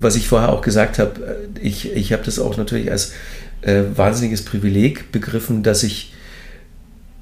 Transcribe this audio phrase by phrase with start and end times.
[0.00, 3.12] Was ich vorher auch gesagt habe, äh, ich, ich habe das auch natürlich als
[3.62, 6.14] äh, wahnsinniges Privileg begriffen, dass ich,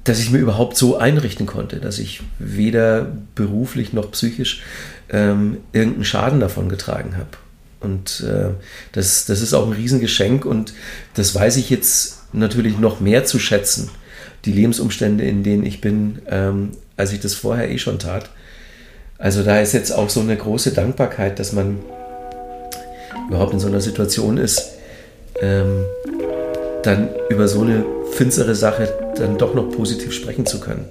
[0.05, 4.63] dass ich mir überhaupt so einrichten konnte, dass ich weder beruflich noch psychisch
[5.09, 7.37] ähm, irgendeinen Schaden davon getragen habe.
[7.81, 8.53] Und äh,
[8.91, 10.73] das, das ist auch ein Riesengeschenk und
[11.13, 13.89] das weiß ich jetzt natürlich noch mehr zu schätzen,
[14.45, 18.29] die Lebensumstände, in denen ich bin, ähm, als ich das vorher eh schon tat.
[19.17, 21.79] Also da ist jetzt auch so eine große Dankbarkeit, dass man
[23.27, 24.73] überhaupt in so einer Situation ist,
[25.41, 25.85] ähm,
[26.83, 30.85] dann über so eine finstere Sache dann doch noch positiv sprechen zu können.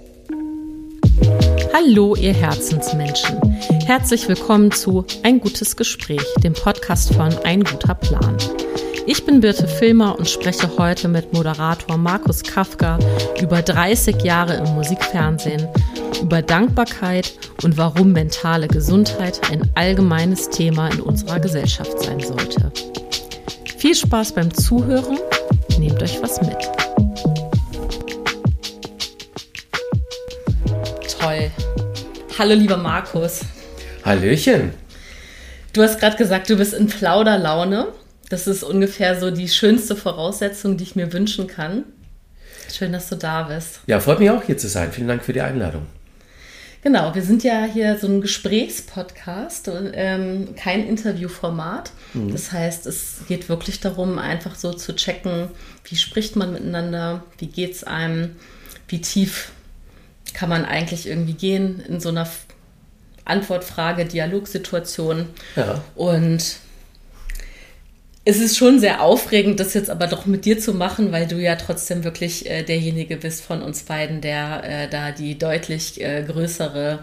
[1.73, 3.41] Hallo, ihr Herzensmenschen.
[3.87, 8.37] Herzlich willkommen zu Ein gutes Gespräch, dem Podcast von Ein guter Plan.
[9.11, 12.99] Ich bin Birte Filmer und spreche heute mit Moderator Markus Kafka
[13.41, 15.67] über 30 Jahre im Musikfernsehen,
[16.21, 22.71] über Dankbarkeit und warum mentale Gesundheit ein allgemeines Thema in unserer Gesellschaft sein sollte.
[23.79, 25.17] Viel Spaß beim Zuhören,
[25.79, 26.59] nehmt euch was mit.
[31.19, 31.51] Toll.
[32.39, 33.41] Hallo lieber Markus.
[34.05, 34.75] Hallöchen.
[35.73, 37.89] Du hast gerade gesagt, du bist in Plauderlaune.
[38.29, 41.85] Das ist ungefähr so die schönste Voraussetzung, die ich mir wünschen kann.
[42.73, 43.81] Schön, dass du da bist.
[43.87, 44.93] Ja, freut mich auch hier zu sein.
[44.93, 45.87] Vielen Dank für die Einladung.
[46.83, 51.91] Genau, wir sind ja hier so ein Gesprächspodcast, ähm, kein Interviewformat.
[52.15, 52.31] Mhm.
[52.31, 55.49] Das heißt, es geht wirklich darum, einfach so zu checken,
[55.85, 58.37] wie spricht man miteinander, wie geht es einem,
[58.87, 59.51] wie tief
[60.35, 62.29] kann man eigentlich irgendwie gehen in so einer
[63.25, 65.27] Antwortfrage, Dialogsituation.
[65.57, 65.83] Ja.
[65.97, 66.59] Und
[68.29, 71.37] es ist schon sehr aufregend, das jetzt aber doch mit dir zu machen, weil du
[71.37, 76.25] ja trotzdem wirklich äh, derjenige bist von uns beiden, der äh, da die deutlich äh,
[76.25, 76.99] größere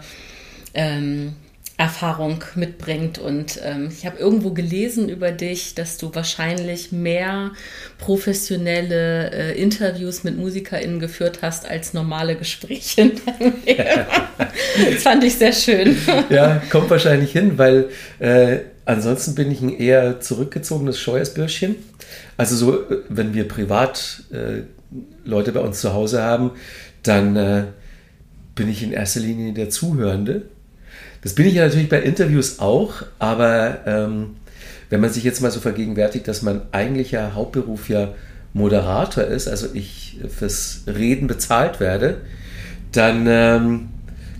[0.72, 1.32] ähm,
[1.78, 3.18] Erfahrung mitbringt.
[3.18, 7.50] Und ähm, ich habe irgendwo gelesen über dich, dass du wahrscheinlich mehr
[7.98, 13.82] professionelle äh, Interviews mit MusikerInnen geführt hast als normale Gespräche in deinem Leben.
[14.92, 15.96] das fand ich sehr schön.
[16.30, 17.88] Ja, kommt wahrscheinlich hin, weil
[18.20, 21.76] äh, ansonsten bin ich ein eher zurückgezogenes Scheuersbürschchen.
[22.38, 24.62] Also so, äh, wenn wir privat äh,
[25.24, 26.52] Leute bei uns zu Hause haben,
[27.02, 27.64] dann äh,
[28.54, 30.42] bin ich in erster Linie der Zuhörende
[31.26, 34.36] das bin ich ja natürlich bei Interviews auch, aber ähm,
[34.90, 38.14] wenn man sich jetzt mal so vergegenwärtigt, dass mein eigentlicher Hauptberuf ja
[38.52, 42.18] Moderator ist, also ich fürs Reden bezahlt werde,
[42.92, 43.88] dann ähm,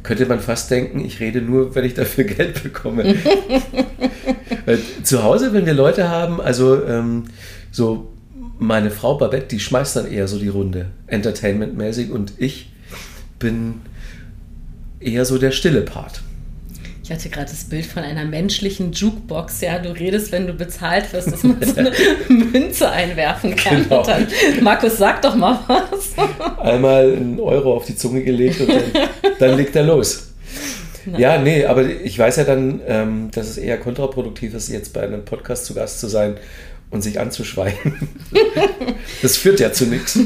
[0.07, 3.17] könnte man fast denken, ich rede nur, wenn ich dafür Geld bekomme.
[5.03, 7.25] Zu Hause, wenn wir Leute haben, also ähm,
[7.73, 8.13] so
[8.59, 12.71] meine Frau Babette, die schmeißt dann eher so die Runde, entertainmentmäßig, und ich
[13.41, 13.81] bin
[15.01, 16.23] eher so der stille Part.
[17.07, 19.61] Ich hatte gerade das Bild von einer menschlichen Jukebox.
[19.61, 21.93] Ja, du redest, wenn du bezahlt wirst, dass man so eine
[22.29, 23.85] Münze einwerfen kann.
[23.85, 24.01] Genau.
[24.01, 24.27] Und dann,
[24.61, 26.19] Markus, sag doch mal was.
[26.59, 29.09] Einmal einen Euro auf die Zunge gelegt und dann,
[29.39, 30.33] dann legt er los.
[31.05, 31.21] Nein.
[31.21, 35.03] Ja, nee, aber ich weiß ja dann, ähm, dass es eher kontraproduktiv ist, jetzt bei
[35.03, 36.39] einem Podcast zu Gast zu sein
[36.91, 38.09] und sich anzuschweigen.
[39.23, 40.19] das führt ja zu nichts.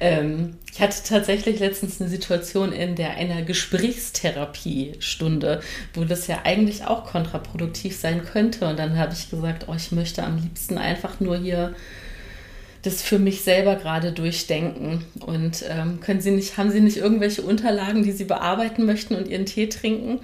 [0.00, 5.60] Ähm, ich hatte tatsächlich letztens eine Situation in der einer Gesprächstherapiestunde,
[5.92, 8.68] wo das ja eigentlich auch kontraproduktiv sein könnte.
[8.68, 11.74] Und dann habe ich gesagt, oh, ich möchte am liebsten einfach nur hier
[12.82, 15.04] das für mich selber gerade durchdenken.
[15.18, 19.26] Und ähm, können Sie nicht, haben Sie nicht irgendwelche Unterlagen, die Sie bearbeiten möchten und
[19.26, 20.20] Ihren Tee trinken?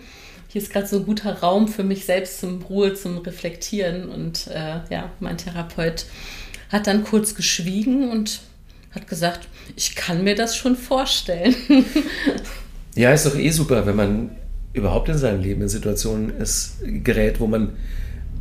[0.46, 4.08] Hier ist gerade so ein guter Raum für mich selbst zum Ruhe, zum Reflektieren.
[4.08, 6.06] Und äh, ja, mein Therapeut
[6.70, 8.38] hat dann kurz geschwiegen und
[8.94, 11.54] hat gesagt, ich kann mir das schon vorstellen.
[12.94, 14.30] ja, ist doch eh super, wenn man
[14.72, 17.76] überhaupt in seinem Leben in Situationen ist, gerät, wo man,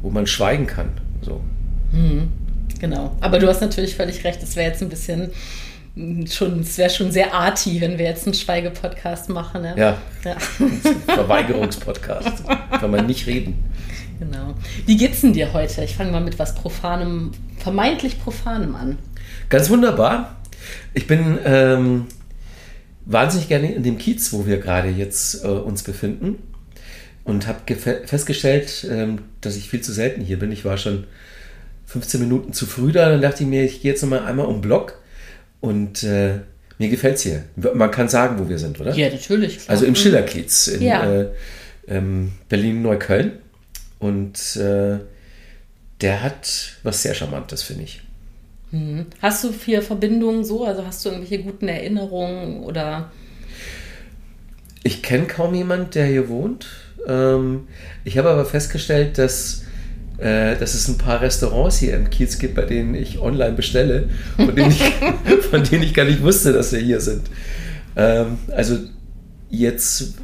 [0.02, 0.90] wo man schweigen kann.
[1.22, 1.42] So.
[1.92, 2.30] Mhm,
[2.80, 3.16] genau.
[3.22, 5.32] Aber du hast natürlich völlig recht, es wäre jetzt ein bisschen
[6.28, 9.62] schon, es wäre schon sehr arty, wenn wir jetzt einen Schweigepodcast machen.
[9.62, 9.76] Ne?
[9.78, 9.98] Ja.
[10.26, 10.38] ja.
[11.14, 12.44] Verweigerungspodcast.
[12.80, 13.64] Kann man nicht reden.
[14.20, 14.56] Genau.
[14.86, 15.84] Wie geht's denn dir heute?
[15.84, 18.98] Ich fange mal mit was Profanem, vermeintlich Profanem an.
[19.50, 20.36] Ganz wunderbar.
[20.94, 22.06] Ich bin ähm,
[23.06, 26.38] wahnsinnig gerne in dem Kiez, wo wir gerade jetzt äh, uns befinden
[27.24, 27.76] und habe
[28.06, 30.52] festgestellt, ähm, dass ich viel zu selten hier bin.
[30.52, 31.06] Ich war schon
[31.86, 34.46] 15 Minuten zu früh da, dann dachte ich mir, ich gehe jetzt noch mal einmal
[34.46, 35.00] um Block
[35.60, 36.40] und äh,
[36.80, 37.44] mir gefällt es hier.
[37.56, 38.94] Man kann sagen, wo wir sind, oder?
[38.96, 39.60] Ja, natürlich.
[39.60, 39.70] Klar.
[39.70, 41.22] Also im Schillerkiez in ja.
[41.22, 41.30] äh,
[41.88, 43.34] ähm, Berlin-Neukölln.
[44.00, 44.98] Und äh,
[46.02, 48.02] der hat was sehr Charmantes, finde ich.
[48.74, 49.06] Mhm.
[49.22, 50.66] Hast du vier Verbindungen so?
[50.66, 53.12] Also hast du irgendwelche guten Erinnerungen oder?
[54.84, 56.68] Ich kenne kaum jemand, der hier wohnt.
[57.08, 57.68] Ähm,
[58.04, 59.64] ich habe aber festgestellt, dass,
[60.18, 64.10] äh, dass es ein paar Restaurants hier im Kiez gibt, bei denen ich online bestelle,
[64.36, 64.84] von denen ich,
[65.52, 67.30] von denen ich gar nicht wusste, dass sie hier sind.
[67.96, 68.80] Ähm, also
[69.52, 70.16] jetzt,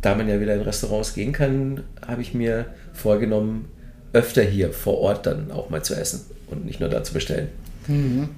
[0.00, 3.66] da man ja wieder in Restaurants gehen kann, habe ich mir vorgenommen,
[4.14, 7.48] öfter hier vor Ort dann auch mal zu essen und nicht nur da zu bestellen.
[7.88, 8.28] Mhm.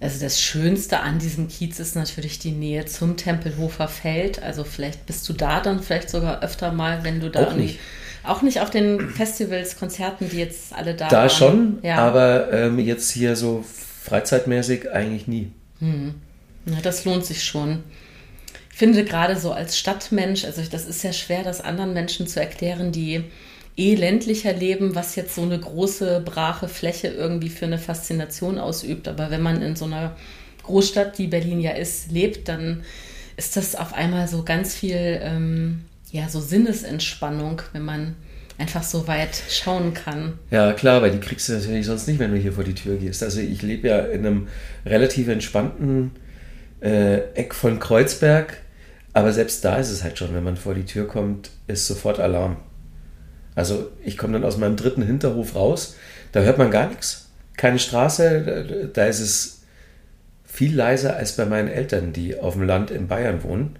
[0.00, 4.42] Also das Schönste an diesem Kiez ist natürlich die Nähe zum Tempelhofer Feld.
[4.42, 7.78] Also vielleicht bist du da dann vielleicht sogar öfter mal, wenn du da auch nicht.
[8.22, 11.22] Auch nicht auf den Festivals, Konzerten, die jetzt alle da, da waren.
[11.24, 11.96] Da schon, ja.
[11.96, 13.64] aber ähm, jetzt hier so
[14.02, 15.52] freizeitmäßig eigentlich nie.
[15.78, 16.14] Hm.
[16.66, 17.82] Ja, das lohnt sich schon.
[18.72, 22.40] Ich finde gerade so als Stadtmensch, also das ist ja schwer, das anderen Menschen zu
[22.40, 23.24] erklären, die
[23.76, 29.08] eh ländlicher leben, was jetzt so eine große, brache Fläche irgendwie für eine Faszination ausübt.
[29.08, 30.16] Aber wenn man in so einer
[30.62, 32.82] Großstadt, die Berlin ja ist, lebt, dann
[33.36, 35.80] ist das auf einmal so ganz viel, ähm,
[36.12, 38.16] ja, so Sinnesentspannung, wenn man
[38.58, 40.34] einfach so weit schauen kann.
[40.50, 42.96] Ja, klar, weil die kriegst du natürlich sonst nicht, wenn du hier vor die Tür
[42.96, 43.22] gehst.
[43.22, 44.48] Also ich lebe ja in einem
[44.84, 46.10] relativ entspannten
[46.82, 48.58] äh, Eck von Kreuzberg,
[49.14, 52.20] aber selbst da ist es halt schon, wenn man vor die Tür kommt, ist sofort
[52.20, 52.56] Alarm.
[53.60, 55.94] Also ich komme dann aus meinem dritten Hinterhof raus,
[56.32, 57.28] da hört man gar nichts.
[57.58, 59.60] Keine Straße, da ist es
[60.46, 63.76] viel leiser als bei meinen Eltern, die auf dem Land in Bayern wohnen.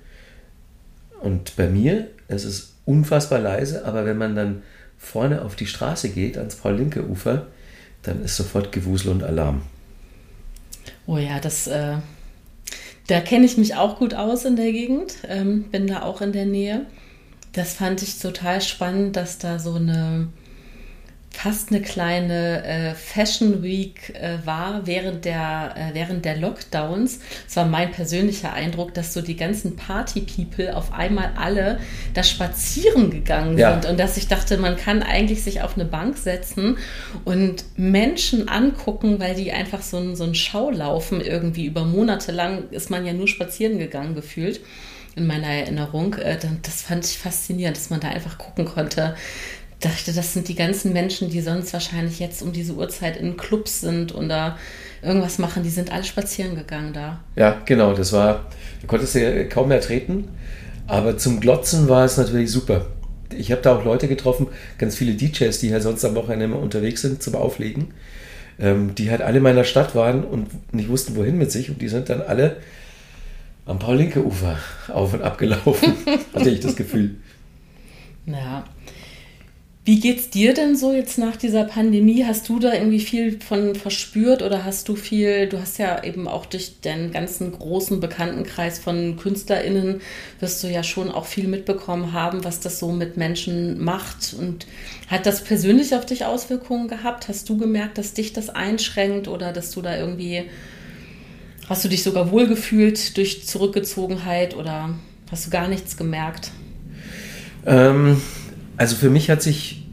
[1.22, 4.62] Und bei mir ist es unfassbar leise, aber wenn man dann
[4.98, 7.46] vorne auf die Straße geht, ans Paul-Linke-Ufer,
[8.02, 9.62] dann ist sofort Gewusel und Alarm.
[11.06, 11.94] Oh ja, das, äh,
[13.06, 16.32] da kenne ich mich auch gut aus in der Gegend, ähm, bin da auch in
[16.32, 16.84] der Nähe.
[17.52, 20.28] Das fand ich total spannend, dass da so eine
[21.32, 27.20] fast eine kleine äh, Fashion Week äh, war während der, äh, während der Lockdowns.
[27.46, 31.78] Es war mein persönlicher Eindruck, dass so die ganzen Party-People auf einmal alle
[32.14, 33.72] da spazieren gegangen ja.
[33.72, 36.78] sind und dass ich dachte, man kann eigentlich sich auf eine Bank setzen
[37.24, 42.68] und Menschen angucken, weil die einfach so ein, so ein Schaulaufen irgendwie über Monate lang
[42.70, 44.60] ist man ja nur spazieren gegangen gefühlt
[45.20, 46.14] in meiner Erinnerung.
[46.14, 49.14] Äh, das fand ich faszinierend, dass man da einfach gucken konnte.
[49.78, 53.80] Dachte, das sind die ganzen Menschen, die sonst wahrscheinlich jetzt um diese Uhrzeit in Clubs
[53.80, 54.58] sind oder
[55.02, 55.62] irgendwas machen.
[55.62, 57.20] Die sind alle spazieren gegangen da.
[57.36, 57.94] Ja, genau.
[57.94, 58.46] Das war,
[58.80, 60.28] du konntest ja kaum mehr treten.
[60.86, 62.86] Aber zum Glotzen war es natürlich super.
[63.34, 66.58] Ich habe da auch Leute getroffen, ganz viele DJs, die halt sonst am Wochenende immer
[66.58, 67.94] unterwegs sind zum Auflegen,
[68.58, 71.70] ähm, die halt alle in meiner Stadt waren und nicht wussten, wohin mit sich.
[71.70, 72.56] Und die sind dann alle
[73.70, 74.58] am Paul-Linke-Ufer
[74.88, 75.94] auf und ab gelaufen,
[76.34, 77.16] hatte ich das Gefühl.
[78.26, 78.64] Ja.
[79.84, 82.24] Wie geht's dir denn so jetzt nach dieser Pandemie?
[82.24, 86.28] Hast du da irgendwie viel von verspürt oder hast du viel, du hast ja eben
[86.28, 90.00] auch durch deinen ganzen großen Bekanntenkreis von KünstlerInnen,
[90.38, 94.34] wirst du ja schon auch viel mitbekommen haben, was das so mit Menschen macht.
[94.38, 94.66] Und
[95.08, 97.28] hat das persönlich auf dich Auswirkungen gehabt?
[97.28, 100.44] Hast du gemerkt, dass dich das einschränkt oder dass du da irgendwie
[101.70, 104.90] Hast du dich sogar wohlgefühlt durch Zurückgezogenheit oder
[105.30, 106.50] hast du gar nichts gemerkt?
[107.64, 108.20] Ähm,
[108.76, 109.86] also für mich hat sich,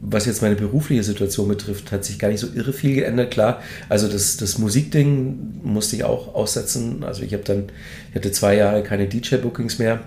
[0.00, 3.30] was jetzt meine berufliche Situation betrifft, hat sich gar nicht so irre viel geändert.
[3.30, 7.04] Klar, also das, das Musikding musste ich auch aussetzen.
[7.04, 7.66] Also ich habe dann,
[8.10, 10.00] ich hatte zwei Jahre keine DJ-Bookings mehr.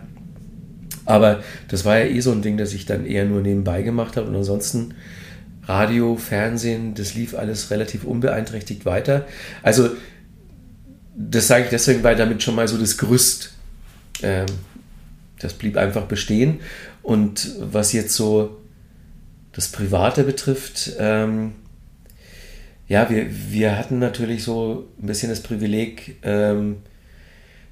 [1.06, 4.18] Aber das war ja eh so ein Ding, das ich dann eher nur nebenbei gemacht
[4.18, 4.28] habe.
[4.28, 4.94] Und ansonsten
[5.64, 9.26] Radio, Fernsehen, das lief alles relativ unbeeinträchtigt weiter.
[9.64, 9.92] Also
[11.18, 13.54] das sage ich deswegen, weil damit schon mal so das Gerüst,
[14.22, 14.46] äh,
[15.40, 16.60] das blieb einfach bestehen.
[17.02, 18.58] Und was jetzt so
[19.52, 21.54] das Private betrifft, ähm,
[22.88, 26.78] ja, wir, wir hatten natürlich so ein bisschen das Privileg, ähm,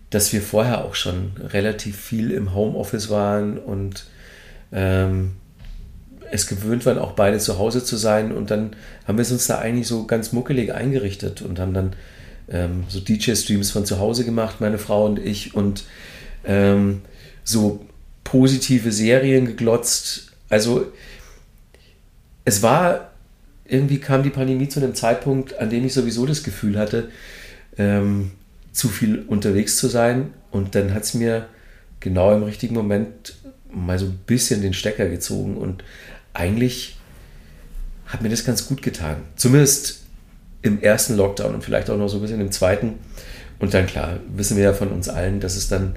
[0.10, 4.08] dass wir vorher auch schon relativ viel im Homeoffice waren und
[4.72, 5.34] ähm,
[6.32, 8.32] es gewöhnt waren, auch beide zu Hause zu sein.
[8.32, 8.75] Und dann
[9.08, 11.94] haben wir es uns da eigentlich so ganz muckelig eingerichtet und haben dann
[12.50, 15.84] ähm, so DJ-Streams von zu Hause gemacht, meine Frau und ich, und
[16.46, 17.02] ähm,
[17.44, 17.86] so
[18.24, 20.32] positive Serien geglotzt.
[20.50, 20.92] Also
[22.44, 23.12] es war,
[23.66, 27.10] irgendwie kam die Pandemie zu einem Zeitpunkt, an dem ich sowieso das Gefühl hatte,
[27.78, 28.32] ähm,
[28.72, 30.34] zu viel unterwegs zu sein.
[30.52, 31.48] Und dann hat es mir
[32.00, 33.36] genau im richtigen Moment
[33.72, 35.58] mal so ein bisschen den Stecker gezogen.
[35.58, 35.84] Und
[36.34, 36.98] eigentlich
[38.06, 39.18] hat mir das ganz gut getan.
[39.36, 40.05] Zumindest
[40.65, 42.95] im ersten Lockdown und vielleicht auch noch so ein bisschen im zweiten.
[43.60, 45.95] Und dann klar, wissen wir ja von uns allen, dass es dann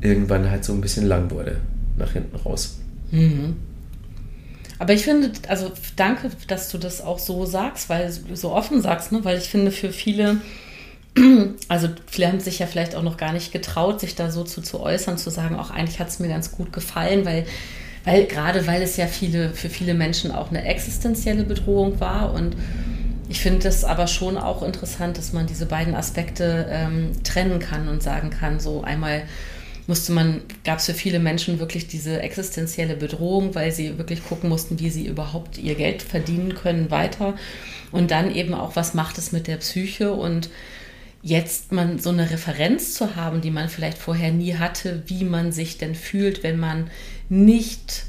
[0.00, 1.56] irgendwann halt so ein bisschen lang wurde,
[1.96, 2.78] nach hinten raus.
[3.10, 3.56] Mhm.
[4.78, 8.82] Aber ich finde, also danke, dass du das auch so sagst, weil du so offen
[8.82, 9.24] sagst, ne?
[9.24, 10.38] weil ich finde, für viele,
[11.68, 14.62] also viele haben sich ja vielleicht auch noch gar nicht getraut, sich da so zu,
[14.62, 17.46] zu äußern, zu sagen, auch eigentlich hat es mir ganz gut gefallen, weil
[18.04, 22.56] Weil gerade weil es ja viele, für viele Menschen auch eine existenzielle Bedrohung war und
[23.30, 27.86] ich finde es aber schon auch interessant, dass man diese beiden Aspekte ähm, trennen kann
[27.86, 29.22] und sagen kann, so einmal
[29.86, 34.48] musste man, gab es für viele Menschen wirklich diese existenzielle Bedrohung, weil sie wirklich gucken
[34.50, 37.34] mussten, wie sie überhaupt ihr Geld verdienen können weiter.
[37.92, 40.50] Und dann eben auch, was macht es mit der Psyche und
[41.22, 45.52] jetzt man so eine Referenz zu haben, die man vielleicht vorher nie hatte, wie man
[45.52, 46.90] sich denn fühlt, wenn man
[47.28, 48.06] nicht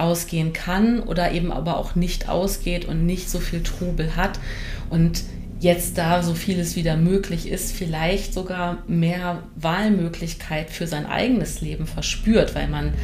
[0.00, 4.40] ausgehen kann oder eben aber auch nicht ausgeht und nicht so viel Trubel hat.
[4.88, 5.22] Und
[5.60, 11.86] jetzt da so vieles wieder möglich ist, vielleicht sogar mehr Wahlmöglichkeit für sein eigenes Leben
[11.86, 12.94] verspürt, weil man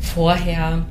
[0.00, 0.86] vorher,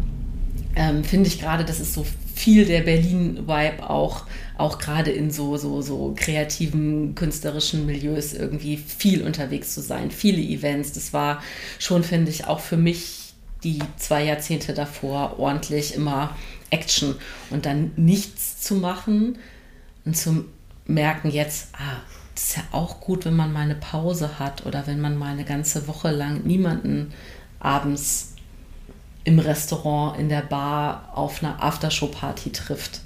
[0.76, 4.26] ähm, finde ich gerade, das ist so viel der Berlin-Vibe auch,
[4.58, 10.42] auch gerade in so, so, so kreativen, künstlerischen Milieus irgendwie viel unterwegs zu sein, viele
[10.42, 10.94] Events.
[10.94, 11.44] Das war
[11.80, 13.19] schon, finde ich, auch für mich
[13.64, 16.36] die zwei Jahrzehnte davor ordentlich immer
[16.70, 17.16] Action
[17.50, 19.38] und dann nichts zu machen
[20.06, 20.46] und zu
[20.86, 22.02] merken jetzt, ah,
[22.36, 25.34] das ist ja auch gut, wenn man mal eine Pause hat oder wenn man mal
[25.34, 27.14] eine ganze Woche lang niemanden
[27.60, 28.34] abends
[29.26, 33.02] im Restaurant, in der Bar auf einer Aftershow-Party trifft.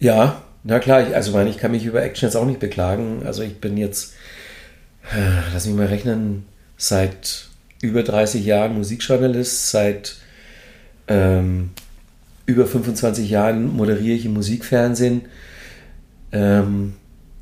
[0.00, 3.22] Ja, na klar, ich, also meine, ich kann mich über Action jetzt auch nicht beklagen.
[3.24, 4.14] Also ich bin jetzt,
[5.12, 6.46] äh, lass mich mal rechnen,
[6.76, 7.48] seit
[7.82, 10.16] über 30 Jahren Musikjournalist, seit
[11.08, 11.70] ähm,
[12.46, 15.22] über 25 Jahren moderiere ich im Musikfernsehen.
[16.30, 16.94] Ähm,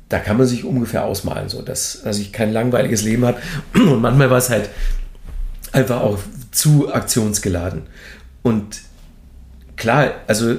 [0.09, 3.39] da kann man sich ungefähr ausmalen, so dass, dass ich kein langweiliges Leben habe.
[3.73, 4.69] Und manchmal war es halt
[5.71, 6.19] einfach auch
[6.51, 7.83] zu aktionsgeladen.
[8.41, 8.81] Und
[9.77, 10.55] klar, also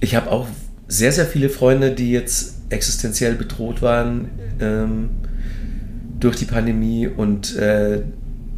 [0.00, 0.48] ich habe auch
[0.88, 4.30] sehr, sehr viele Freunde, die jetzt existenziell bedroht waren.
[4.60, 5.10] Ähm,
[6.18, 8.02] durch die Pandemie und äh,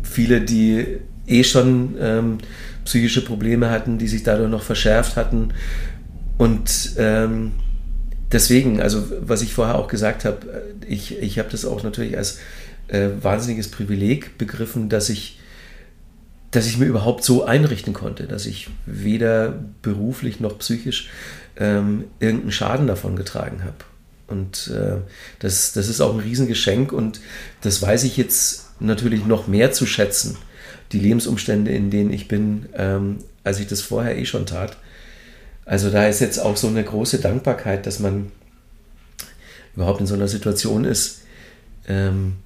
[0.02, 2.38] viele, die eh schon ähm,
[2.84, 5.50] psychische Probleme hatten, die sich dadurch noch verschärft hatten.
[6.38, 7.52] Und ähm,
[8.32, 12.16] deswegen, also was ich vorher auch gesagt habe, äh, ich, ich habe das auch natürlich
[12.16, 12.38] als
[12.88, 15.38] äh, wahnsinniges Privileg begriffen, dass ich,
[16.50, 21.10] dass ich mir überhaupt so einrichten konnte, dass ich weder beruflich noch psychisch
[21.56, 23.76] ähm, irgendeinen Schaden davon getragen habe.
[24.28, 24.98] Und äh,
[25.38, 27.20] das, das ist auch ein Riesengeschenk und
[27.62, 30.36] das weiß ich jetzt natürlich noch mehr zu schätzen,
[30.92, 34.76] die Lebensumstände, in denen ich bin, ähm, als ich das vorher eh schon tat.
[35.64, 38.30] Also da ist jetzt auch so eine große Dankbarkeit, dass man
[39.74, 41.22] überhaupt in so einer Situation ist,
[41.86, 42.36] ähm,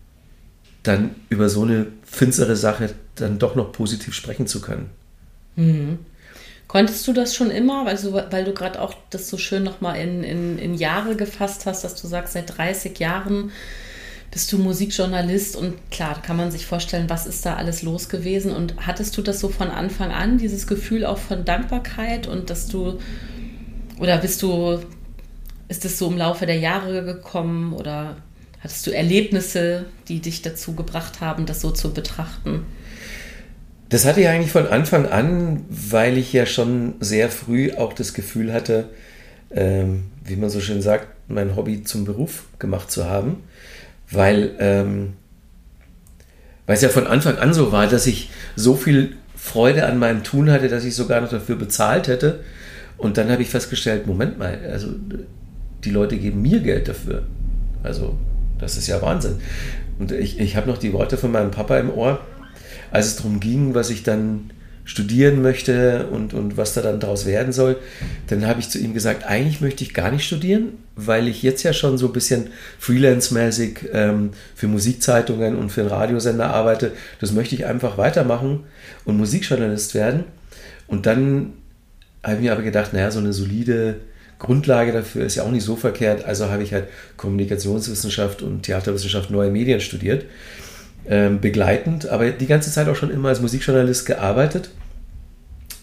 [0.83, 4.91] dann über so eine finstere Sache dann doch noch positiv sprechen zu können.
[5.57, 5.99] Mhm.
[6.73, 10.01] Konntest du das schon immer, weil du, weil du gerade auch das so schön nochmal
[10.01, 13.53] in, in, in Jahre gefasst hast, dass du sagst, seit 30 Jahren
[14.31, 18.57] bist du Musikjournalist und klar, kann man sich vorstellen, was ist da alles los gewesen
[18.57, 22.69] und hattest du das so von Anfang an, dieses Gefühl auch von Dankbarkeit und dass
[22.69, 22.99] du,
[23.99, 24.79] oder bist du,
[25.69, 28.17] ist es so im Laufe der Jahre gekommen oder
[28.61, 32.65] hattest du Erlebnisse, die dich dazu gebracht haben, das so zu betrachten?
[33.93, 38.15] Das hatte ich eigentlich von Anfang an, weil ich ja schon sehr früh auch das
[38.15, 38.87] Gefühl hatte,
[39.51, 43.43] ähm, wie man so schön sagt, mein Hobby zum Beruf gemacht zu haben,
[44.11, 45.13] weil, ähm,
[46.67, 50.25] weil es ja von Anfang an so war, dass ich so viel Freude an meinem
[50.25, 52.41] Tun hatte, dass ich sogar noch dafür bezahlt hätte.
[52.97, 54.89] Und dann habe ich festgestellt, Moment mal, also
[55.85, 57.25] die Leute geben mir Geld dafür.
[57.83, 58.17] Also
[58.59, 59.35] das ist ja Wahnsinn.
[59.99, 62.21] Und ich, ich habe noch die Worte von meinem Papa im Ohr,
[62.93, 64.51] als es darum ging, was ich dann
[64.85, 67.77] studieren möchte und, und was da dann daraus werden soll,
[68.27, 71.63] dann habe ich zu ihm gesagt, eigentlich möchte ich gar nicht studieren, weil ich jetzt
[71.63, 76.93] ja schon so ein bisschen freelance-mäßig ähm, für Musikzeitungen und für einen Radiosender arbeite.
[77.21, 78.65] Das möchte ich einfach weitermachen
[79.05, 80.25] und Musikjournalist werden.
[80.89, 81.53] Und dann
[82.25, 83.97] habe ich mir aber gedacht, naja, so eine solide
[84.41, 86.25] Grundlage dafür ist ja auch nicht so verkehrt.
[86.25, 90.25] Also habe ich halt Kommunikationswissenschaft und Theaterwissenschaft, neue Medien studiert
[91.09, 94.71] ähm, begleitend, aber die ganze Zeit auch schon immer als Musikjournalist gearbeitet.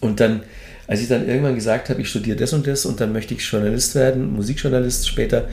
[0.00, 0.42] Und dann,
[0.86, 3.42] als ich dann irgendwann gesagt habe, ich studiere das und das und dann möchte ich
[3.42, 5.48] Journalist werden, Musikjournalist später,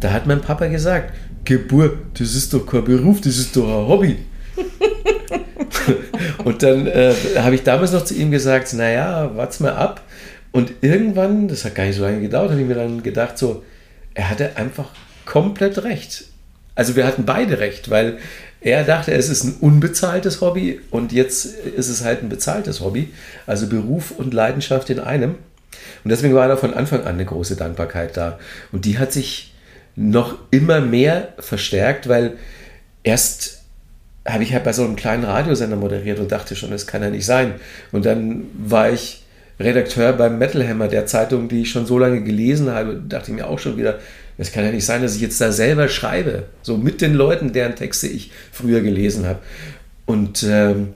[0.00, 1.12] da hat mein Papa gesagt,
[1.44, 4.18] Geburt, das ist doch kein Beruf, das ist doch ein Hobby.
[6.44, 10.02] und dann äh, habe ich damals noch zu ihm gesagt, naja, warte mal ab.
[10.52, 13.62] Und irgendwann, das hat gar nicht so lange gedauert, habe ich mir dann gedacht, so,
[14.14, 14.90] er hatte einfach
[15.24, 16.24] komplett recht.
[16.74, 18.18] Also wir hatten beide recht, weil
[18.60, 23.10] er dachte, es ist ein unbezahltes Hobby und jetzt ist es halt ein bezahltes Hobby.
[23.46, 25.36] Also Beruf und Leidenschaft in einem.
[26.04, 28.38] Und deswegen war da von Anfang an eine große Dankbarkeit da.
[28.72, 29.54] Und die hat sich
[29.94, 32.36] noch immer mehr verstärkt, weil
[33.02, 33.62] erst
[34.26, 37.10] habe ich halt bei so einem kleinen Radiosender moderiert und dachte schon, das kann ja
[37.10, 37.54] nicht sein.
[37.92, 39.24] Und dann war ich
[39.58, 43.36] Redakteur beim Metal Hammer, der Zeitung, die ich schon so lange gelesen habe, dachte ich
[43.36, 43.98] mir auch schon wieder,
[44.38, 47.52] es kann ja nicht sein, dass ich jetzt da selber schreibe, so mit den Leuten,
[47.52, 49.40] deren Texte ich früher gelesen habe.
[50.06, 50.90] Und ähm,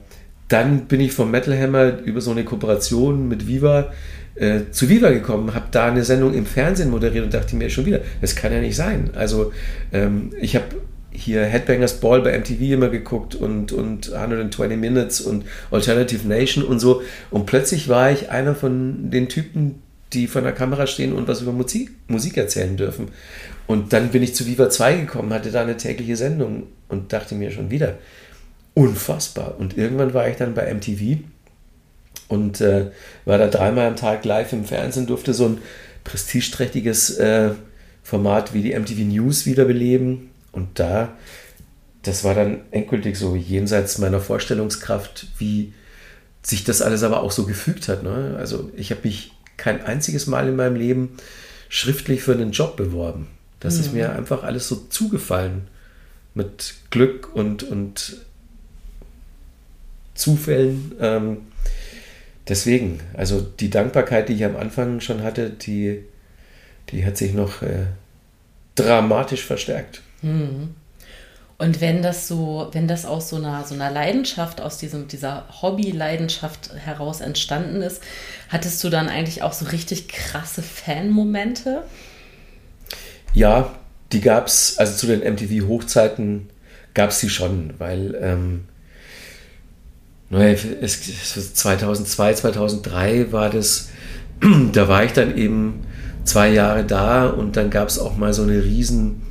[0.49, 3.93] dann bin ich vom Metal Hammer über so eine Kooperation mit Viva
[4.35, 7.85] äh, zu Viva gekommen, habe da eine Sendung im Fernsehen moderiert und dachte mir schon
[7.85, 9.11] wieder, das kann ja nicht sein.
[9.15, 9.53] Also
[9.93, 10.67] ähm, ich habe
[11.11, 16.79] hier Headbangers Ball bei MTV immer geguckt und, und 120 Minutes und Alternative Nation und
[16.79, 17.03] so.
[17.31, 19.83] Und plötzlich war ich einer von den Typen,
[20.13, 23.09] die vor der Kamera stehen und was über Musik, Musik erzählen dürfen.
[23.67, 27.35] Und dann bin ich zu Viva 2 gekommen, hatte da eine tägliche Sendung und dachte
[27.35, 27.99] mir schon wieder,
[28.75, 29.57] unfassbar.
[29.59, 31.21] Und irgendwann war ich dann bei MTV
[32.29, 32.91] und äh,
[33.25, 35.59] war da dreimal am Tag live im Fernsehen, durfte so ein
[36.05, 37.51] prestigeträchtiges äh,
[38.03, 41.17] Format wie die MTV News wiederbeleben und da,
[42.03, 45.73] das war dann endgültig so jenseits meiner Vorstellungskraft, wie
[46.43, 48.03] sich das alles aber auch so gefügt hat.
[48.03, 48.37] Ne?
[48.39, 51.17] Also ich habe mich kein einziges Mal in meinem Leben
[51.69, 53.29] schriftlich für einen Job beworben.
[53.61, 53.81] Das mhm.
[53.81, 55.69] ist mir einfach alles so zugefallen
[56.35, 58.17] mit Glück und, und
[60.15, 60.93] Zufällen.
[61.01, 61.39] Ähm,
[62.49, 66.05] deswegen, also die Dankbarkeit, die ich am Anfang schon hatte, die,
[66.91, 67.87] die hat sich noch äh,
[68.75, 70.03] dramatisch verstärkt.
[70.23, 70.75] Mhm.
[71.63, 75.45] Und wenn das so, wenn das aus so einer, so einer Leidenschaft, aus diesem, dieser
[75.63, 78.03] Hobby-Leidenschaft heraus entstanden ist,
[78.49, 81.85] hattest du dann eigentlich auch so richtig krasse Fan-Momente?
[83.33, 83.73] Ja,
[84.11, 86.51] die gab es, also zu den MTV-Hochzeiten
[86.95, 88.65] gab es sie schon, weil ähm,
[90.33, 93.91] 2002, 2003 war das,
[94.73, 95.87] da war ich dann eben
[96.25, 99.23] zwei Jahre da und dann gab es auch mal so eine riesen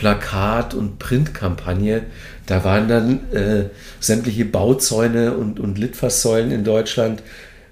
[0.00, 2.04] Plakat- und Printkampagne.
[2.46, 3.64] Da waren dann äh,
[4.00, 7.22] sämtliche Bauzäune und, und Litfaßsäulen in Deutschland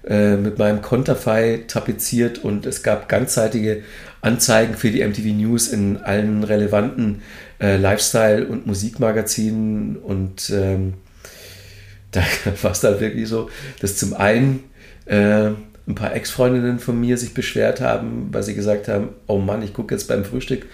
[0.07, 3.81] äh, mit meinem Konterfei tapeziert und es gab ganzseitige
[4.21, 7.23] Anzeigen für die MTV News in allen relevanten
[7.59, 10.93] äh, Lifestyle- und Musikmagazinen und ähm,
[12.11, 12.21] da
[12.61, 13.49] war es dann wirklich so,
[13.81, 14.65] dass zum einen
[15.07, 15.47] äh,
[15.87, 19.73] ein paar Ex-Freundinnen von mir sich beschwert haben, weil sie gesagt haben, oh Mann, ich
[19.73, 20.67] gucke jetzt beim Frühstück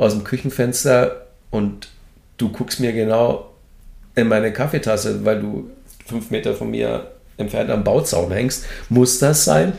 [0.00, 1.88] aus dem Küchenfenster und
[2.38, 3.50] du guckst mir genau
[4.14, 5.70] in meine Kaffeetasse, weil du
[6.06, 9.74] fünf Meter von mir entfernt am Bauzaun hängst, muss das sein?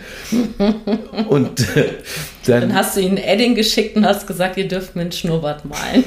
[1.30, 1.94] und äh,
[2.46, 5.66] dann, dann, hast du ihnen Edding geschickt und hast gesagt, ihr dürft mir einen Schnurrbart
[5.66, 6.04] malen.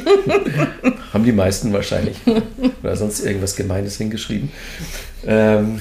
[1.13, 2.17] Haben die meisten wahrscheinlich.
[2.83, 4.51] Oder sonst irgendwas Gemeines hingeschrieben.
[5.27, 5.81] Ähm,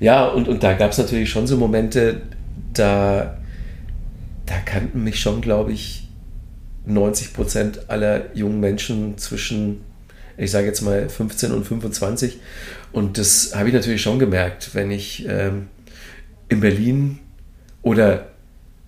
[0.00, 2.22] ja, und, und da gab es natürlich schon so Momente,
[2.72, 3.38] da,
[4.46, 5.99] da kannten mich schon, glaube ich,
[6.92, 9.82] 90 Prozent aller jungen Menschen zwischen,
[10.36, 12.38] ich sage jetzt mal 15 und 25.
[12.92, 15.68] Und das habe ich natürlich schon gemerkt, wenn ich ähm,
[16.48, 17.18] in Berlin
[17.82, 18.28] oder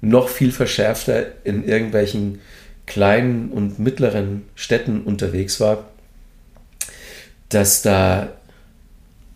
[0.01, 2.41] noch viel verschärfter in irgendwelchen
[2.87, 5.89] kleinen und mittleren Städten unterwegs war,
[7.49, 8.33] dass da,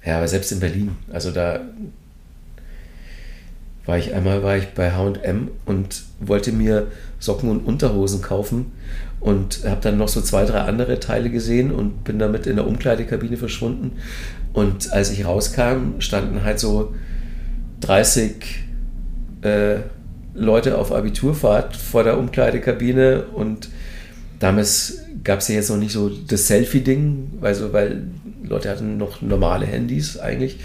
[0.05, 1.61] ja, aber selbst in Berlin, also da
[3.87, 8.73] war ich einmal war ich bei H&M und wollte mir Socken und Unterhosen kaufen
[9.21, 12.67] und habe dann noch so zwei, drei andere Teile gesehen und bin damit in der
[12.67, 13.93] Umkleidekabine verschwunden.
[14.53, 16.95] Und als ich rauskam, standen halt so
[17.81, 18.65] 30
[19.43, 19.77] äh,
[20.35, 23.71] Leute auf Abiturfahrt vor der Umkleidekabine und
[24.39, 28.03] damals gab es ja jetzt noch nicht so das Selfie-Ding, also weil
[28.43, 30.59] Leute hatten noch normale Handys eigentlich,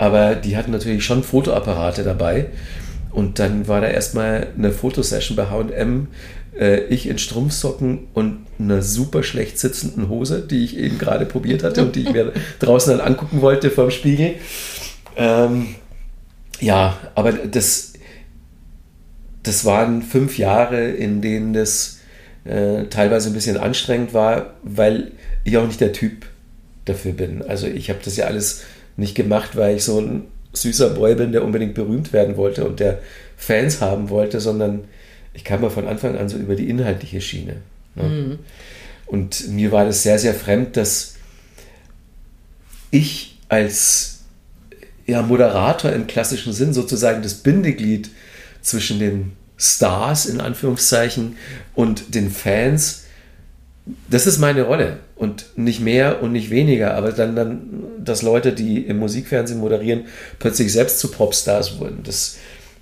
[0.00, 2.46] aber die hatten natürlich schon Fotoapparate dabei
[3.12, 6.08] und dann war da erstmal eine Fotosession bei HM.
[6.58, 11.62] Äh, ich in Strumpfsocken und einer super schlecht sitzenden Hose, die ich eben gerade probiert
[11.62, 14.36] hatte und die ich mir draußen dann angucken wollte vom Spiegel.
[15.18, 15.74] Ähm,
[16.60, 17.92] ja, aber das,
[19.42, 21.98] das waren fünf Jahre, in denen das
[22.44, 25.12] äh, teilweise ein bisschen anstrengend war, weil
[25.44, 26.24] ich auch nicht der Typ
[26.86, 27.42] dafür bin.
[27.42, 28.62] Also ich habe das ja alles
[28.96, 32.80] nicht gemacht, weil ich so ein süßer Boy bin, der unbedingt berühmt werden wollte und
[32.80, 33.00] der
[33.36, 34.84] Fans haben wollte, sondern
[35.32, 37.56] ich kam mal von Anfang an so über die inhaltliche Schiene.
[37.94, 38.02] Ne?
[38.02, 38.38] Mhm.
[39.06, 41.14] Und mir war das sehr, sehr fremd, dass
[42.90, 44.20] ich als
[45.06, 48.10] ja, Moderator im klassischen Sinn sozusagen das Bindeglied
[48.60, 51.36] zwischen den Stars in Anführungszeichen
[51.74, 53.04] und den Fans
[54.08, 57.60] das ist meine Rolle und nicht mehr und nicht weniger, aber dann, dann,
[57.98, 60.06] dass Leute, die im Musikfernsehen moderieren,
[60.38, 62.38] plötzlich selbst zu Popstars wurden, das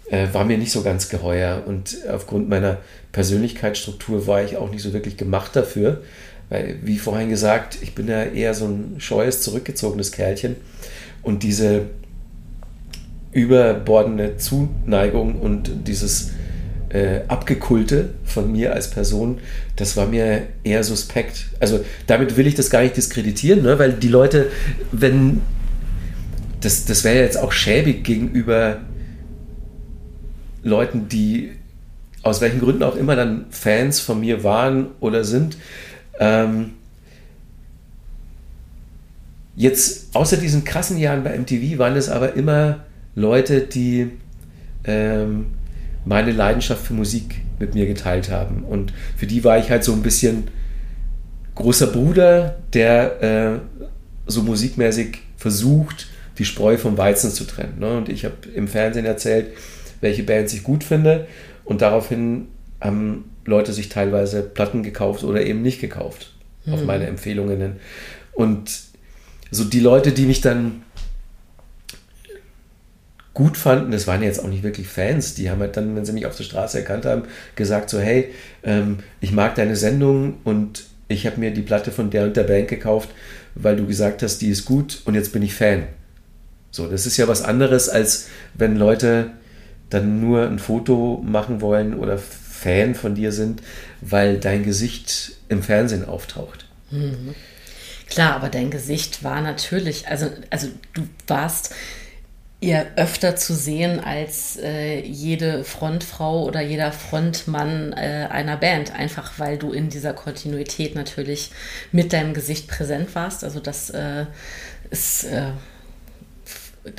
[0.08, 2.78] äh, war mir nicht so ganz geheuer und aufgrund meiner
[3.10, 6.00] Persönlichkeitsstruktur war ich auch nicht so wirklich gemacht dafür.
[6.48, 10.54] Weil, wie vorhin gesagt, ich bin ja eher so ein scheues, zurückgezogenes Kerlchen.
[11.22, 11.86] Und diese
[13.32, 16.30] überbordende Zuneigung und dieses
[16.90, 19.38] äh, Abgekulte von mir als Person,
[19.76, 21.46] das war mir eher suspekt.
[21.60, 23.78] Also damit will ich das gar nicht diskreditieren, ne?
[23.78, 24.50] weil die Leute,
[24.90, 25.40] wenn
[26.60, 28.80] das, das wäre jetzt auch schäbig gegenüber
[30.62, 31.52] Leuten, die
[32.22, 35.56] aus welchen Gründen auch immer dann Fans von mir waren oder sind.
[36.18, 36.72] Ähm,
[39.54, 42.80] jetzt, außer diesen krassen Jahren bei MTV, waren es aber immer
[43.14, 44.10] Leute, die
[44.84, 45.46] ähm,
[46.04, 48.64] meine Leidenschaft für Musik mit mir geteilt haben.
[48.64, 50.48] Und für die war ich halt so ein bisschen
[51.54, 53.58] großer Bruder, der äh,
[54.26, 56.08] so musikmäßig versucht,
[56.38, 57.78] die Spreu vom Weizen zu trennen.
[57.80, 57.96] Ne?
[57.96, 59.48] Und ich habe im Fernsehen erzählt,
[60.00, 61.26] welche Bands ich gut finde.
[61.64, 62.48] Und daraufhin
[62.80, 66.32] haben Leute sich teilweise Platten gekauft oder eben nicht gekauft,
[66.64, 66.74] mhm.
[66.74, 67.76] auf meine Empfehlungen.
[68.32, 68.70] Und
[69.50, 70.82] so die Leute, die mich dann
[73.38, 76.12] gut fanden, das waren jetzt auch nicht wirklich Fans, die haben halt dann, wenn sie
[76.12, 77.22] mich auf der Straße erkannt haben,
[77.54, 82.10] gesagt so, hey, ähm, ich mag deine Sendung und ich habe mir die Platte von
[82.10, 83.10] der und der Band gekauft,
[83.54, 85.84] weil du gesagt hast, die ist gut und jetzt bin ich Fan.
[86.72, 89.30] So, das ist ja was anderes, als wenn Leute
[89.88, 93.62] dann nur ein Foto machen wollen oder Fan von dir sind,
[94.00, 96.66] weil dein Gesicht im Fernsehen auftaucht.
[96.90, 97.36] Mhm.
[98.08, 101.72] Klar, aber dein Gesicht war natürlich, also, also du warst
[102.60, 109.38] ihr öfter zu sehen als äh, jede Frontfrau oder jeder Frontmann äh, einer Band, einfach
[109.38, 111.52] weil du in dieser Kontinuität natürlich
[111.92, 113.44] mit deinem Gesicht präsent warst.
[113.44, 114.26] Also das äh,
[114.90, 115.52] ist äh,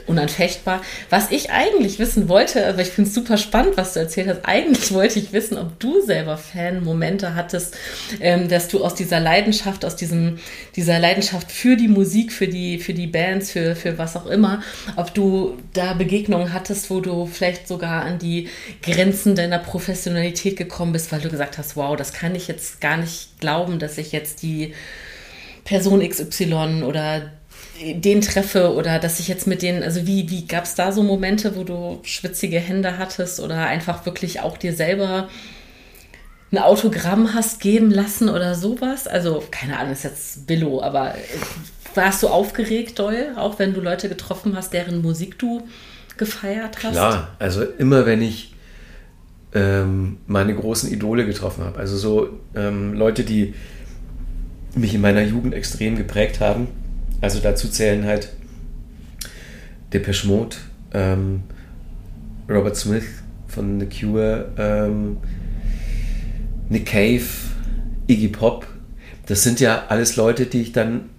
[0.07, 0.81] unanfechtbar.
[1.09, 4.45] Was ich eigentlich wissen wollte, aber ich finde es super spannend, was du erzählt hast.
[4.45, 7.77] Eigentlich wollte ich wissen, ob du selber Fan-Momente hattest,
[8.19, 10.39] ähm, dass du aus dieser Leidenschaft, aus diesem,
[10.75, 14.61] dieser Leidenschaft für die Musik, für die, für die Bands, für, für was auch immer,
[14.95, 18.49] ob du da Begegnungen hattest, wo du vielleicht sogar an die
[18.81, 22.97] Grenzen deiner Professionalität gekommen bist, weil du gesagt hast, wow, das kann ich jetzt gar
[22.97, 24.73] nicht glauben, dass ich jetzt die
[25.63, 27.31] Person XY oder
[27.79, 31.03] den treffe oder dass ich jetzt mit denen, also wie, wie gab es da so
[31.03, 35.29] Momente, wo du schwitzige Hände hattest oder einfach wirklich auch dir selber
[36.51, 39.07] ein Autogramm hast geben lassen oder sowas?
[39.07, 41.19] Also, keine Ahnung, ist jetzt Billo, aber äh,
[41.95, 45.67] warst du aufgeregt, doll, auch wenn du Leute getroffen hast, deren Musik du
[46.17, 46.93] gefeiert hast?
[46.93, 48.55] Klar, also immer wenn ich
[49.53, 53.53] ähm, meine großen Idole getroffen habe, also so ähm, Leute, die
[54.75, 56.67] mich in meiner Jugend extrem geprägt haben,
[57.21, 58.29] also dazu zählen halt
[59.93, 60.55] Depeche Mode,
[60.93, 61.43] ähm,
[62.47, 63.05] Robert Smith
[63.47, 65.17] von The Cure, ähm,
[66.69, 67.25] Nick Cave,
[68.07, 68.67] Iggy Pop.
[69.25, 71.09] Das sind ja alles Leute, die ich dann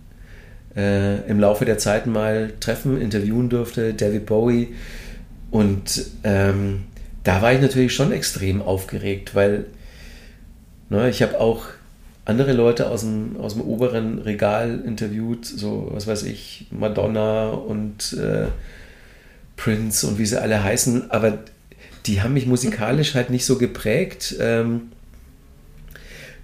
[0.76, 3.94] äh, im Laufe der Zeit mal treffen, interviewen durfte.
[3.94, 4.74] David Bowie.
[5.50, 6.84] Und ähm,
[7.24, 9.66] da war ich natürlich schon extrem aufgeregt, weil
[10.88, 11.66] ne, ich habe auch
[12.30, 18.14] andere Leute aus dem, aus dem oberen Regal interviewt, so was weiß ich, Madonna und
[18.14, 18.46] äh,
[19.56, 21.38] Prince und wie sie alle heißen, aber
[22.06, 24.36] die haben mich musikalisch halt nicht so geprägt.
[24.40, 24.92] Ähm,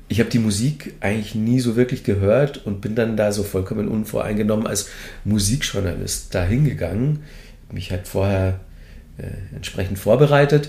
[0.08, 3.88] ich habe die Musik eigentlich nie so wirklich gehört und bin dann da so vollkommen
[3.88, 4.88] unvoreingenommen als
[5.24, 7.20] Musikjournalist da hingegangen.
[7.72, 8.60] Mich halt vorher
[9.18, 10.68] äh, entsprechend vorbereitet.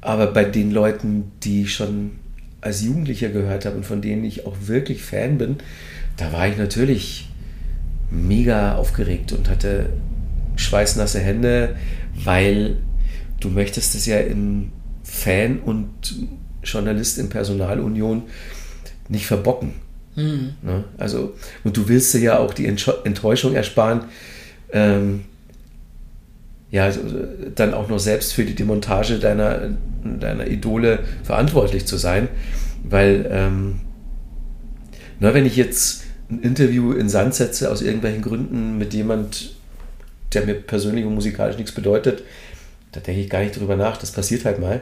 [0.00, 2.18] Aber bei den Leuten, die schon
[2.64, 5.56] als Jugendlicher gehört habe und von denen ich auch wirklich Fan bin,
[6.16, 7.28] da war ich natürlich
[8.10, 9.90] mega aufgeregt und hatte
[10.56, 11.76] schweißnasse Hände,
[12.14, 12.76] weil
[13.40, 14.70] du möchtest es ja in
[15.02, 15.90] Fan und
[16.62, 18.22] Journalist in Personalunion
[19.08, 19.72] nicht verbocken.
[20.16, 20.54] Mhm.
[20.62, 20.84] Ne?
[20.96, 24.04] Also, und du willst dir ja auch die Enttäuschung ersparen,
[24.72, 25.24] ähm,
[26.74, 27.02] ja, also,
[27.54, 32.26] dann auch noch selbst für die Demontage deiner, deiner Idole verantwortlich zu sein.
[32.82, 33.80] Weil, ähm,
[35.20, 39.54] na, wenn ich jetzt ein Interview in Sand setze, aus irgendwelchen Gründen mit jemand,
[40.32, 42.24] der mir persönlich und musikalisch nichts bedeutet,
[42.90, 44.80] da denke ich gar nicht drüber nach, das passiert halt mal.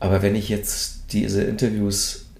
[0.00, 2.30] Aber wenn ich jetzt diese Interviews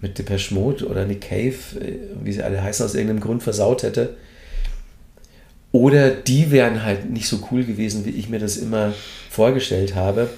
[0.00, 3.82] mit Depeche Mode oder Nick Cave, äh, wie sie alle heißen, aus irgendeinem Grund versaut
[3.82, 4.16] hätte,
[5.72, 8.92] oder die wären halt nicht so cool gewesen, wie ich mir das immer
[9.30, 10.28] vorgestellt habe,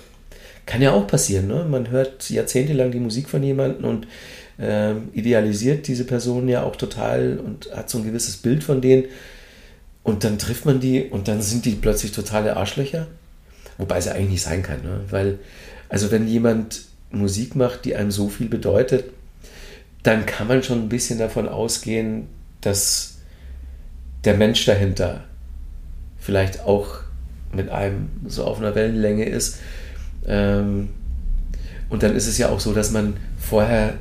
[0.67, 1.47] kann ja auch passieren.
[1.49, 1.67] Ne?
[1.69, 4.07] Man hört jahrzehntelang die Musik von jemandem und
[4.59, 9.05] äh, idealisiert diese Person ja auch total und hat so ein gewisses Bild von denen.
[10.03, 13.07] Und dann trifft man die und dann sind die plötzlich totale Arschlöcher.
[13.79, 14.83] Wobei es ja eigentlich nicht sein kann.
[14.83, 15.01] Ne?
[15.09, 15.39] Weil,
[15.89, 19.05] also wenn jemand Musik macht, die einem so viel bedeutet,
[20.03, 22.27] dann kann man schon ein bisschen davon ausgehen,
[22.61, 23.12] dass
[24.25, 25.25] der Mensch dahinter
[26.19, 27.01] vielleicht auch
[27.53, 29.59] mit einem so auf einer Wellenlänge ist.
[30.27, 30.91] Ähm,
[31.91, 33.95] und dann ist es ja auch so, dass man vorher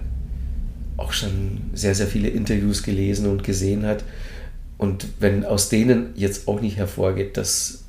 [0.97, 4.03] auch schon sehr, sehr viele Interviews gelesen und gesehen hat.
[4.77, 7.83] Und wenn aus denen jetzt auch nicht hervorgeht, dass,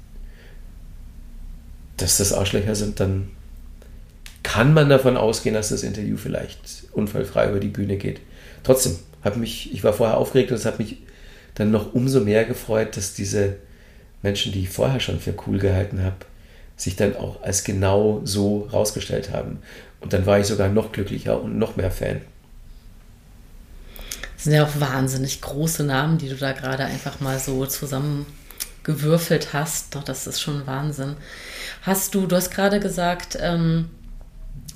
[1.96, 3.28] dass das Arschlöcher sind, dann
[4.42, 8.20] kann man davon ausgehen, dass das Interview vielleicht unfallfrei über die Bühne geht.
[8.64, 10.98] Trotzdem, habe mich, ich war vorher aufgeregt und es hat mich
[11.54, 13.56] dann noch umso mehr gefreut, dass diese
[14.22, 16.16] Menschen, die ich vorher schon für cool gehalten habe,
[16.76, 19.58] sich dann auch als genau so rausgestellt haben.
[20.00, 22.20] Und dann war ich sogar noch glücklicher und noch mehr Fan.
[24.34, 29.52] Das sind ja auch wahnsinnig große Namen, die du da gerade einfach mal so zusammengewürfelt
[29.52, 29.94] hast.
[29.94, 31.14] Doch, das ist schon Wahnsinn.
[31.82, 33.90] Hast du, du hast gerade gesagt, ähm,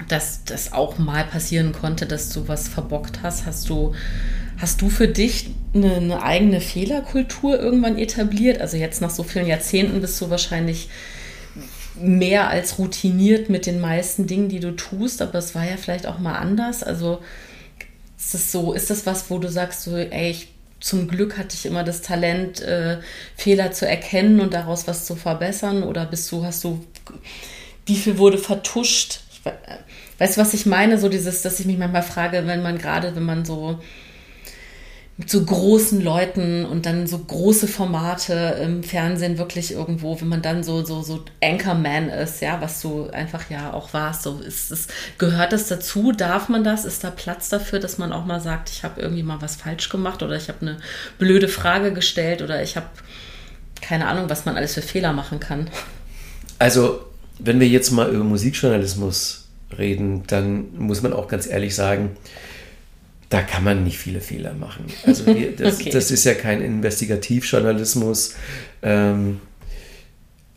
[0.09, 3.47] dass das auch mal passieren konnte, dass du was verbockt hast.
[3.47, 3.95] Hast du,
[4.59, 8.61] hast du für dich eine, eine eigene Fehlerkultur irgendwann etabliert?
[8.61, 10.89] Also jetzt nach so vielen Jahrzehnten bist du wahrscheinlich
[12.01, 16.07] mehr als routiniert mit den meisten Dingen, die du tust, aber es war ja vielleicht
[16.07, 16.83] auch mal anders.
[16.83, 17.21] Also
[18.19, 20.49] ist das so, ist das was, wo du sagst, so, ey, ich,
[20.81, 22.99] zum Glück hatte ich immer das Talent, äh,
[23.37, 25.83] Fehler zu erkennen und daraus was zu verbessern?
[25.83, 26.85] Oder bist du, hast du,
[27.87, 29.21] wie viel wurde vertuscht?
[29.33, 29.41] Ich,
[30.19, 30.99] weißt du, was ich meine?
[30.99, 33.81] So dieses, dass ich mich manchmal frage, wenn man gerade, wenn man so
[35.19, 40.43] mit so großen Leuten und dann so große Formate im Fernsehen wirklich irgendwo, wenn man
[40.43, 44.71] dann so so so Anchorman ist, ja, was du einfach ja auch warst, so ist
[44.71, 48.41] es gehört das dazu, darf man das, ist da Platz dafür, dass man auch mal
[48.41, 50.77] sagt, ich habe irgendwie mal was falsch gemacht oder ich habe eine
[51.19, 52.87] blöde Frage gestellt oder ich habe
[53.81, 55.71] keine Ahnung, was man alles für Fehler machen kann.
[56.59, 57.01] Also,
[57.39, 59.49] wenn wir jetzt mal über Musikjournalismus
[59.79, 62.17] reden, dann muss man auch ganz ehrlich sagen,
[63.29, 64.87] da kann man nicht viele Fehler machen.
[65.05, 65.25] Also
[65.57, 65.91] das, okay.
[65.91, 68.35] das ist ja kein Investigativjournalismus.
[68.83, 69.41] Ähm,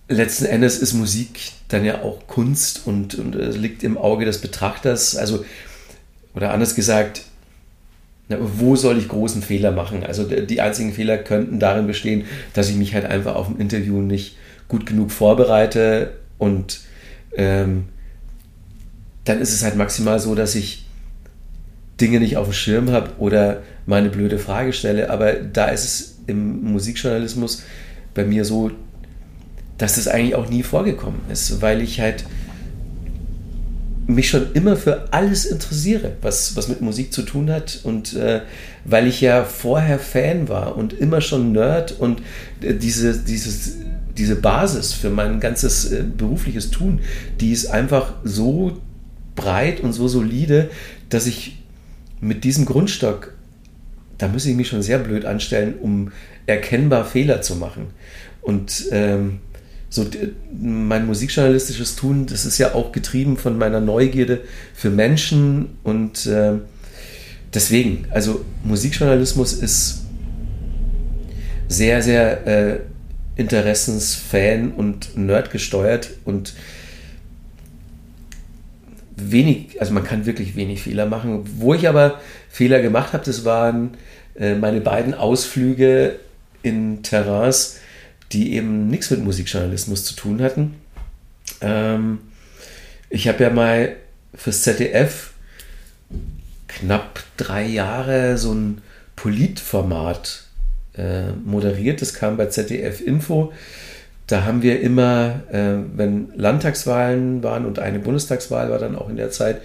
[0.08, 4.40] letzten Endes ist Musik dann ja auch Kunst und, und es liegt im Auge des
[4.40, 5.16] Betrachters.
[5.16, 5.46] Also,
[6.36, 7.22] oder anders gesagt,
[8.28, 10.04] na, wo soll ich großen Fehler machen?
[10.04, 14.02] Also die einzigen Fehler könnten darin bestehen, dass ich mich halt einfach auf ein Interview
[14.02, 16.82] nicht gut genug vorbereite und
[17.36, 17.86] ähm,
[19.26, 20.86] dann ist es halt maximal so, dass ich
[22.02, 25.10] Dinge nicht auf dem Schirm habe oder mal eine blöde Frage stelle.
[25.10, 27.64] Aber da ist es im Musikjournalismus
[28.14, 28.72] bei mir so,
[29.78, 32.26] dass das eigentlich auch nie vorgekommen ist, weil ich halt
[34.08, 38.42] mich schon immer für alles interessiere, was, was mit Musik zu tun hat und äh,
[38.84, 42.22] weil ich ja vorher Fan war und immer schon Nerd und
[42.62, 43.78] äh, diese, dieses,
[44.18, 47.02] diese Basis für mein ganzes äh, berufliches Tun,
[47.40, 48.80] die ist einfach so
[49.36, 50.72] breit und so solide,
[51.10, 51.59] dass ich
[52.22, 53.34] mit diesem Grundstock,
[54.18, 56.12] da muss ich mich schon sehr blöd anstellen, um
[56.46, 57.88] erkennbar Fehler zu machen.
[58.42, 59.40] Und ähm,
[59.90, 60.06] so
[60.62, 64.42] mein musikjournalistisches Tun, das ist ja auch getrieben von meiner Neugierde
[64.74, 66.54] für Menschen und äh,
[67.54, 70.06] deswegen, also Musikjournalismus ist
[71.68, 72.80] sehr, sehr äh,
[73.36, 76.54] Interessensfan und Nerd gesteuert und
[79.22, 81.44] wenig, also man kann wirklich wenig Fehler machen.
[81.58, 83.92] Wo ich aber Fehler gemacht habe, das waren
[84.36, 86.20] äh, meine beiden Ausflüge
[86.62, 87.78] in Terrains,
[88.32, 90.76] die eben nichts mit Musikjournalismus zu tun hatten.
[91.62, 92.20] Ähm,
[93.10, 93.96] ich habe ja mal
[94.36, 95.32] fürs ZDF
[96.68, 98.82] knapp drei Jahre so ein
[99.16, 100.44] Politformat
[100.96, 102.02] äh, moderiert.
[102.02, 103.52] Das kam bei ZDF Info.
[104.30, 109.18] Da haben wir immer, äh, wenn Landtagswahlen waren und eine Bundestagswahl war dann auch in
[109.18, 109.62] der Zeit,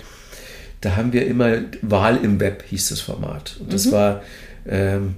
[0.80, 3.58] da haben wir immer Wahl im Web, hieß das Format.
[3.60, 3.92] Und das mhm.
[3.92, 4.22] war
[4.66, 5.16] ähm,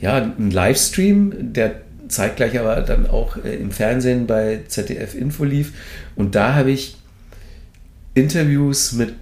[0.00, 5.74] ja ein Livestream, der zeitgleich aber dann auch äh, im Fernsehen bei ZDF Info lief.
[6.16, 6.96] Und da habe ich
[8.14, 9.14] Interviews mit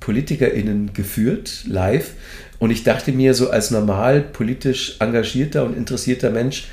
[0.00, 2.10] PolitikerInnen geführt, live.
[2.58, 6.68] Und ich dachte mir, so als normal politisch engagierter und interessierter Mensch,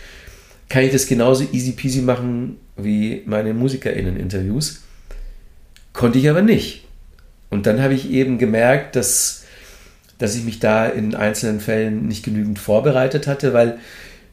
[0.72, 4.80] kann ich das genauso easy peasy machen wie meine MusikerInnen-Interviews.
[5.92, 6.86] Konnte ich aber nicht.
[7.50, 9.44] Und dann habe ich eben gemerkt, dass,
[10.18, 13.80] dass ich mich da in einzelnen Fällen nicht genügend vorbereitet hatte, weil,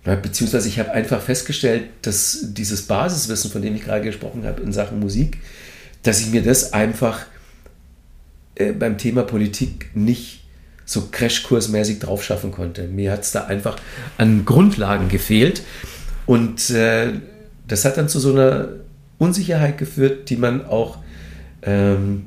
[0.05, 4.73] beziehungsweise ich habe einfach festgestellt, dass dieses Basiswissen, von dem ich gerade gesprochen habe in
[4.73, 5.39] Sachen Musik,
[6.05, 7.27] dass ich mir das einfach
[8.55, 10.45] äh, beim Thema Politik nicht
[10.85, 12.85] so crashkursmäßig drauf schaffen konnte.
[12.85, 13.77] Mir hat es da einfach
[14.19, 15.63] an Grundlagen gefehlt.
[16.29, 17.13] Und äh,
[17.67, 18.69] das hat dann zu so einer
[19.17, 20.99] Unsicherheit geführt, die man auch
[21.63, 22.27] ähm,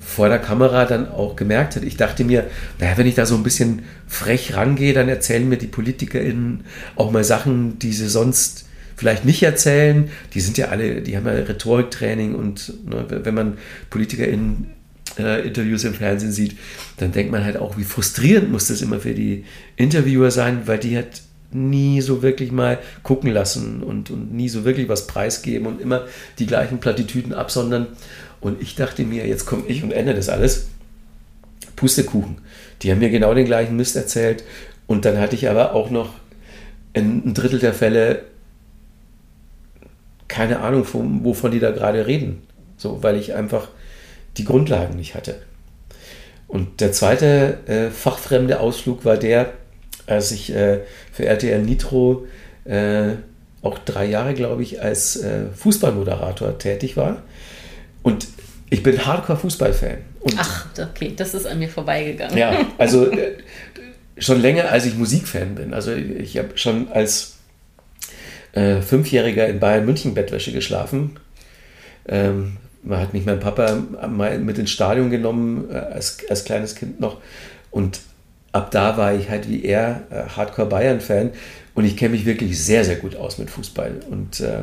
[0.00, 1.84] vor der Kamera dann auch gemerkt hat.
[1.84, 5.56] Ich dachte mir, naja, wenn ich da so ein bisschen frech rangehe, dann erzählen mir
[5.56, 6.64] die PolitikerInnen
[6.96, 8.66] auch mal Sachen, die sie sonst
[8.96, 10.10] vielleicht nicht erzählen.
[10.34, 13.58] Die sind ja alle, die haben ja Rhetoriktraining und ne, wenn man
[13.90, 14.66] PolitikerInnen
[15.16, 16.58] äh, Interviews im Fernsehen sieht,
[16.96, 19.44] dann denkt man halt auch, wie frustrierend muss das immer für die
[19.76, 24.64] Interviewer sein, weil die halt nie so wirklich mal gucken lassen und, und nie so
[24.64, 26.04] wirklich was preisgeben und immer
[26.38, 27.86] die gleichen Plattitüden absondern.
[28.40, 30.68] Und ich dachte mir, jetzt komme ich und ändere das alles.
[31.74, 32.38] Pustekuchen.
[32.82, 34.44] Die haben mir genau den gleichen Mist erzählt.
[34.86, 36.14] Und dann hatte ich aber auch noch
[36.94, 38.22] ein Drittel der Fälle
[40.28, 42.42] keine Ahnung, von, wovon die da gerade reden.
[42.76, 43.68] So, weil ich einfach
[44.36, 45.36] die Grundlagen nicht hatte.
[46.48, 49.52] Und der zweite äh, fachfremde Ausflug war der,
[50.06, 50.80] als ich äh,
[51.12, 52.26] für RTL Nitro
[52.64, 53.12] äh,
[53.62, 57.22] auch drei Jahre, glaube ich, als äh, Fußballmoderator tätig war.
[58.02, 58.28] Und
[58.70, 59.98] ich bin Hardcore-Fußballfan.
[60.36, 62.36] Ach, okay, das ist an mir vorbeigegangen.
[62.36, 63.36] Ja, also äh,
[64.18, 65.74] schon länger, als ich Musikfan bin.
[65.74, 67.36] Also ich habe schon als
[68.52, 71.18] äh, Fünfjähriger in Bayern München Bettwäsche geschlafen.
[72.08, 73.76] Ähm, man hat mich mein Papa
[74.08, 77.18] mal mit ins Stadion genommen, äh, als, als kleines Kind noch.
[77.70, 78.00] Und
[78.56, 81.30] ab da war ich halt wie er äh, Hardcore Bayern-Fan.
[81.74, 84.00] Und ich kenne mich wirklich sehr, sehr gut aus mit Fußball.
[84.10, 84.60] Und äh,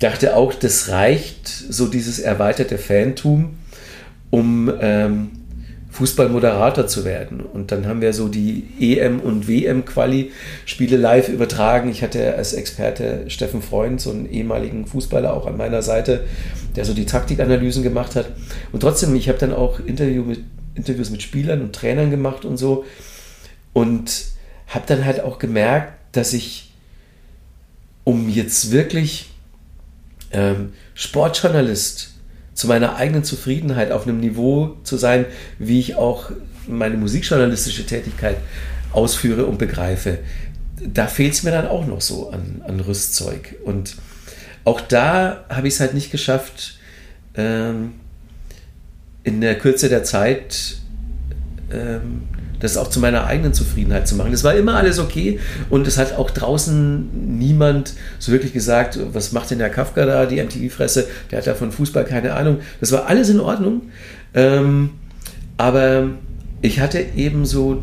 [0.00, 3.58] dachte auch, das reicht, so dieses erweiterte Fantum,
[4.30, 5.30] um ähm,
[5.90, 7.40] Fußballmoderator zu werden.
[7.40, 11.90] Und dann haben wir so die EM- und WM-Quali-Spiele live übertragen.
[11.90, 16.24] Ich hatte als Experte Steffen Freund, so einen ehemaligen Fußballer, auch an meiner Seite,
[16.74, 18.26] der so die Taktikanalysen gemacht hat.
[18.72, 20.40] Und trotzdem, ich habe dann auch Interview mit,
[20.74, 22.84] Interviews mit Spielern und Trainern gemacht und so.
[23.72, 24.26] Und
[24.66, 26.72] habe dann halt auch gemerkt, dass ich,
[28.04, 29.30] um jetzt wirklich
[30.32, 32.14] ähm, Sportjournalist
[32.54, 35.26] zu meiner eigenen Zufriedenheit auf einem Niveau zu sein,
[35.58, 36.30] wie ich auch
[36.66, 38.36] meine musikjournalistische Tätigkeit
[38.92, 40.18] ausführe und begreife.
[40.82, 43.56] Da fehlt es mir dann auch noch so an, an Rüstzeug.
[43.64, 43.96] Und
[44.64, 46.78] auch da habe ich es halt nicht geschafft,
[47.34, 47.92] ähm,
[49.22, 50.76] in der Kürze der Zeit
[51.72, 52.22] ähm,
[52.60, 54.32] das auch zu meiner eigenen Zufriedenheit zu machen.
[54.32, 59.32] Das war immer alles okay und es hat auch draußen niemand so wirklich gesagt, was
[59.32, 62.58] macht denn der Kafka da, die MTV-Fresse, der hat ja von Fußball keine Ahnung.
[62.80, 63.82] Das war alles in Ordnung.
[64.34, 64.90] Ähm,
[65.56, 66.10] aber
[66.62, 67.82] ich hatte eben so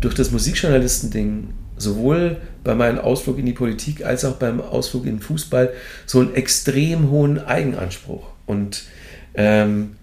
[0.00, 5.16] durch das Musikjournalisten-Ding sowohl bei meinem Ausflug in die Politik als auch beim Ausflug in
[5.16, 5.70] den Fußball
[6.06, 8.26] so einen extrem hohen Eigenanspruch.
[8.46, 8.84] Und
[9.34, 9.96] ähm,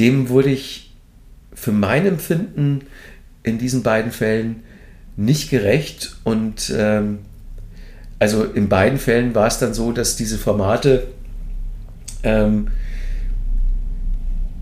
[0.00, 0.90] dem wurde ich
[1.52, 2.80] für mein Empfinden
[3.42, 4.64] in diesen beiden Fällen
[5.16, 6.16] nicht gerecht.
[6.24, 7.18] Und ähm,
[8.18, 11.06] also in beiden Fällen war es dann so, dass diese Formate,
[12.22, 12.68] ähm,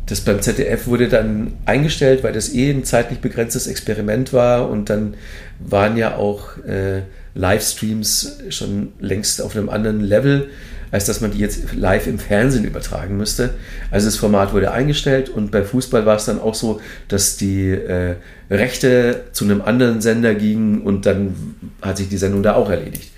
[0.06, 4.90] das beim ZDF wurde dann eingestellt, weil das eh ein zeitlich begrenztes Experiment war und
[4.90, 5.14] dann
[5.58, 7.02] waren ja auch äh,
[7.34, 10.48] Livestreams schon längst auf einem anderen Level
[10.90, 13.50] als dass man die jetzt live im Fernsehen übertragen müsste.
[13.90, 17.70] Also das Format wurde eingestellt und bei Fußball war es dann auch so, dass die
[17.70, 18.16] äh,
[18.50, 21.34] Rechte zu einem anderen Sender gingen und dann
[21.82, 23.12] hat sich die Sendung da auch erledigt.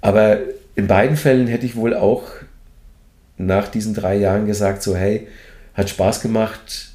[0.00, 0.38] Aber
[0.74, 2.24] in beiden Fällen hätte ich wohl auch
[3.36, 5.28] nach diesen drei Jahren gesagt, so hey,
[5.74, 6.90] hat Spaß gemacht,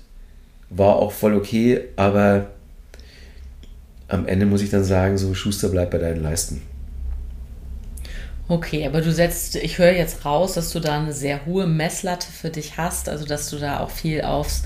[0.70, 2.48] war auch voll okay, aber
[4.08, 6.62] am Ende muss ich dann sagen, so Schuster bleibt bei deinen Leisten.
[8.50, 12.28] Okay, aber du setzt, ich höre jetzt raus, dass du da eine sehr hohe Messlatte
[12.32, 14.64] für dich hast, also dass du da auch viel aufs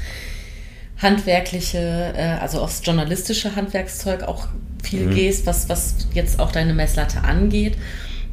[1.02, 4.48] handwerkliche, äh, also aufs journalistische Handwerkszeug auch
[4.82, 5.15] viel mhm.
[5.15, 7.76] gehst, was, was jetzt auch deine Messlatte angeht.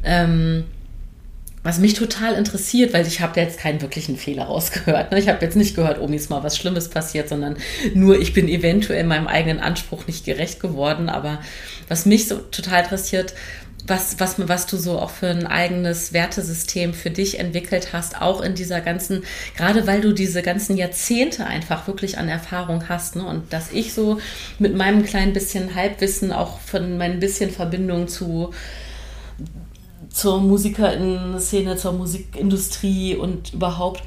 [0.05, 0.63] Ähm,
[1.63, 5.11] was mich total interessiert, weil ich habe jetzt keinen wirklichen Fehler rausgehört.
[5.11, 5.19] Ne?
[5.19, 7.55] Ich habe jetzt nicht gehört, oh, mir ist mal was Schlimmes passiert, sondern
[7.93, 11.07] nur, ich bin eventuell meinem eigenen Anspruch nicht gerecht geworden.
[11.07, 11.39] Aber
[11.87, 13.35] was mich so total interessiert,
[13.87, 18.41] was, was, was du so auch für ein eigenes Wertesystem für dich entwickelt hast, auch
[18.41, 19.23] in dieser ganzen,
[19.55, 23.15] gerade weil du diese ganzen Jahrzehnte einfach wirklich an Erfahrung hast.
[23.15, 23.25] Ne?
[23.25, 24.19] Und dass ich so
[24.59, 28.51] mit meinem kleinen bisschen Halbwissen, auch von meinem bisschen Verbindung zu
[30.09, 34.03] zur Musikerinnen-Szene, zur Musikindustrie und überhaupt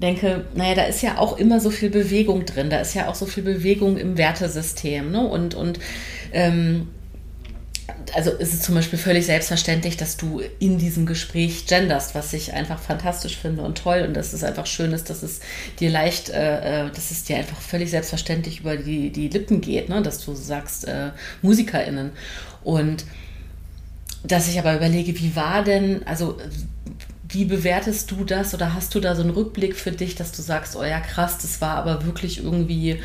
[0.00, 3.14] denke, naja, da ist ja auch immer so viel Bewegung drin, da ist ja auch
[3.14, 5.10] so viel Bewegung im Wertesystem.
[5.10, 5.26] Ne?
[5.26, 5.78] Und, und
[6.32, 6.88] ähm,
[8.14, 12.52] also ist es zum Beispiel völlig selbstverständlich, dass du in diesem Gespräch genderst, was ich
[12.52, 15.40] einfach fantastisch finde und toll und dass es einfach schön ist, dass es
[15.78, 19.88] dir leicht, äh, äh, dass es dir einfach völlig selbstverständlich über die, die Lippen geht,
[19.88, 20.02] ne?
[20.02, 21.10] dass du sagst äh,
[21.42, 22.10] MusikerInnen.
[22.62, 23.04] Und
[24.22, 26.38] dass ich aber überlege, wie war denn, also
[27.28, 30.42] wie bewertest du das oder hast du da so einen Rückblick für dich, dass du
[30.42, 33.00] sagst, oh ja krass, das war aber wirklich irgendwie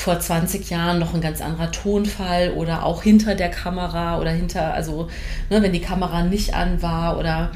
[0.00, 4.72] vor 20 Jahren noch ein ganz anderer Tonfall oder auch hinter der Kamera oder hinter,
[4.72, 5.08] also
[5.50, 7.52] ne, wenn die Kamera nicht an war oder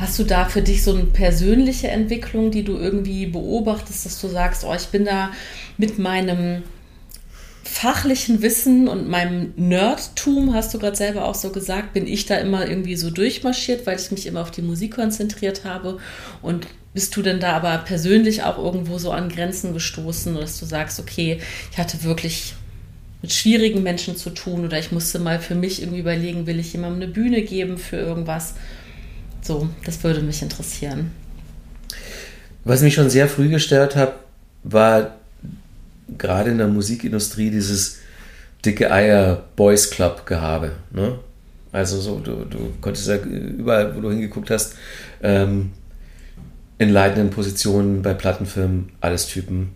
[0.00, 4.26] hast du da für dich so eine persönliche Entwicklung, die du irgendwie beobachtest, dass du
[4.26, 5.30] sagst, oh, ich bin da
[5.78, 6.64] mit meinem
[7.62, 12.36] fachlichen Wissen und meinem Nerdtum, hast du gerade selber auch so gesagt, bin ich da
[12.36, 15.98] immer irgendwie so durchmarschiert, weil ich mich immer auf die Musik konzentriert habe.
[16.42, 20.66] Und bist du denn da aber persönlich auch irgendwo so an Grenzen gestoßen, dass du
[20.66, 21.40] sagst, okay,
[21.70, 22.54] ich hatte wirklich
[23.22, 26.72] mit schwierigen Menschen zu tun oder ich musste mal für mich irgendwie überlegen, will ich
[26.72, 28.54] jemandem eine Bühne geben für irgendwas?
[29.42, 31.12] So, das würde mich interessieren.
[32.64, 34.14] Was mich schon sehr früh gestört hat,
[34.62, 35.19] war
[36.18, 37.98] gerade in der Musikindustrie dieses
[38.64, 40.72] dicke Eier Boys Club Gehabe.
[40.90, 41.18] Ne?
[41.72, 44.74] Also so, du, du konntest ja überall, wo du hingeguckt hast,
[45.22, 45.70] ähm,
[46.78, 49.72] in leitenden Positionen bei Plattenfirmen, alles Typen.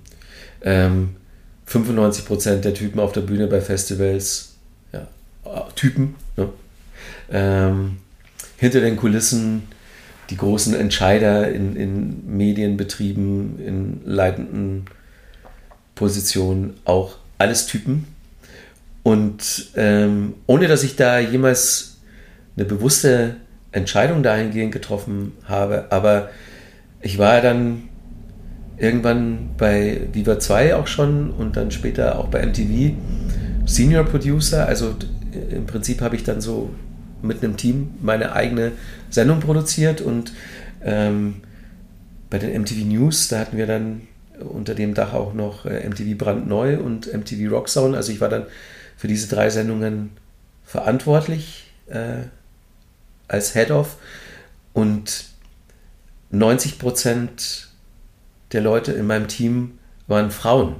[0.62, 1.16] Ähm,
[1.68, 4.54] 95% der Typen auf der Bühne bei Festivals,
[4.92, 5.06] ja,
[5.76, 6.16] Typen.
[6.36, 6.48] Ne?
[7.30, 7.98] Ähm,
[8.56, 9.64] hinter den Kulissen
[10.30, 14.86] die großen Entscheider in, in Medienbetrieben, in leitenden
[15.94, 18.06] Positionen auch alles Typen.
[19.02, 21.98] Und ähm, ohne dass ich da jemals
[22.56, 23.36] eine bewusste
[23.72, 26.30] Entscheidung dahingehend getroffen habe, aber
[27.02, 27.88] ich war dann
[28.78, 32.94] irgendwann bei Viva 2 auch schon und dann später auch bei MTV
[33.66, 34.66] Senior Producer.
[34.66, 34.94] Also
[35.50, 36.70] im Prinzip habe ich dann so
[37.22, 38.72] mit einem Team meine eigene
[39.10, 40.32] Sendung produziert und
[40.82, 41.36] ähm,
[42.30, 44.02] bei den MTV News, da hatten wir dann
[44.40, 47.94] unter dem Dach auch noch äh, MTV Brandneu und MTV Rocksound.
[47.94, 48.46] Also ich war dann
[48.96, 50.10] für diese drei Sendungen
[50.64, 52.24] verantwortlich äh,
[53.28, 53.96] als Head-Off
[54.72, 55.26] und
[56.30, 57.68] 90 Prozent
[58.52, 60.76] der Leute in meinem Team waren Frauen.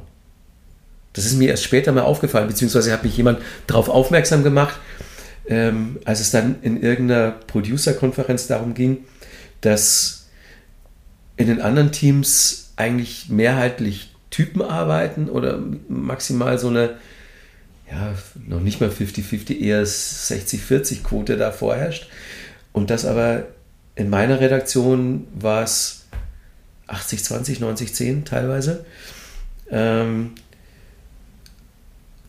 [1.13, 4.79] Das ist mir erst später mal aufgefallen, beziehungsweise hat mich jemand darauf aufmerksam gemacht,
[5.47, 9.05] ähm, als es dann in irgendeiner Producer-Konferenz darum ging,
[9.61, 10.27] dass
[11.37, 16.97] in den anderen Teams eigentlich mehrheitlich Typen arbeiten oder maximal so eine,
[17.91, 18.15] ja,
[18.47, 22.09] noch nicht mal 50-50, eher 60-40-Quote da vorherrscht.
[22.73, 23.45] Und das aber
[23.95, 26.07] in meiner Redaktion war es
[26.89, 28.85] 80-20, 90-10 teilweise.
[29.71, 30.33] Ähm,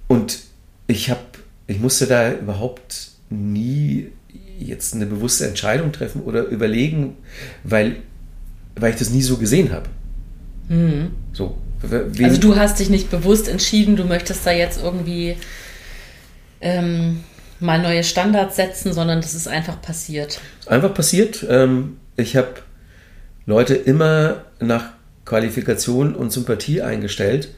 [0.07, 0.39] und
[0.87, 1.21] ich habe
[1.67, 4.11] ich musste da überhaupt nie
[4.59, 7.17] jetzt eine bewusste Entscheidung treffen oder überlegen,
[7.63, 7.97] weil,
[8.75, 9.89] weil ich das nie so gesehen habe.
[10.68, 11.11] Mhm.
[11.34, 11.57] So.
[11.84, 15.38] Also du hast dich nicht bewusst entschieden, du möchtest da jetzt irgendwie
[16.61, 17.24] ähm,
[17.59, 20.39] mal neue Standards setzen, sondern das ist einfach passiert.
[20.66, 21.45] Einfach passiert.
[21.47, 22.55] Ähm, ich habe
[23.45, 24.91] Leute immer nach
[25.26, 27.49] Qualifikation und Sympathie eingestellt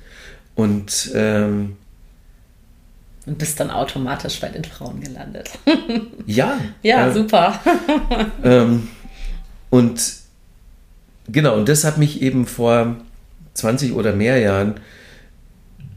[0.55, 1.77] und ähm,
[3.25, 5.49] und bist dann automatisch bei den Frauen gelandet.
[6.25, 6.57] ja.
[6.81, 7.59] Ja, äh, super.
[8.43, 8.87] ähm,
[9.69, 10.01] und
[11.27, 12.97] genau, und das hat mich eben vor
[13.53, 14.75] 20 oder mehr Jahren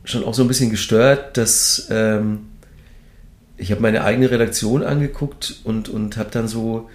[0.04, 2.46] schon auch so ein bisschen gestört, dass ähm,
[3.56, 6.88] ich habe meine eigene Redaktion angeguckt und, und habe dann so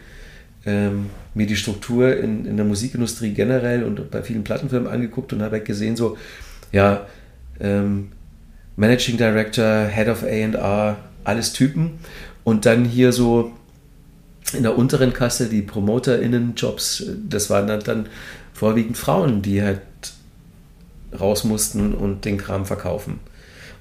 [0.65, 5.41] ähm, mir die Struktur in, in der Musikindustrie generell und bei vielen Plattenfirmen angeguckt und
[5.43, 6.17] habe halt gesehen, so,
[6.71, 7.05] ja,
[7.59, 8.11] ähm,
[8.75, 11.99] Managing Director, Head of AR, alles Typen.
[12.43, 13.53] Und dann hier so
[14.53, 18.09] in der unteren Kasse die PromoterInnen-Jobs, das waren dann, dann
[18.53, 19.81] vorwiegend Frauen, die halt
[21.19, 23.19] raus mussten und den Kram verkaufen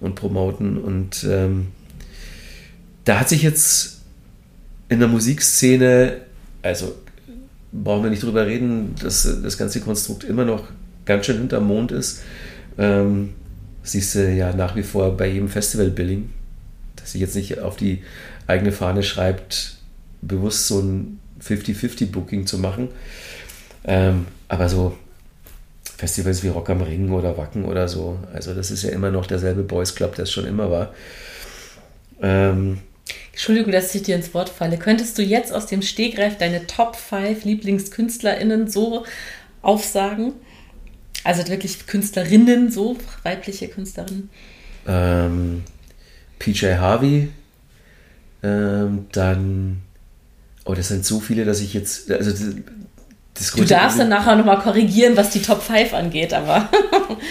[0.01, 0.79] und promoten.
[0.79, 1.69] Und ähm,
[3.05, 4.01] da hat sich jetzt
[4.89, 6.21] in der Musikszene,
[6.63, 6.95] also
[7.73, 10.69] brauchen wir nicht drüber reden, dass das ganze Konstrukt immer noch
[11.05, 12.23] ganz schön hinterm Mond ist.
[12.79, 13.35] Ähm,
[13.83, 16.31] siehst du ja nach wie vor bei jedem Festival-Billing,
[16.97, 18.03] dass sich jetzt nicht auf die
[18.47, 19.74] eigene Fahne schreibt,
[20.27, 22.89] bewusst so ein 50-50-Booking zu machen.
[23.85, 24.97] Ähm, aber so
[25.97, 29.27] Festivals wie Rock am Ring oder Wacken oder so, also das ist ja immer noch
[29.27, 30.95] derselbe Boys Club, der es schon immer war.
[32.21, 32.79] Ähm,
[33.33, 34.79] Entschuldigung, dass ich dir ins Wort falle.
[34.79, 39.05] Könntest du jetzt aus dem Stegreif deine Top 5 LieblingskünstlerInnen so
[39.61, 40.35] aufsagen?
[41.25, 44.31] Also wirklich Künstlerinnen, so weibliche Künstlerinnen.
[44.87, 45.65] Ähm,
[46.39, 47.31] PJ Harvey,
[48.43, 49.81] ähm, dann,
[50.65, 54.61] oh, das sind so viele, dass ich jetzt, also das, Du darfst dann nachher nochmal
[54.61, 56.69] korrigieren, was die Top 5 angeht, aber.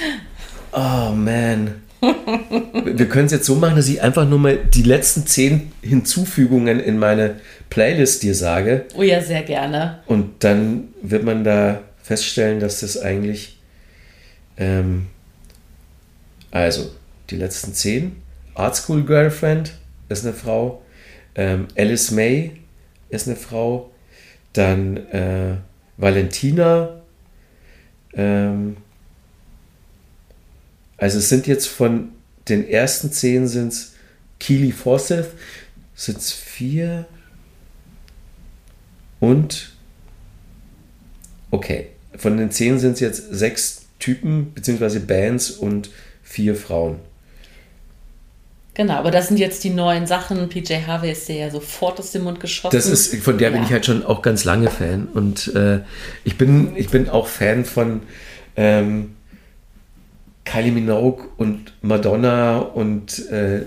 [0.74, 1.76] oh man.
[2.02, 6.82] wir können es jetzt so machen, dass ich einfach nur mal die letzten zehn Hinzufügungen
[6.82, 7.36] in meine
[7.70, 8.86] Playlist dir sage.
[8.96, 10.00] Oh ja, sehr gerne.
[10.06, 13.58] Und dann wird man da feststellen, dass das eigentlich.
[14.58, 15.08] Ähm,
[16.52, 16.92] also,
[17.30, 18.18] die letzten zehn.
[18.56, 19.72] Art School Girlfriend
[20.10, 20.82] ist eine Frau.
[21.36, 22.52] Ähm, Alice May
[23.22, 23.92] ist eine Frau.
[24.54, 25.58] Dann äh,
[25.98, 27.02] Valentina.
[28.14, 28.78] Ähm,
[30.98, 32.10] also es sind jetzt von
[32.48, 33.94] den ersten zehn sind es
[34.40, 35.32] Keely Forsyth,
[35.96, 37.06] sind es vier
[39.20, 39.72] und
[41.52, 41.88] okay,
[42.18, 45.00] von den zehn sind es jetzt sechs Typen bzw.
[45.00, 45.90] Bands und
[46.22, 46.98] vier Frauen.
[48.76, 50.50] Genau, aber das sind jetzt die neuen Sachen.
[50.50, 52.76] PJ Harvey ist dir ja sofort aus dem Mund geschossen.
[52.76, 53.56] Das ist, von der ja.
[53.56, 55.08] bin ich halt schon auch ganz lange Fan.
[55.14, 55.82] Und äh,
[56.24, 58.02] ich, bin, ich bin auch Fan von
[58.56, 59.12] ähm,
[60.46, 63.66] Kylie Minogue und Madonna und äh,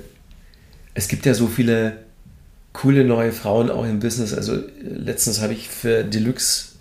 [0.94, 1.98] es gibt ja so viele
[2.72, 4.34] coole neue Frauen auch im Business.
[4.34, 6.72] Also letztens habe ich für Deluxe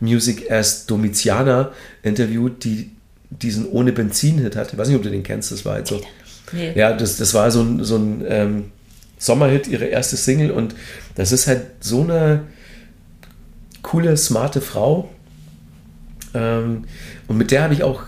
[0.00, 1.72] Music erst Domitiana
[2.02, 2.90] interviewt, die
[3.30, 4.72] diesen Ohne Benzin-Hit hat.
[4.72, 6.00] Ich weiß nicht, ob du den kennst, das war halt so.
[6.52, 6.72] Nee.
[6.74, 8.64] Ja, das, das war so ein, so ein ähm,
[9.18, 10.74] Sommerhit, ihre erste Single und
[11.14, 12.42] das ist halt so eine
[13.82, 15.10] coole, smarte Frau.
[16.34, 16.84] Ähm,
[17.26, 18.02] und mit der habe ich auch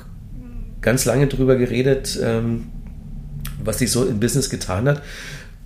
[0.80, 2.68] ganz lange drüber geredet, ähm,
[3.62, 5.03] was sich so im Business getan hat.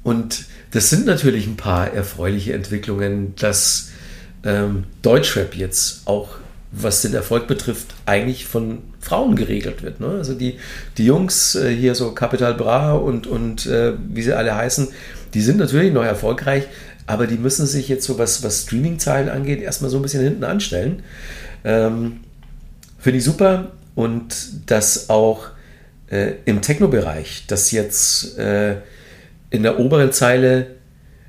[0.03, 3.91] Und das sind natürlich ein paar erfreuliche Entwicklungen, dass
[4.45, 6.37] ähm, Deutschrap jetzt auch,
[6.73, 10.01] was den Erfolg betrifft, eigentlich von Frauen geregelt wird.
[10.01, 10.09] Ne?
[10.09, 10.59] Also die,
[10.97, 14.89] die Jungs äh, hier so Capital Bra und, und äh, wie sie alle heißen,
[15.35, 16.65] die sind natürlich noch erfolgreich,
[17.07, 20.45] aber die müssen sich jetzt so, was, was Streaming-Zahlen angeht, erstmal so ein bisschen hinten
[20.45, 21.03] anstellen.
[21.65, 22.21] Ähm,
[22.99, 24.35] Finde ich super und
[24.71, 25.49] dass auch
[26.11, 28.77] äh, im Techno-Bereich, dass jetzt äh,
[29.51, 30.67] in der oberen Zeile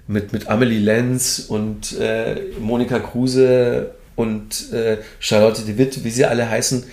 [0.07, 6.25] mit, mit Amelie Lenz und äh, Monika Kruse und äh, Charlotte de Witt, wie sie
[6.25, 6.85] alle heißen,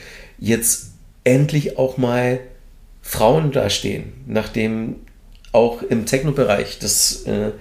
[0.43, 0.91] jetzt
[1.23, 2.41] endlich auch mal
[3.01, 4.97] Frauen dastehen, nachdem
[5.53, 7.53] auch im Techno-Bereich das äh,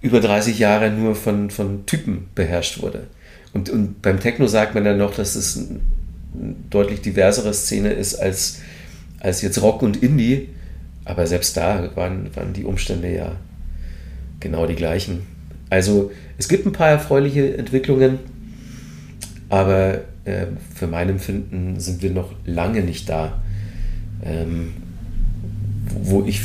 [0.00, 3.08] über 30 Jahre nur von, von Typen beherrscht wurde.
[3.52, 8.14] Und, und beim Techno sagt man dann noch, dass es ein deutlich diversere Szene ist
[8.14, 8.60] als,
[9.18, 10.50] als jetzt Rock und Indie.
[11.04, 13.32] Aber selbst da waren, waren die Umstände ja
[14.38, 15.26] genau die gleichen.
[15.68, 18.20] Also es gibt ein paar erfreuliche Entwicklungen,
[19.50, 23.42] aber äh, für mein Empfinden sind wir noch lange nicht da,
[24.24, 24.72] ähm,
[26.02, 26.40] wo ich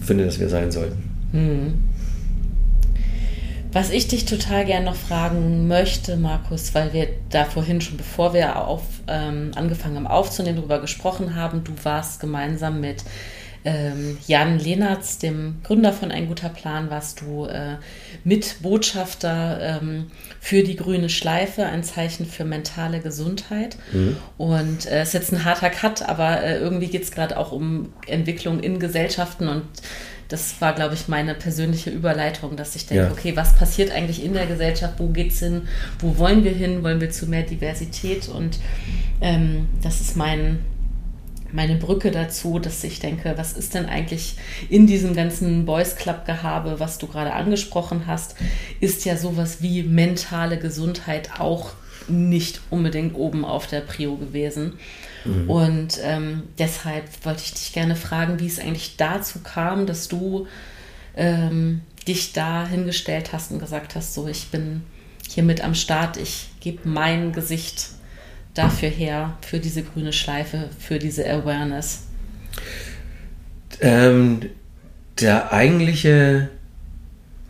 [0.00, 1.02] finde, dass wir sein sollten.
[1.32, 1.74] Hm.
[3.72, 8.34] Was ich dich total gerne noch fragen möchte, Markus, weil wir da vorhin schon, bevor
[8.34, 13.02] wir auf, ähm, angefangen haben aufzunehmen, darüber gesprochen haben, du warst gemeinsam mit
[13.64, 17.76] ähm, Jan Lehnertz, dem Gründer von Ein guter Plan, warst du äh,
[18.24, 20.10] Mitbotschafter ähm,
[20.40, 23.76] für die grüne Schleife, ein Zeichen für mentale Gesundheit.
[23.92, 24.16] Mhm.
[24.38, 27.52] Und es äh, ist jetzt ein harter Cut, aber äh, irgendwie geht es gerade auch
[27.52, 29.62] um Entwicklung in Gesellschaften und
[30.32, 33.10] das war, glaube ich, meine persönliche Überleitung, dass ich denke, ja.
[33.10, 34.94] okay, was passiert eigentlich in der Gesellschaft?
[34.96, 35.68] Wo geht es hin?
[35.98, 36.82] Wo wollen wir hin?
[36.82, 38.28] Wollen wir zu mehr Diversität?
[38.28, 38.58] Und
[39.20, 40.60] ähm, das ist mein,
[41.52, 44.36] meine Brücke dazu, dass ich denke, was ist denn eigentlich
[44.68, 48.36] in diesem ganzen Boys Club Gehabe, was du gerade angesprochen hast,
[48.80, 51.72] ist ja sowas wie mentale Gesundheit auch
[52.08, 54.74] nicht unbedingt oben auf der Prio gewesen.
[55.24, 55.50] Mhm.
[55.50, 60.46] Und ähm, deshalb wollte ich dich gerne fragen, wie es eigentlich dazu kam, dass du
[61.16, 64.82] ähm, dich da hingestellt hast und gesagt hast, so ich bin
[65.28, 67.90] hier mit am Start, ich gebe mein Gesicht
[68.54, 72.04] dafür her, für diese grüne Schleife, für diese Awareness.
[73.80, 74.40] Ähm,
[75.20, 76.50] der eigentliche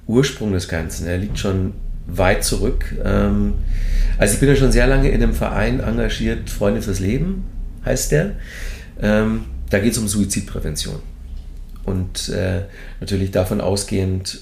[0.06, 1.74] Ursprung des Ganzen, der liegt schon
[2.06, 2.94] weit zurück.
[3.04, 3.54] Ähm,
[4.18, 7.44] also ich bin ja schon sehr lange in einem Verein engagiert, Freunde fürs Leben
[7.84, 8.36] heißt der.
[9.00, 11.00] Ähm, da geht es um Suizidprävention.
[11.84, 12.62] Und äh,
[13.00, 14.40] natürlich davon ausgehend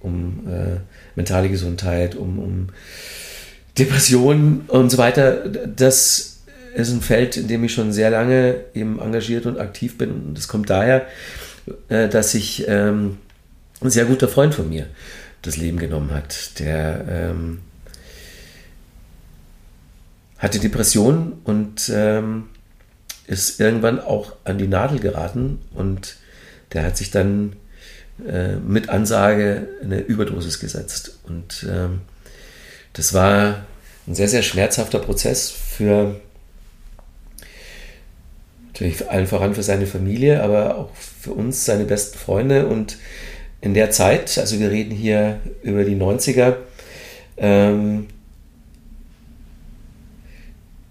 [0.00, 0.80] um äh,
[1.14, 2.68] mentale Gesundheit, um, um
[3.78, 5.48] Depressionen und so weiter.
[5.48, 6.40] Das
[6.74, 10.10] ist ein Feld, in dem ich schon sehr lange eben engagiert und aktiv bin.
[10.10, 11.06] Und das kommt daher,
[11.88, 13.18] äh, dass sich ähm,
[13.80, 14.86] ein sehr guter Freund von mir
[15.42, 17.58] das Leben genommen hat, der ähm,
[20.38, 22.44] hatte Depressionen und ähm,
[23.26, 26.16] ist irgendwann auch an die Nadel geraten und
[26.72, 27.54] der hat sich dann
[28.26, 31.18] äh, mit Ansage eine Überdosis gesetzt.
[31.24, 32.02] Und ähm,
[32.92, 33.64] das war
[34.06, 36.20] ein sehr, sehr schmerzhafter Prozess für
[38.72, 42.66] Natürlich allen voran für seine Familie, aber auch für uns, seine besten Freunde.
[42.66, 42.96] Und
[43.60, 46.56] in der Zeit, also wir reden hier über die 90er,
[47.36, 48.06] ähm,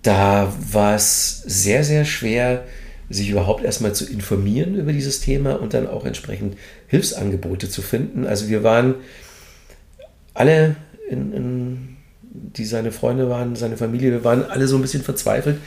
[0.04, 2.66] da war es sehr, sehr schwer,
[3.10, 8.28] sich überhaupt erstmal zu informieren über dieses Thema und dann auch entsprechend Hilfsangebote zu finden.
[8.28, 8.96] Also wir waren
[10.36, 10.76] alle,
[11.10, 11.91] in, in,
[12.34, 15.58] die seine Freunde waren, seine Familie, wir waren alle so ein bisschen verzweifelt,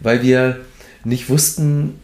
[0.00, 0.60] weil wir
[1.04, 2.00] nicht wussten,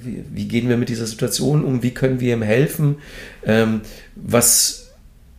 [0.00, 2.96] wie, wie gehen wir mit dieser Situation um, wie können wir ihm helfen,
[3.44, 3.80] ähm,
[4.14, 4.92] was,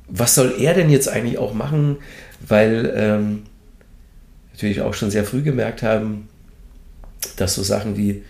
[0.08, 1.98] was soll er denn jetzt eigentlich auch machen,
[2.46, 3.44] weil ähm,
[4.52, 6.28] natürlich auch schon sehr früh gemerkt haben,
[7.38, 8.24] dass so Sachen wie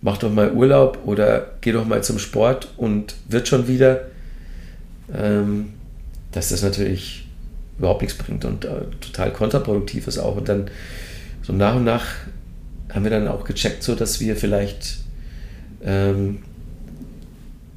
[0.00, 4.06] mach doch mal Urlaub oder geh doch mal zum Sport und wird schon wieder,
[5.14, 5.74] ähm,
[6.32, 7.21] dass das natürlich
[7.82, 10.36] überhaupt nichts bringt und äh, total kontraproduktiv ist auch.
[10.36, 10.70] Und dann
[11.42, 12.06] so nach und nach
[12.94, 14.98] haben wir dann auch gecheckt, so dass wir vielleicht
[15.84, 16.38] ähm,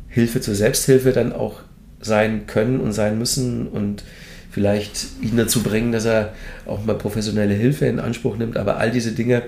[0.08, 1.62] Hilfe zur Selbsthilfe dann auch
[2.00, 4.04] sein können und sein müssen und
[4.52, 6.34] vielleicht ihn dazu bringen, dass er
[6.68, 8.58] auch mal professionelle Hilfe in Anspruch nimmt.
[8.58, 9.42] Aber all diese Dinge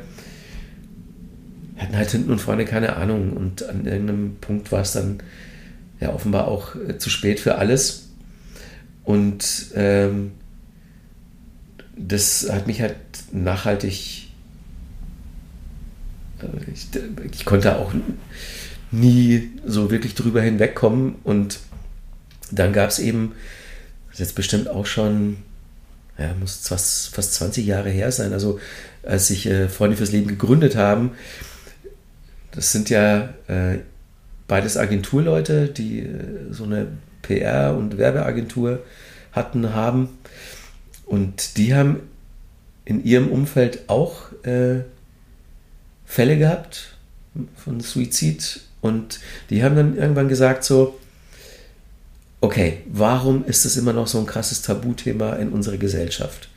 [1.78, 3.34] hatten halt hinten und vorne keine Ahnung.
[3.34, 5.20] Und an irgendeinem Punkt war es dann
[6.00, 8.10] ja offenbar auch äh, zu spät für alles.
[9.04, 10.32] Und ähm,
[11.98, 12.96] das hat mich halt
[13.32, 14.30] nachhaltig.
[16.42, 16.88] Äh, ich,
[17.32, 17.94] ich, konnte auch
[18.92, 21.16] nie so wirklich drüber hinwegkommen.
[21.24, 21.60] Und
[22.52, 23.34] dann gab es eben,
[24.08, 25.38] das ist jetzt bestimmt auch schon,
[26.18, 28.60] ja, muss fast, fast 20 Jahre her sein, also
[29.04, 31.12] als sich äh, Freunde fürs Leben gegründet haben,
[32.52, 33.80] das sind ja äh,
[34.48, 36.88] beides Agenturleute, die äh, so eine
[37.22, 38.84] PR- und Werbeagentur
[39.32, 40.17] hatten, haben.
[41.08, 42.02] Und die haben
[42.86, 44.82] in ihrem Umfeld auch äh,
[46.06, 46.96] Fälle gehabt
[47.56, 48.62] von Suizid.
[48.82, 51.00] Und die haben dann irgendwann gesagt so,
[52.42, 56.50] okay, warum ist das immer noch so ein krasses Tabuthema in unserer Gesellschaft?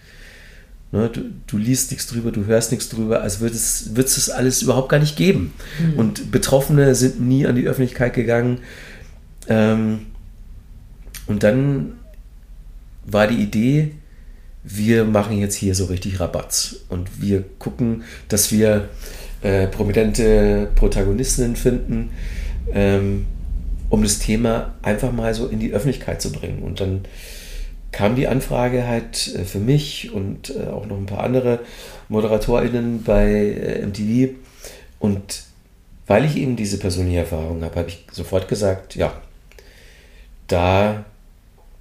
[0.92, 4.28] Ne, du, du, liest nichts drüber, du hörst nichts drüber, als würde es, wird es
[4.28, 5.53] alles überhaupt gar nicht geben.
[5.80, 5.98] Mhm.
[5.98, 8.59] Und Betroffene sind nie an die Öffentlichkeit gegangen.
[9.48, 10.07] Ähm,
[11.26, 11.92] und dann
[13.07, 13.92] war die Idee,
[14.62, 18.88] wir machen jetzt hier so richtig Rabatz und wir gucken, dass wir
[19.42, 22.11] äh, prominente Protagonistinnen finden,
[22.72, 23.26] ähm,
[23.88, 26.62] um das Thema einfach mal so in die Öffentlichkeit zu bringen.
[26.62, 27.02] Und dann
[27.92, 31.61] kam die Anfrage halt äh, für mich und äh, auch noch ein paar andere
[32.08, 34.34] ModeratorInnen bei äh, MTV.
[34.98, 35.44] Und
[36.06, 39.12] weil ich eben diese persönliche Erfahrung habe, habe ich sofort gesagt, ja,
[40.46, 41.04] da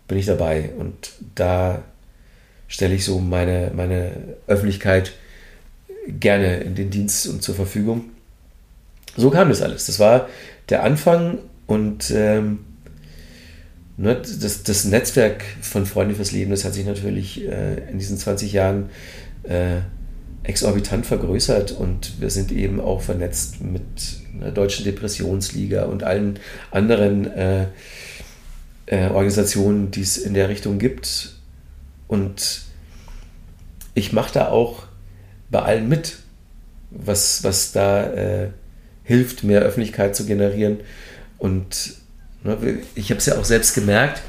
[0.08, 1.84] bin ich dabei und da
[2.70, 4.12] stelle ich so meine, meine
[4.48, 5.12] Öffentlichkeit
[6.08, 8.06] gerne in den Dienst und zur Verfügung.
[9.18, 9.88] So kam das alles.
[9.88, 10.30] Das war
[10.70, 12.60] der Anfang und ähm,
[14.02, 18.18] Ne, das, das Netzwerk von Freunde fürs Leben, das hat sich natürlich äh, in diesen
[18.18, 18.92] 20 Jahren
[19.44, 19.80] äh,
[20.44, 23.82] exorbitant vergrößert und wir sind eben auch vernetzt mit
[24.42, 26.40] der Deutschen Depressionsliga und allen
[26.72, 27.66] anderen äh,
[28.86, 31.34] äh, Organisationen, die es in der Richtung gibt.
[32.10, 32.64] Und
[33.94, 34.84] ich mache da auch
[35.50, 36.18] bei allen mit,
[36.92, 38.50] was, was da äh,
[39.04, 40.82] hilft, mehr Öffentlichkeit zu generieren.
[41.38, 42.00] Und
[42.44, 42.58] Ne,
[42.96, 44.22] ich habe es ja auch selbst gemerkt.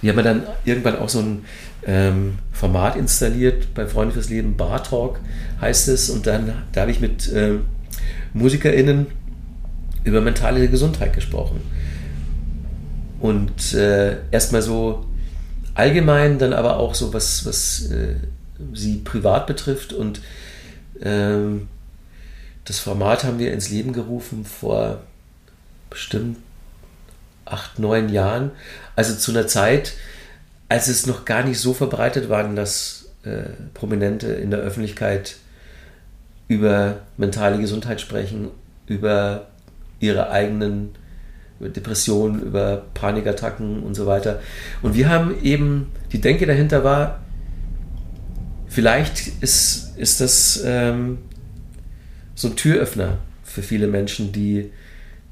[0.00, 1.44] Wir haben ja dann irgendwann auch so ein
[1.86, 5.20] ähm, Format installiert bei Freunde fürs Leben, Bar Talk
[5.60, 6.10] heißt es.
[6.10, 7.58] Und dann, da habe ich mit äh,
[8.34, 9.06] MusikerInnen
[10.04, 11.60] über mentale Gesundheit gesprochen.
[13.20, 15.06] Und äh, erstmal so
[15.74, 18.16] allgemein, dann aber auch so, was, was äh,
[18.72, 19.92] sie privat betrifft.
[19.92, 20.20] Und
[21.02, 21.68] ähm,
[22.64, 25.02] das Format haben wir ins Leben gerufen vor
[25.90, 26.38] bestimmt
[27.44, 28.50] acht, neun Jahren.
[28.96, 29.94] Also zu einer Zeit,
[30.68, 35.36] als es noch gar nicht so verbreitet war, dass äh, Prominente in der Öffentlichkeit
[36.48, 38.48] über mentale Gesundheit sprechen,
[38.86, 39.48] über
[40.00, 40.94] ihre eigenen
[41.68, 44.40] Depressionen, über Panikattacken und so weiter.
[44.82, 47.20] Und wir haben eben, die Denke dahinter war,
[48.68, 51.18] vielleicht ist, ist das ähm,
[52.34, 54.70] so ein Türöffner für viele Menschen, die,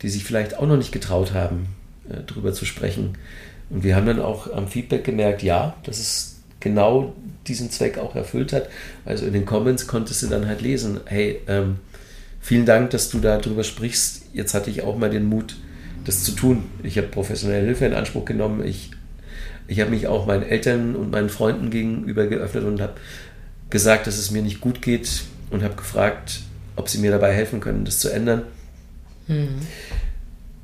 [0.03, 1.67] die sich vielleicht auch noch nicht getraut haben,
[2.09, 3.17] äh, drüber zu sprechen.
[3.71, 7.15] Und wir haben dann auch am Feedback gemerkt, ja, dass es genau
[7.47, 8.69] diesen Zweck auch erfüllt hat.
[9.05, 11.77] Also in den Comments konntest du dann halt lesen, hey, ähm,
[12.41, 14.23] vielen Dank, dass du darüber sprichst.
[14.33, 15.57] Jetzt hatte ich auch mal den Mut,
[16.05, 16.65] das zu tun.
[16.83, 18.65] Ich habe professionelle Hilfe in Anspruch genommen.
[18.65, 18.91] Ich,
[19.67, 22.95] ich habe mich auch meinen Eltern und meinen Freunden gegenüber geöffnet und habe
[23.71, 26.41] gesagt, dass es mir nicht gut geht und habe gefragt,
[26.77, 28.43] ob sie mir dabei helfen können, das zu ändern.
[29.29, 29.61] Mhm.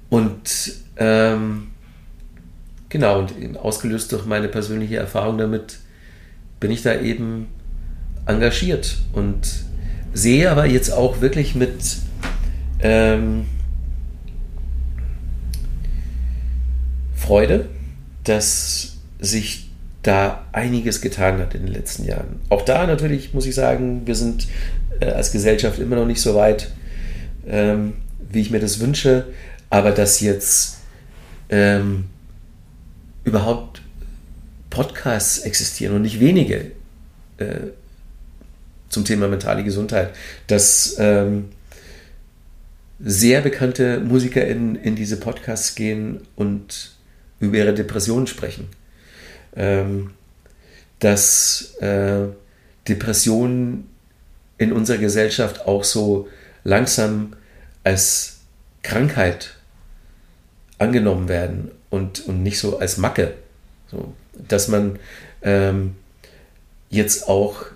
[0.08, 1.68] Und ähm,
[2.88, 5.78] genau, und ausgelöst durch meine persönliche Erfahrung damit,
[6.60, 7.48] bin ich da eben
[8.24, 9.64] engagiert und
[10.12, 11.98] sehe aber jetzt auch wirklich mit
[12.80, 13.46] ähm,
[17.26, 17.68] Freude,
[18.24, 19.68] dass sich
[20.02, 22.40] da einiges getan hat in den letzten Jahren.
[22.48, 24.46] Auch da natürlich muss ich sagen, wir sind
[25.00, 26.70] äh, als Gesellschaft immer noch nicht so weit,
[27.48, 27.94] ähm,
[28.30, 29.26] wie ich mir das wünsche,
[29.70, 30.78] aber dass jetzt
[31.48, 32.04] ähm,
[33.24, 33.82] überhaupt
[34.70, 36.70] Podcasts existieren und nicht wenige
[37.38, 37.72] äh,
[38.88, 40.10] zum Thema mentale Gesundheit,
[40.46, 41.46] dass ähm,
[43.00, 46.95] sehr bekannte MusikerInnen in diese Podcasts gehen und
[47.40, 48.68] über ihre Depressionen sprechen.
[49.54, 50.10] Ähm,
[50.98, 52.26] dass äh,
[52.88, 53.88] Depressionen
[54.58, 56.28] in unserer Gesellschaft auch so
[56.64, 57.34] langsam
[57.84, 58.38] als
[58.82, 59.54] Krankheit
[60.78, 63.34] angenommen werden und, und nicht so als Macke.
[63.88, 64.98] So, dass man
[65.42, 65.96] ähm,
[66.88, 67.66] jetzt auch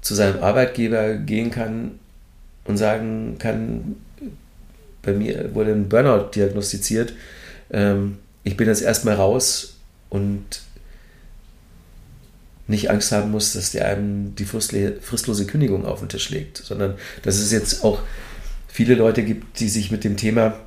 [0.00, 1.98] zu seinem Arbeitgeber gehen kann
[2.64, 3.96] und sagen kann,
[5.06, 7.14] bei mir wurde ein Burnout diagnostiziert,
[7.70, 9.76] ähm, ich bin jetzt erstmal raus
[10.10, 10.44] und
[12.68, 16.94] nicht Angst haben muss, dass der einem die fristlose Kündigung auf den Tisch legt, sondern
[17.22, 18.00] dass es jetzt auch
[18.68, 20.60] viele Leute gibt, die sich mit dem Thema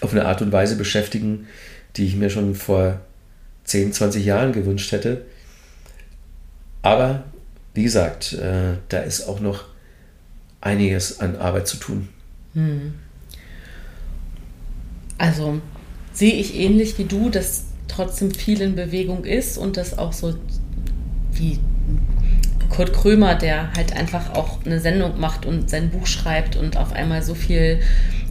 [0.00, 1.46] auf eine Art und Weise beschäftigen,
[1.96, 3.00] die ich mir schon vor
[3.64, 5.22] 10, 20 Jahren gewünscht hätte.
[6.80, 7.24] Aber
[7.74, 9.64] wie gesagt, äh, da ist auch noch
[10.60, 12.08] einiges an Arbeit zu tun.
[12.54, 12.94] Hm.
[15.22, 15.60] Also
[16.12, 20.34] sehe ich ähnlich wie du, dass trotzdem viel in Bewegung ist und dass auch so
[21.30, 21.60] wie
[22.68, 26.92] Kurt Krömer, der halt einfach auch eine Sendung macht und sein Buch schreibt und auf
[26.92, 27.80] einmal so viel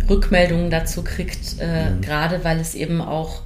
[0.09, 2.01] Rückmeldungen dazu kriegt, äh, mhm.
[2.01, 3.43] gerade weil es eben auch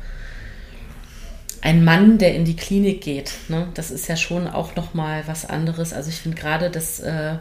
[1.61, 3.67] ein Mann, der in die Klinik geht, ne?
[3.75, 5.93] das ist ja schon auch noch mal was anderes.
[5.93, 7.33] Also ich finde gerade, dass äh,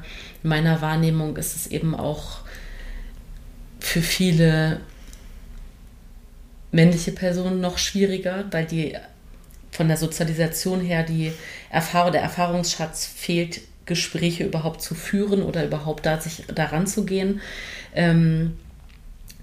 [0.43, 2.41] in meiner Wahrnehmung ist es eben auch
[3.81, 4.81] für viele
[6.75, 8.97] männliche Personen noch schwieriger, weil die
[9.71, 11.33] von der Sozialisation her die
[11.71, 17.41] Erfahrung, der Erfahrungsschatz fehlt, Gespräche überhaupt zu führen oder überhaupt da sich daran zu gehen.
[17.95, 18.57] Ähm,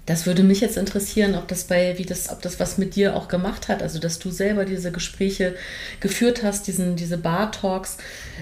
[0.04, 3.14] das würde mich jetzt interessieren, ob das bei, wie das, ob das was mit dir
[3.14, 5.54] auch gemacht hat, also dass du selber diese Gespräche
[6.00, 7.98] geführt hast, diesen, diese Bar-Talks,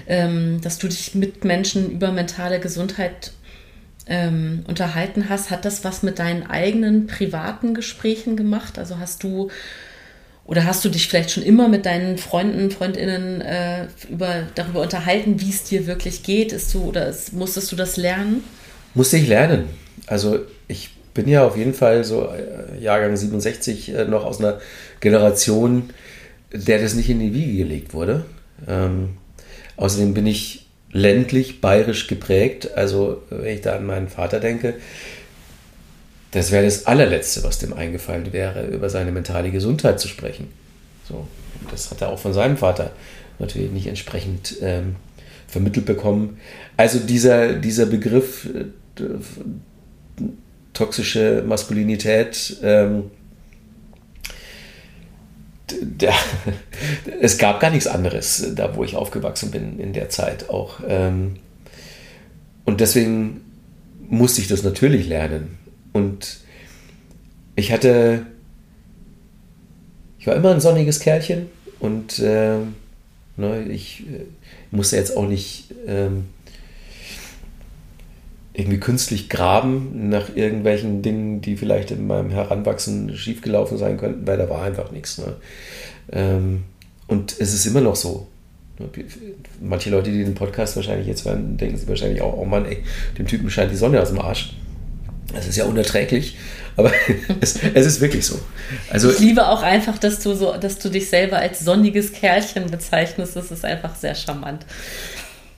[0.07, 3.31] ähm, dass du dich mit Menschen über mentale Gesundheit
[4.07, 5.51] ähm, unterhalten hast.
[5.51, 8.77] Hat das was mit deinen eigenen privaten Gesprächen gemacht?
[8.77, 9.49] Also hast du
[10.45, 15.39] oder hast du dich vielleicht schon immer mit deinen Freunden, Freundinnen äh, über, darüber unterhalten,
[15.39, 16.51] wie es dir wirklich geht?
[16.51, 18.43] Ist du, oder ist, musstest du das lernen?
[18.93, 19.69] Musste ich lernen.
[20.07, 24.59] Also ich bin ja auf jeden Fall so äh, Jahrgang 67 äh, noch aus einer
[24.99, 25.91] Generation,
[26.51, 28.25] der das nicht in die Wiege gelegt wurde.
[28.67, 29.11] Ähm,
[29.77, 32.75] außerdem bin ich ländlich, bayerisch geprägt.
[32.75, 34.75] Also wenn ich da an meinen Vater denke,
[36.31, 40.47] das wäre das allerletzte, was dem eingefallen wäre, über seine mentale Gesundheit zu sprechen.
[41.07, 41.27] So,
[41.69, 42.91] das hat er auch von seinem Vater
[43.39, 44.95] natürlich nicht entsprechend ähm,
[45.47, 46.37] vermittelt bekommen.
[46.77, 49.03] Also dieser, dieser Begriff äh,
[50.73, 53.11] toxische Maskulinität, ähm,
[55.81, 56.13] der,
[57.21, 60.79] es gab gar nichts anderes, da wo ich aufgewachsen bin in der Zeit auch.
[60.87, 61.37] Ähm,
[62.65, 63.41] und deswegen
[64.09, 65.57] musste ich das natürlich lernen.
[65.93, 66.39] Und
[67.55, 68.25] ich hatte,
[70.19, 71.47] ich war immer ein sonniges Kerlchen
[71.79, 72.57] und äh,
[73.37, 74.25] ne, ich äh,
[74.71, 76.25] musste jetzt auch nicht ähm,
[78.53, 84.37] irgendwie künstlich graben nach irgendwelchen Dingen, die vielleicht in meinem Heranwachsen schiefgelaufen sein könnten, weil
[84.37, 85.17] da war einfach nichts.
[85.19, 85.35] Ne?
[86.11, 86.63] Ähm,
[87.07, 88.27] und es ist immer noch so.
[89.61, 92.83] Manche Leute, die den Podcast wahrscheinlich jetzt hören, denken sich wahrscheinlich auch, oh Mann, ey,
[93.17, 94.53] dem Typen scheint die Sonne aus dem Arsch.
[95.33, 96.37] Das ist ja unerträglich,
[96.75, 96.91] aber
[97.41, 98.39] es, es, ist wirklich so.
[98.89, 102.69] Also, ich liebe auch einfach, dass du, so, dass du dich selber als sonniges Kerlchen
[102.69, 103.35] bezeichnest.
[103.35, 104.65] Das ist einfach sehr charmant.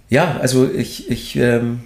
[0.09, 1.83] Ja, also ich, ich ähm,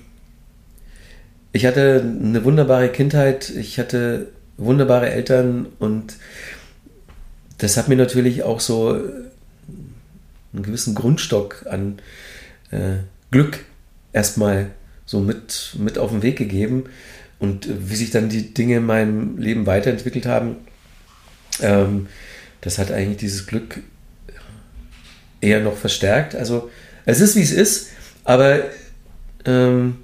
[1.57, 4.27] ich hatte eine wunderbare Kindheit, ich hatte
[4.57, 6.13] wunderbare Eltern und
[7.57, 11.97] das hat mir natürlich auch so einen gewissen Grundstock an
[12.69, 12.97] äh,
[13.31, 13.65] Glück
[14.13, 14.69] erstmal
[15.07, 16.83] so mit, mit auf den Weg gegeben.
[17.39, 20.57] Und wie sich dann die Dinge in meinem Leben weiterentwickelt haben,
[21.59, 22.05] ähm,
[22.61, 23.81] das hat eigentlich dieses Glück
[25.41, 26.35] eher noch verstärkt.
[26.35, 26.69] Also
[27.05, 27.87] es ist, wie es ist,
[28.25, 28.59] aber
[29.45, 29.97] ähm,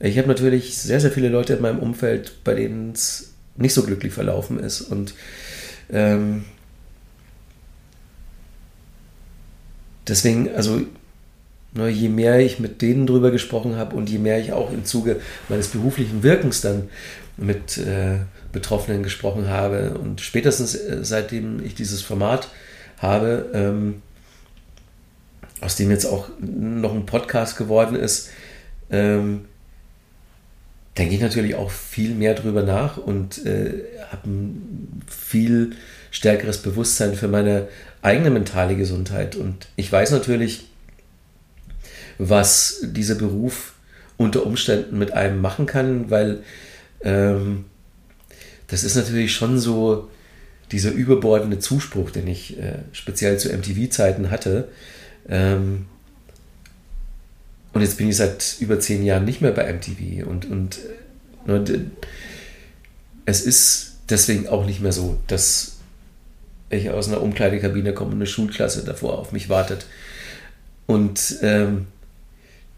[0.00, 3.82] Ich habe natürlich sehr, sehr viele Leute in meinem Umfeld, bei denen es nicht so
[3.82, 4.80] glücklich verlaufen ist.
[4.80, 5.14] Und
[5.90, 6.44] ähm,
[10.06, 10.82] deswegen, also
[11.74, 14.84] ne, je mehr ich mit denen drüber gesprochen habe und je mehr ich auch im
[14.84, 16.88] Zuge meines beruflichen Wirkens dann
[17.36, 18.18] mit äh,
[18.52, 22.48] Betroffenen gesprochen habe und spätestens äh, seitdem ich dieses Format
[22.98, 24.02] habe, ähm,
[25.60, 28.30] aus dem jetzt auch noch ein Podcast geworden ist,
[28.90, 29.44] ähm,
[30.98, 35.70] denke ich natürlich auch viel mehr drüber nach und äh, habe ein viel
[36.10, 37.68] stärkeres Bewusstsein für meine
[38.02, 39.36] eigene mentale Gesundheit.
[39.36, 40.66] Und ich weiß natürlich,
[42.18, 43.74] was dieser Beruf
[44.16, 46.40] unter Umständen mit einem machen kann, weil
[47.02, 47.66] ähm,
[48.66, 50.08] das ist natürlich schon so
[50.72, 54.68] dieser überbordende Zuspruch, den ich äh, speziell zu MTV-Zeiten hatte.
[55.28, 55.86] Ähm,
[57.78, 60.80] und jetzt bin ich seit über zehn Jahren nicht mehr bei MTV und, und,
[61.46, 61.82] und äh,
[63.24, 65.76] es ist deswegen auch nicht mehr so, dass
[66.70, 69.86] ich aus einer Umkleidekabine komme und eine Schulklasse davor auf mich wartet.
[70.86, 71.86] Und ähm,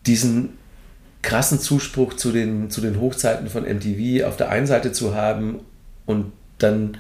[0.05, 0.51] diesen
[1.22, 5.61] krassen Zuspruch zu den, zu den Hochzeiten von MTV auf der einen Seite zu haben
[6.05, 6.98] und dann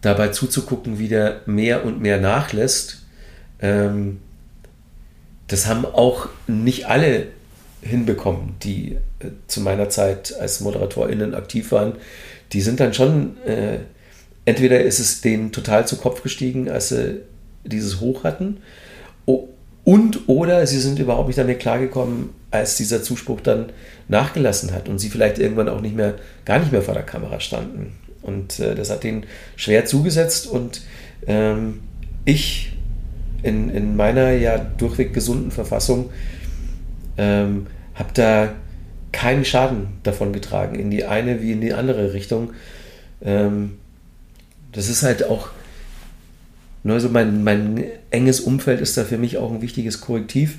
[0.00, 3.04] dabei zuzugucken, wie der mehr und mehr nachlässt,
[3.60, 4.18] ähm,
[5.50, 7.26] das haben auch nicht alle
[7.82, 11.94] hinbekommen, die äh, zu meiner Zeit als ModeratorInnen aktiv waren.
[12.52, 13.78] Die sind dann schon, äh,
[14.44, 17.22] entweder ist es denen total zu Kopf gestiegen, als sie
[17.64, 18.58] dieses Hoch hatten,
[19.84, 23.72] und oder sie sind überhaupt nicht damit klargekommen, als dieser Zuspruch dann
[24.08, 27.40] nachgelassen hat und sie vielleicht irgendwann auch nicht mehr, gar nicht mehr vor der Kamera
[27.40, 27.98] standen.
[28.22, 29.24] Und äh, das hat denen
[29.56, 30.82] schwer zugesetzt und
[31.26, 31.80] ähm,
[32.24, 32.72] ich
[33.42, 36.10] in, in meiner ja durchweg gesunden Verfassung
[37.16, 38.54] ähm, habe da
[39.12, 42.52] keinen Schaden davon getragen, in die eine wie in die andere Richtung.
[43.22, 43.78] Ähm,
[44.72, 45.48] das ist halt auch,
[46.84, 50.58] also mein, mein enges Umfeld ist da für mich auch ein wichtiges Korrektiv.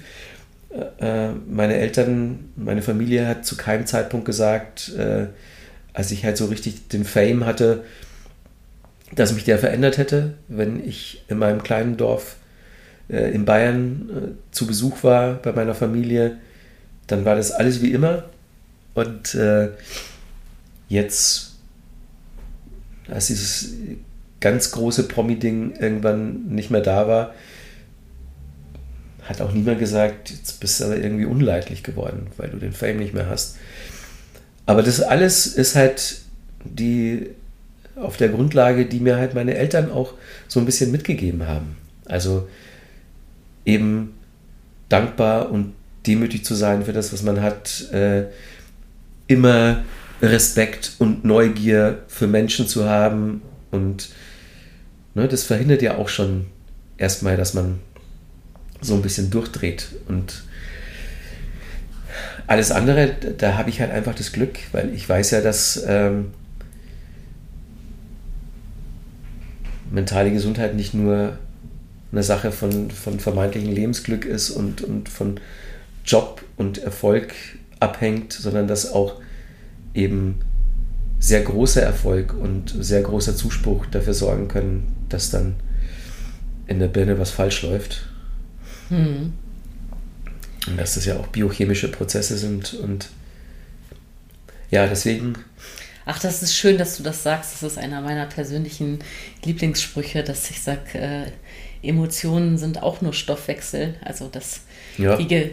[0.69, 5.27] Äh, äh, meine Eltern, meine Familie hat zu keinem Zeitpunkt gesagt, äh,
[5.93, 7.83] als ich halt so richtig den Fame hatte,
[9.13, 12.37] dass mich der verändert hätte, wenn ich in meinem kleinen Dorf
[13.11, 16.37] äh, in Bayern äh, zu Besuch war bei meiner Familie,
[17.07, 18.23] dann war das alles wie immer.
[18.93, 19.69] Und äh,
[20.87, 21.55] jetzt,
[23.09, 23.73] als dieses
[24.39, 27.33] ganz große Promi-Ding irgendwann nicht mehr da war,
[29.23, 32.97] hat auch niemand gesagt, jetzt bist du aber irgendwie unleidlich geworden, weil du den Fame
[32.97, 33.57] nicht mehr hast.
[34.65, 36.21] Aber das alles ist halt
[36.63, 37.29] die
[37.95, 40.13] auf der Grundlage, die mir halt meine Eltern auch
[40.47, 41.77] so ein bisschen mitgegeben haben.
[42.05, 42.47] Also
[43.65, 44.13] eben
[44.89, 45.73] dankbar und
[46.05, 48.25] demütig zu sein für das, was man hat, äh,
[49.27, 49.83] immer
[50.21, 53.41] Respekt und Neugier für Menschen zu haben.
[53.71, 54.09] Und
[55.13, 56.47] ne, das verhindert ja auch schon
[56.97, 57.79] erstmal, dass man
[58.81, 59.87] so ein bisschen durchdreht.
[60.07, 60.43] Und
[62.47, 66.31] alles andere, da habe ich halt einfach das Glück, weil ich weiß ja, dass ähm,
[69.89, 71.37] mentale Gesundheit nicht nur
[72.11, 75.39] eine Sache von, von vermeintlichem Lebensglück ist und, und von
[76.05, 77.33] Job und Erfolg
[77.79, 79.21] abhängt, sondern dass auch
[79.93, 80.39] eben
[81.19, 85.55] sehr großer Erfolg und sehr großer Zuspruch dafür sorgen können, dass dann
[86.67, 88.07] in der Birne was falsch läuft.
[88.89, 89.33] Hm.
[90.67, 93.09] Und dass das ja auch biochemische Prozesse sind und
[94.69, 95.35] ja, deswegen.
[96.05, 97.53] Ach, das ist schön, dass du das sagst.
[97.53, 98.99] Das ist einer meiner persönlichen
[99.43, 101.25] Lieblingssprüche, dass ich sage, äh,
[101.83, 103.95] Emotionen sind auch nur Stoffwechsel.
[104.03, 104.61] Also dass
[104.97, 105.17] ja.
[105.17, 105.51] die,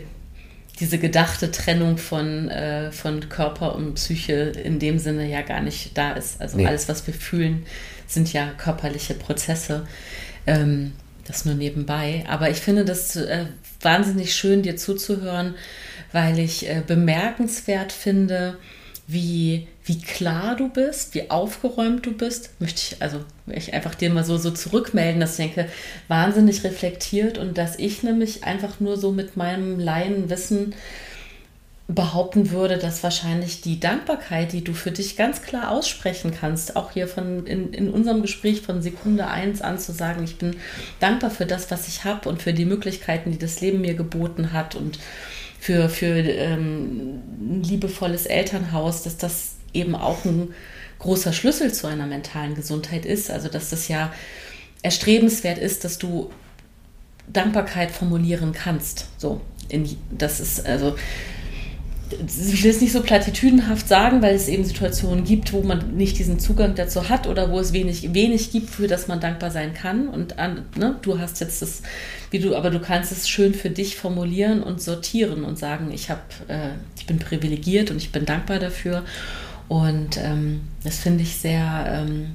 [0.80, 5.96] diese gedachte Trennung von, äh, von Körper und Psyche in dem Sinne ja gar nicht
[5.96, 6.40] da ist.
[6.40, 6.66] Also nee.
[6.66, 7.66] alles, was wir fühlen,
[8.06, 9.86] sind ja körperliche Prozesse.
[10.46, 10.92] Ähm,
[11.26, 12.24] das nur nebenbei.
[12.26, 13.46] Aber ich finde das äh,
[13.80, 15.54] wahnsinnig schön, dir zuzuhören,
[16.12, 18.56] weil ich äh, bemerkenswert finde,
[19.09, 22.50] wie, wie klar du bist, wie aufgeräumt du bist.
[22.61, 25.70] Möchte ich also ich einfach dir mal so, so zurückmelden, dass ich denke,
[26.09, 30.74] wahnsinnig reflektiert und dass ich nämlich einfach nur so mit meinem Laienwissen
[31.88, 36.90] behaupten würde, dass wahrscheinlich die Dankbarkeit, die du für dich ganz klar aussprechen kannst, auch
[36.90, 40.56] hier von in, in unserem Gespräch von Sekunde 1 an zu sagen, ich bin
[41.00, 44.52] dankbar für das, was ich habe und für die Möglichkeiten, die das Leben mir geboten
[44.52, 44.98] hat und
[45.68, 50.54] für, für ähm, ein liebevolles Elternhaus, dass das eben auch ein
[50.98, 53.30] großer Schlüssel zu einer mentalen Gesundheit ist.
[53.30, 54.10] Also dass das ja
[54.80, 56.30] erstrebenswert ist, dass du
[57.30, 59.08] Dankbarkeit formulieren kannst.
[59.18, 60.96] So, in, das ist also
[62.12, 66.18] ich will es nicht so platitüdenhaft sagen, weil es eben Situationen gibt, wo man nicht
[66.18, 69.74] diesen Zugang dazu hat oder wo es wenig, wenig gibt, für das man dankbar sein
[69.74, 70.09] kann.
[70.09, 71.82] Und an, ne, du hast jetzt das,
[72.30, 76.09] wie du, aber du kannst es schön für dich formulieren und sortieren und sagen, ich
[76.09, 79.04] habe, äh, ich bin privilegiert und ich bin dankbar dafür.
[79.68, 82.28] Und ähm, das finde ich sehr, ähm,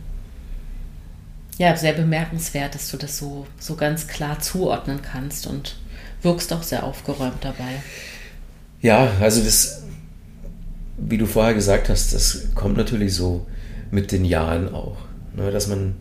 [1.57, 5.75] ja, sehr bemerkenswert, dass du das so, so ganz klar zuordnen kannst und
[6.21, 7.81] wirkst auch sehr aufgeräumt dabei.
[8.83, 9.81] Ja, also das,
[10.97, 13.47] wie du vorher gesagt hast, das kommt natürlich so
[13.91, 14.97] mit den Jahren auch.
[15.37, 15.95] Ne, dass man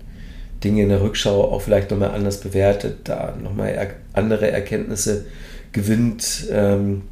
[0.65, 5.27] Dinge in der Rückschau auch vielleicht nochmal anders bewertet, da nochmal er andere Erkenntnisse
[5.71, 6.49] gewinnt.
[6.51, 7.03] Ähm,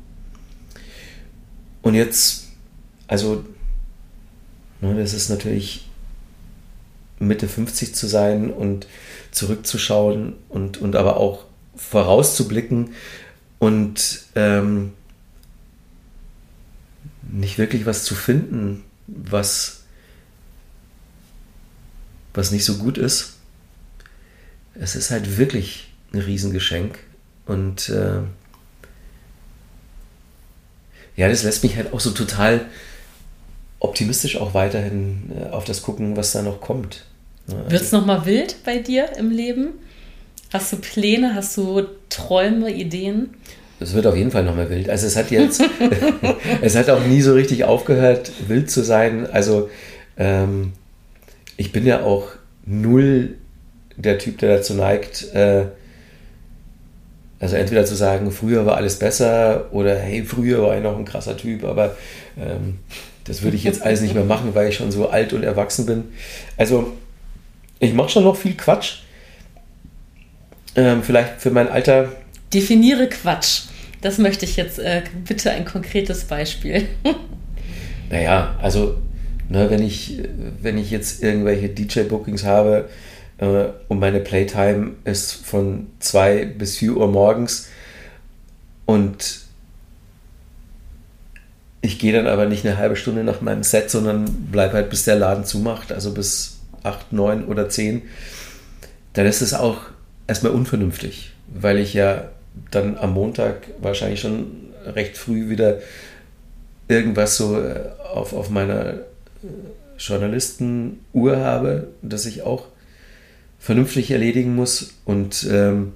[1.83, 2.49] und jetzt,
[3.07, 3.45] also,
[4.81, 5.89] ne, das ist natürlich
[7.21, 8.89] Mitte 50 zu sein und
[9.31, 11.45] zurückzuschauen und, und aber auch
[11.77, 12.91] vorauszublicken
[13.61, 14.95] und ähm,
[17.33, 19.83] nicht wirklich was zu finden, was,
[22.35, 23.35] was nicht so gut ist.
[24.75, 26.99] Es ist halt wirklich ein Riesengeschenk.
[27.47, 28.21] Und äh,
[31.17, 32.67] ja, das lässt mich halt auch so total
[33.79, 37.05] optimistisch auch weiterhin äh, auf das gucken, was da noch kommt.
[37.49, 39.73] Also, Wird es nochmal wild bei dir im Leben?
[40.53, 43.35] Hast du Pläne, hast du Träume, Ideen?
[43.81, 44.91] Es wird auf jeden Fall nochmal wild.
[44.91, 45.63] Also es hat jetzt,
[46.61, 49.27] es hat auch nie so richtig aufgehört, wild zu sein.
[49.31, 49.71] Also
[50.19, 50.73] ähm,
[51.57, 52.29] ich bin ja auch
[52.67, 53.37] null
[53.97, 55.67] der Typ, der dazu neigt, äh,
[57.39, 61.07] also entweder zu sagen, früher war alles besser oder hey, früher war ich noch ein
[61.07, 61.97] krasser Typ, aber
[62.39, 62.79] ähm,
[63.25, 65.87] das würde ich jetzt alles nicht mehr machen, weil ich schon so alt und erwachsen
[65.87, 66.05] bin.
[66.59, 66.93] Also
[67.79, 68.99] ich mache schon noch viel Quatsch.
[70.77, 72.11] Ähm, vielleicht für mein Alter.
[72.53, 73.63] Definiere Quatsch.
[74.01, 76.89] Das möchte ich jetzt äh, bitte ein konkretes Beispiel.
[78.11, 78.97] naja, also
[79.49, 80.23] ne, wenn, ich,
[80.63, 82.89] wenn ich jetzt irgendwelche DJ-Bookings habe
[83.39, 87.69] äh, und meine Playtime ist von 2 bis 4 Uhr morgens
[88.87, 89.41] und
[91.83, 95.05] ich gehe dann aber nicht eine halbe Stunde nach meinem Set, sondern bleibe halt bis
[95.05, 98.03] der Laden zumacht, also bis 8, 9 oder 10,
[99.15, 99.83] dann ist es auch
[100.27, 102.29] erstmal unvernünftig, weil ich ja
[102.71, 105.79] dann am Montag wahrscheinlich schon recht früh wieder
[106.89, 108.99] irgendwas so äh, auf, auf meiner äh,
[109.99, 112.67] Journalistenuhr habe, das ich auch
[113.59, 115.93] vernünftig erledigen muss und ähm,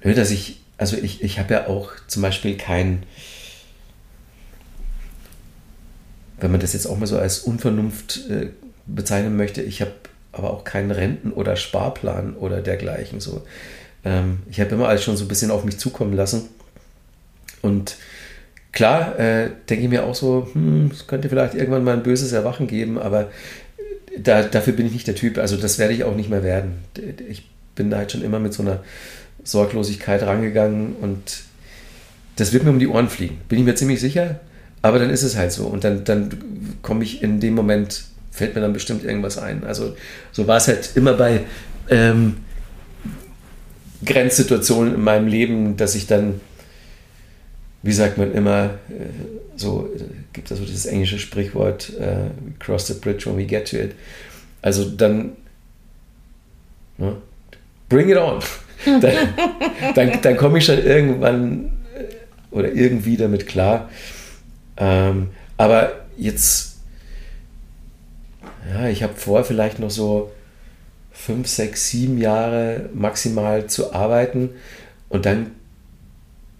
[0.00, 3.04] dass ich, also ich, ich habe ja auch zum Beispiel kein,
[6.40, 8.48] wenn man das jetzt auch mal so als Unvernunft äh,
[8.86, 9.92] bezeichnen möchte, ich habe
[10.32, 13.20] aber auch keinen Renten- oder Sparplan oder dergleichen.
[13.20, 13.46] So.
[14.04, 16.48] Ähm, ich habe immer alles schon so ein bisschen auf mich zukommen lassen.
[17.60, 17.96] Und
[18.72, 22.32] klar, äh, denke ich mir auch so, hm, es könnte vielleicht irgendwann mal ein böses
[22.32, 23.30] Erwachen geben, aber
[24.18, 25.38] da, dafür bin ich nicht der Typ.
[25.38, 26.84] Also das werde ich auch nicht mehr werden.
[27.28, 28.82] Ich bin da halt schon immer mit so einer
[29.44, 31.42] Sorglosigkeit rangegangen und
[32.36, 33.40] das wird mir um die Ohren fliegen.
[33.48, 34.40] Bin ich mir ziemlich sicher.
[34.82, 35.66] Aber dann ist es halt so.
[35.66, 36.28] Und dann, dann
[36.82, 39.64] komme ich in dem Moment, fällt mir dann bestimmt irgendwas ein.
[39.64, 39.96] Also
[40.32, 41.40] so war es halt immer bei
[41.88, 42.38] ähm,
[44.04, 46.40] Grenzsituationen in meinem Leben, dass ich dann,
[47.82, 49.06] wie sagt man immer, äh,
[49.56, 49.88] so
[50.32, 53.94] gibt es so dieses englische Sprichwort, uh, cross the bridge when we get to it.
[54.62, 55.32] Also dann,
[56.98, 57.16] ne,
[57.88, 58.40] bring it on.
[59.00, 59.14] dann,
[59.94, 63.90] dann, dann komme ich schon irgendwann äh, oder irgendwie damit klar.
[64.76, 66.78] Ähm, aber jetzt,
[68.72, 70.32] ja, ich habe vor, vielleicht noch so
[71.24, 74.50] fünf, sechs, sieben Jahre maximal zu arbeiten.
[75.08, 75.52] Und dann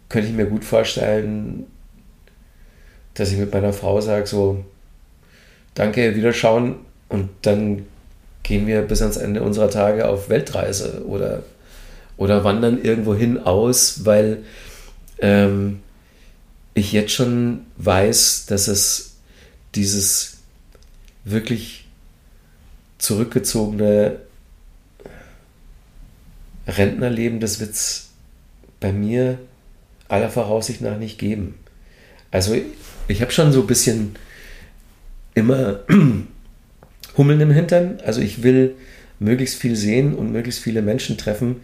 [0.09, 1.67] könnte ich mir gut vorstellen,
[3.15, 4.65] dass ich mit meiner Frau sage, so,
[5.75, 6.77] danke, wiederschauen.
[7.09, 7.87] Und dann
[8.45, 11.43] gehen wir bis ans Ende unserer Tage auf Weltreise oder,
[12.17, 14.45] oder wandern irgendwo hin aus, weil
[15.19, 15.81] ähm,
[16.75, 19.17] ich jetzt schon weiß, dass es
[19.75, 20.39] dieses
[21.25, 21.89] wirklich
[22.99, 24.21] zurückgezogene
[26.67, 28.11] Rentnerleben, das wird es
[28.81, 29.39] bei mir
[30.09, 31.55] aller Voraussicht nach nicht geben.
[32.31, 32.57] Also
[33.09, 34.17] ich habe schon so ein bisschen
[35.35, 35.81] immer
[37.17, 38.01] Hummeln im Hintern.
[38.05, 38.75] Also ich will
[39.19, 41.61] möglichst viel sehen und möglichst viele Menschen treffen.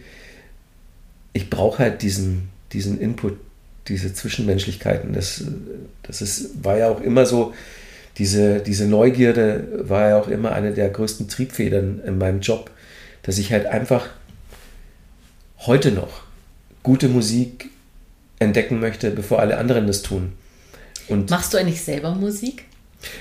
[1.33, 3.39] Ich brauche halt diesen, diesen Input,
[3.89, 5.13] diese Zwischenmenschlichkeiten.
[5.13, 5.45] Das,
[6.03, 7.55] das ist, war ja auch immer so,
[8.19, 12.71] diese, diese Neugierde war ja auch immer eine der größten Triebfedern in meinem Job,
[13.23, 14.09] dass ich halt einfach
[15.67, 16.23] heute noch
[16.83, 17.71] gute Musik
[18.39, 20.33] entdecken möchte, bevor alle anderen das tun.
[21.09, 22.65] Und Machst du eigentlich selber Musik?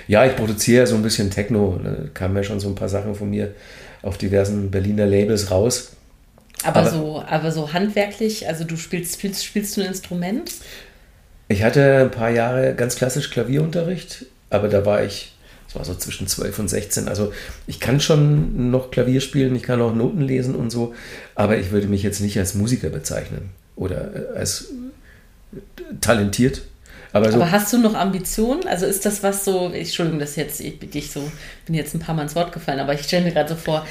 [0.08, 1.80] Ja, ich produziere so ein bisschen Techno.
[1.84, 3.54] Da kamen ja schon so ein paar Sachen von mir
[4.02, 5.92] auf diversen Berliner Labels raus.
[6.64, 10.52] Aber, aber, so, aber so handwerklich, also du spielst, spielst, spielst du ein Instrument?
[11.50, 15.34] Ich hatte ein paar Jahre ganz klassisch Klavierunterricht, aber da war ich,
[15.68, 17.07] das war so zwischen 12 und 16.
[17.07, 17.34] Also
[17.68, 20.95] ich kann schon noch Klavier spielen, ich kann auch Noten lesen und so,
[21.36, 24.70] aber ich würde mich jetzt nicht als Musiker bezeichnen oder äh, als
[26.01, 26.61] talentiert.
[27.13, 28.68] Aber, so aber, hast du noch Ambitionen?
[28.68, 31.30] Also ist das was so, Entschuldigung, dass jetzt ich, ich so
[31.65, 33.86] bin jetzt ein paar Mal ins Wort gefallen, aber ich stelle mir gerade so vor,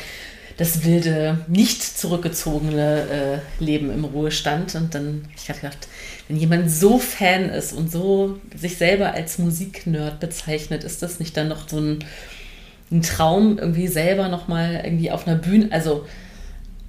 [0.57, 4.75] das wilde, nicht zurückgezogene äh, Leben im Ruhestand.
[4.75, 5.89] Und dann ich habe gedacht,
[6.29, 11.37] wenn jemand so Fan ist und so sich selber als Musiknerd bezeichnet, ist das nicht
[11.37, 11.99] dann noch so ein,
[12.91, 16.07] ein Traum, irgendwie selber nochmal irgendwie auf einer Bühne, also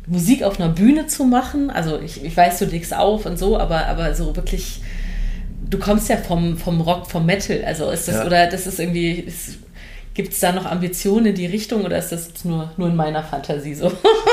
[0.05, 1.69] Musik auf einer Bühne zu machen?
[1.69, 4.81] Also ich, ich weiß, du legst auf und so, aber, aber so wirklich
[5.69, 8.25] du kommst ja vom, vom Rock, vom Metal, also ist das, ja.
[8.25, 9.57] oder das ist irgendwie, ist,
[10.17, 13.23] Gibt es da noch Ambitionen in die Richtung oder ist das nur, nur in meiner
[13.23, 13.91] Fantasie so?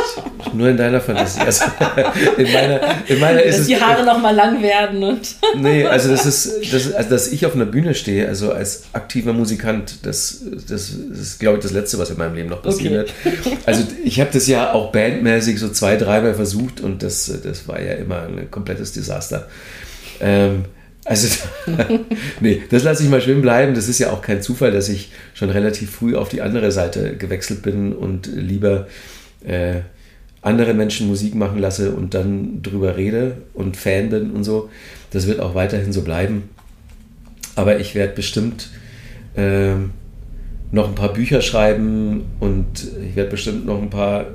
[0.54, 1.40] nur in deiner Fantasie.
[1.40, 1.66] Also
[2.38, 5.36] in meiner, in meiner ist dass die Haare noch mal lang werden und.
[5.56, 9.34] nee, also das ist, das, also dass ich auf einer Bühne stehe, also als aktiver
[9.34, 13.12] Musikant, das, das ist, glaube ich, das Letzte, was in meinem Leben noch passiert.
[13.22, 13.58] Okay.
[13.66, 17.78] Also ich habe das ja auch bandmäßig so zwei, dreimal versucht und das, das war
[17.78, 19.48] ja immer ein komplettes Desaster.
[20.18, 20.64] Ähm,
[21.04, 21.28] also,
[22.40, 23.74] nee, das lasse ich mal schön bleiben.
[23.74, 27.16] Das ist ja auch kein Zufall, dass ich schon relativ früh auf die andere Seite
[27.16, 28.86] gewechselt bin und lieber
[29.44, 29.80] äh,
[30.40, 34.70] andere Menschen Musik machen lasse und dann drüber rede und Fan bin und so.
[35.10, 36.50] Das wird auch weiterhin so bleiben.
[37.56, 38.70] Aber ich werde bestimmt
[39.36, 39.74] äh,
[40.70, 42.66] noch ein paar Bücher schreiben und
[43.08, 44.26] ich werde bestimmt noch ein paar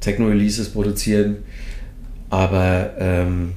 [0.00, 1.38] Techno-Releases produzieren.
[2.28, 3.52] Aber ähm,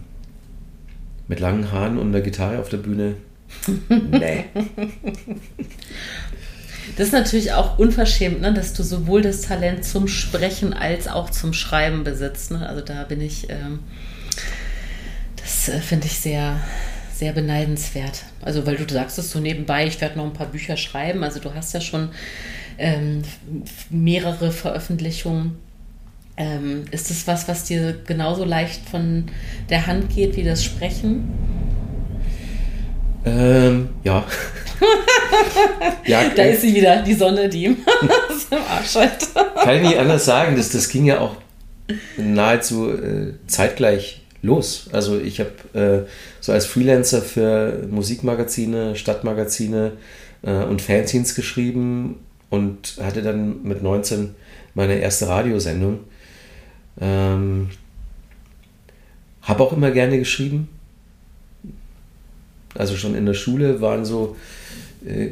[1.30, 3.16] mit langen Haaren und einer Gitarre auf der Bühne.
[3.90, 4.46] nee.
[6.98, 11.30] Das ist natürlich auch unverschämt, ne, dass du sowohl das Talent zum Sprechen als auch
[11.30, 12.52] zum Schreiben besitzt.
[12.52, 12.68] Ne?
[12.68, 13.80] Also da bin ich, ähm,
[15.38, 16.60] das äh, finde ich sehr,
[17.14, 18.24] sehr beneidenswert.
[18.42, 21.24] Also weil du sagst es so nebenbei, ich werde noch ein paar Bücher schreiben.
[21.24, 22.10] Also du hast ja schon
[22.80, 23.22] ähm,
[23.92, 25.58] mehrere Veröffentlichungen
[26.40, 29.26] ähm, ist das was, was dir genauso leicht von
[29.70, 31.30] der Hand geht wie das Sprechen?
[33.26, 34.26] Ähm, ja.
[36.06, 37.78] ja da ist sie wieder, die Sonne, die im
[38.52, 39.28] Arsch hat.
[39.62, 41.36] Kann ich nicht anders sagen, das, das ging ja auch
[42.16, 44.90] nahezu äh, zeitgleich los.
[44.94, 46.10] Also ich habe äh,
[46.40, 49.92] so als Freelancer für Musikmagazine, Stadtmagazine
[50.44, 52.20] äh, und Fanzines geschrieben
[52.50, 54.36] und hatte dann mit 19
[54.74, 56.00] meine erste Radiosendung.
[57.02, 57.70] Ähm,
[59.42, 60.70] habe auch immer gerne geschrieben.
[62.76, 64.36] Also schon in der Schule waren so
[65.06, 65.30] äh,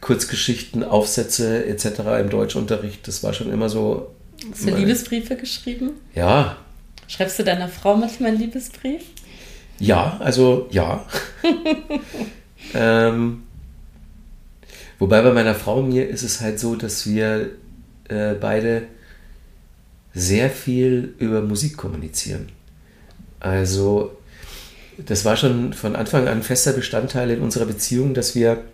[0.00, 2.00] Kurzgeschichten, Aufsätze etc.
[2.20, 3.08] im Deutschunterricht.
[3.08, 4.14] Das war schon immer so.
[4.50, 5.92] Hast du Liebesbriefe geschrieben?
[6.14, 6.58] Ja.
[7.08, 9.02] Schreibst du deiner Frau manchmal einen Liebesbrief?
[9.78, 11.06] Ja, also ja.
[12.74, 13.44] ähm,
[14.98, 17.50] wobei bei meiner Frau und mir ist es halt so, dass wir
[18.08, 18.82] äh, beide
[20.16, 22.48] sehr viel über Musik kommunizieren.
[23.38, 24.16] Also
[24.96, 28.64] das war schon von Anfang an fester Bestandteil in unserer Beziehung, dass wir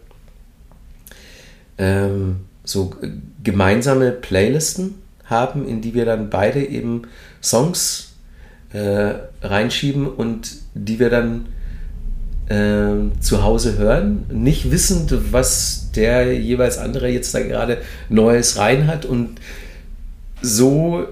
[1.78, 2.94] ähm, so
[3.42, 7.02] gemeinsame Playlisten haben, in die wir dann beide eben
[7.42, 8.12] Songs
[8.72, 11.46] äh, reinschieben und die wir dann
[12.46, 17.78] äh, zu Hause hören, nicht wissend, was der jeweils andere jetzt da gerade
[18.08, 19.40] Neues rein hat und
[20.40, 21.08] so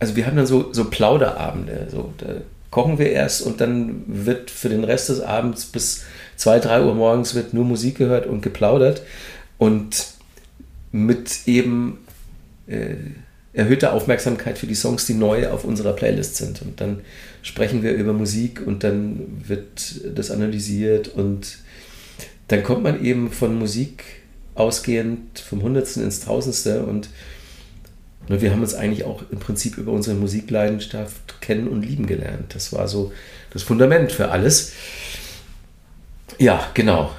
[0.00, 1.86] also wir haben dann so, so Plauderabende.
[1.90, 2.26] So, da
[2.70, 6.04] kochen wir erst und dann wird für den Rest des Abends bis
[6.36, 9.02] 2, 3 Uhr morgens wird nur Musik gehört und geplaudert.
[9.58, 10.06] Und
[10.90, 11.98] mit eben
[12.66, 12.94] äh,
[13.52, 16.62] erhöhter Aufmerksamkeit für die Songs, die neu auf unserer Playlist sind.
[16.62, 17.00] Und dann
[17.42, 21.58] sprechen wir über Musik und dann wird das analysiert und
[22.48, 24.04] dann kommt man eben von Musik
[24.54, 27.08] ausgehend vom Hundertsten ins Tausendste und
[28.38, 32.54] wir haben uns eigentlich auch im Prinzip über unsere Musikleidenschaft kennen und lieben gelernt.
[32.54, 33.12] Das war so
[33.52, 34.72] das Fundament für alles.
[36.38, 37.10] Ja, genau.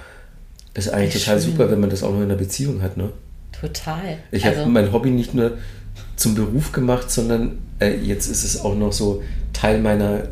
[0.73, 1.51] Das ist eigentlich total schön.
[1.51, 3.11] super, wenn man das auch noch in einer Beziehung hat, ne?
[3.51, 4.17] Total.
[4.31, 5.57] Ich also, habe mein Hobby nicht nur
[6.15, 9.21] zum Beruf gemacht, sondern äh, jetzt ist es auch noch so
[9.53, 10.23] Teil meiner,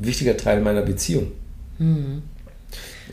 [0.00, 1.32] wichtiger Teil meiner Beziehung.
[1.78, 2.22] Mhm.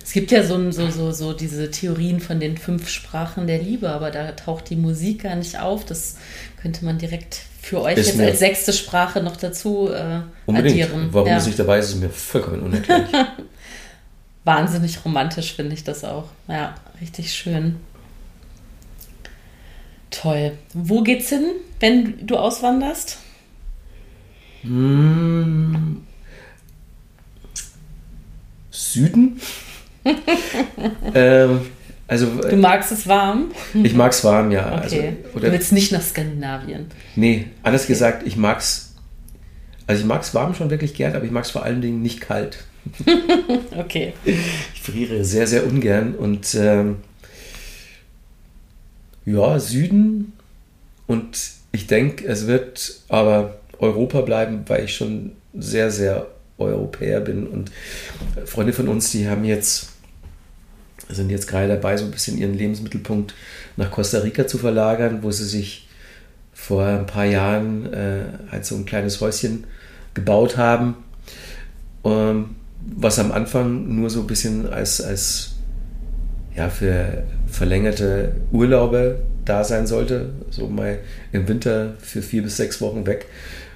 [0.04, 3.90] Es gibt ja so, so, so, so diese Theorien von den fünf Sprachen der Liebe,
[3.90, 5.84] aber da taucht die Musik gar nicht auf.
[5.84, 6.16] Das
[6.68, 10.84] könnte man direkt für euch ist jetzt als sechste Sprache noch dazu äh, unbedingt.
[10.84, 11.08] addieren.
[11.12, 11.36] Warum ja.
[11.36, 13.10] das nicht dabei ist, ist mir vollkommen unerklärlich.
[14.44, 16.26] wahnsinnig romantisch, finde ich das auch.
[16.50, 17.78] Ja, richtig schön.
[20.12, 20.58] Toll.
[20.74, 23.18] Wo geht's hin, wenn du auswanderst?
[24.64, 26.06] Hm.
[28.72, 29.40] Süden?
[31.14, 31.62] ähm,
[32.08, 33.52] also, du magst es warm?
[33.74, 34.68] Ich mag es warm, ja.
[34.68, 34.82] Okay.
[34.82, 34.98] Also,
[35.36, 36.86] oder, du willst nicht nach Skandinavien?
[37.16, 37.94] Nee, anders okay.
[37.94, 38.94] gesagt, ich mag es.
[39.88, 42.02] Also ich mag es warm schon wirklich gern, aber ich mag es vor allen Dingen
[42.02, 42.66] nicht kalt.
[43.78, 44.14] okay.
[44.26, 46.98] Ich friere sehr, sehr ungern und ähm,
[49.26, 50.34] ja, Süden
[51.06, 51.38] und
[51.72, 56.28] ich denke, es wird aber Europa bleiben, weil ich schon sehr, sehr
[56.58, 57.72] Europäer bin und
[58.46, 59.97] Freunde von uns, die haben jetzt
[61.10, 63.34] sind jetzt gerade dabei, so ein bisschen ihren Lebensmittelpunkt
[63.76, 65.88] nach Costa Rica zu verlagern, wo sie sich
[66.54, 69.66] vor ein paar Jahren äh, halt so ein kleines Häuschen
[70.14, 70.96] gebaut haben,
[72.04, 72.56] ähm,
[72.96, 75.56] was am Anfang nur so ein bisschen als, als
[76.56, 81.00] ja, für verlängerte Urlaube da sein sollte, so mal
[81.32, 83.28] im Winter für vier bis sechs Wochen weg.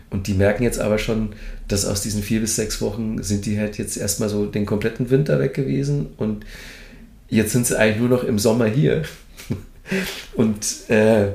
[0.10, 1.30] Und die merken jetzt aber schon,
[1.68, 5.10] dass aus diesen vier bis sechs Wochen sind die halt jetzt erstmal so den kompletten
[5.10, 6.46] Winter weg gewesen und
[7.32, 9.04] jetzt sind sie eigentlich nur noch im Sommer hier.
[10.36, 11.30] Und äh,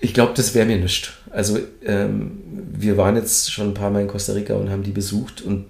[0.00, 1.10] ich glaube, das wäre mir nichts.
[1.30, 2.42] Also ähm,
[2.72, 5.66] wir waren jetzt schon ein paar Mal in Costa Rica und haben die besucht und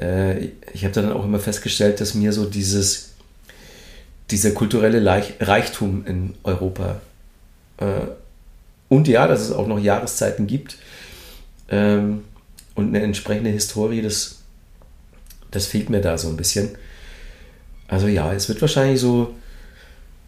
[0.00, 3.14] äh, ich habe dann auch immer festgestellt, dass mir so dieses,
[4.30, 5.04] dieser kulturelle
[5.40, 7.00] Reichtum in Europa
[7.78, 8.06] äh,
[8.88, 10.76] und ja, dass es auch noch Jahreszeiten gibt
[11.68, 12.22] ähm,
[12.74, 14.38] und eine entsprechende Historie, das,
[15.50, 16.70] das fehlt mir da so ein bisschen.
[17.88, 19.34] Also ja, es wird wahrscheinlich so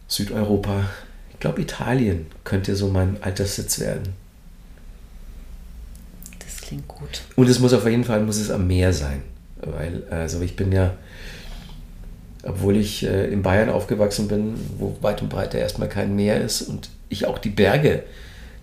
[0.08, 0.86] Südeuropa.
[1.32, 4.14] Ich glaube, Italien könnte so mein Alterssitz werden.
[6.38, 7.22] Das klingt gut.
[7.36, 9.22] Und es muss auf jeden Fall muss es am Meer sein.
[9.60, 10.94] Weil, also ich bin ja,
[12.42, 16.62] obwohl ich äh, in Bayern aufgewachsen bin, wo weit und breit erstmal kein Meer ist
[16.62, 18.04] und ich auch die Berge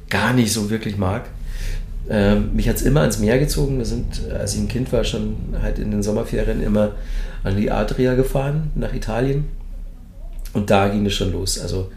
[0.09, 1.25] gar nicht so wirklich mag,
[2.09, 3.77] ähm, mich hat es immer ans Meer gezogen.
[3.77, 6.91] Wir sind, als ich ein Kind war, schon halt in den Sommerferien immer
[7.43, 9.45] an die Adria gefahren, nach Italien.
[10.53, 11.59] Und da ging es schon los.
[11.59, 11.91] Also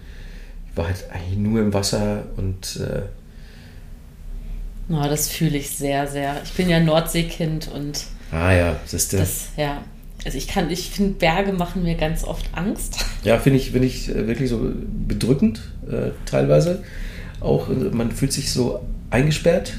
[0.70, 3.02] ich war halt eigentlich nur im Wasser und äh,
[4.92, 6.40] Oh, das fühle ich sehr, sehr.
[6.42, 9.20] Ich bin ja Nordseekind und Ah ja, das ist der.
[9.20, 9.82] Das, ja.
[10.24, 13.04] Also ich kann, ich finde, Berge machen mir ganz oft Angst.
[13.22, 14.72] Ja, finde ich, find ich äh, wirklich so
[15.06, 16.82] bedrückend äh, teilweise.
[17.40, 18.80] Auch äh, man fühlt sich so
[19.10, 19.74] eingesperrt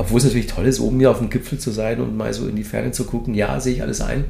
[0.00, 2.48] obwohl es natürlich toll ist, oben hier auf dem Gipfel zu sein und mal so
[2.48, 3.34] in die Ferne zu gucken.
[3.34, 4.24] Ja, sehe ich alles ein.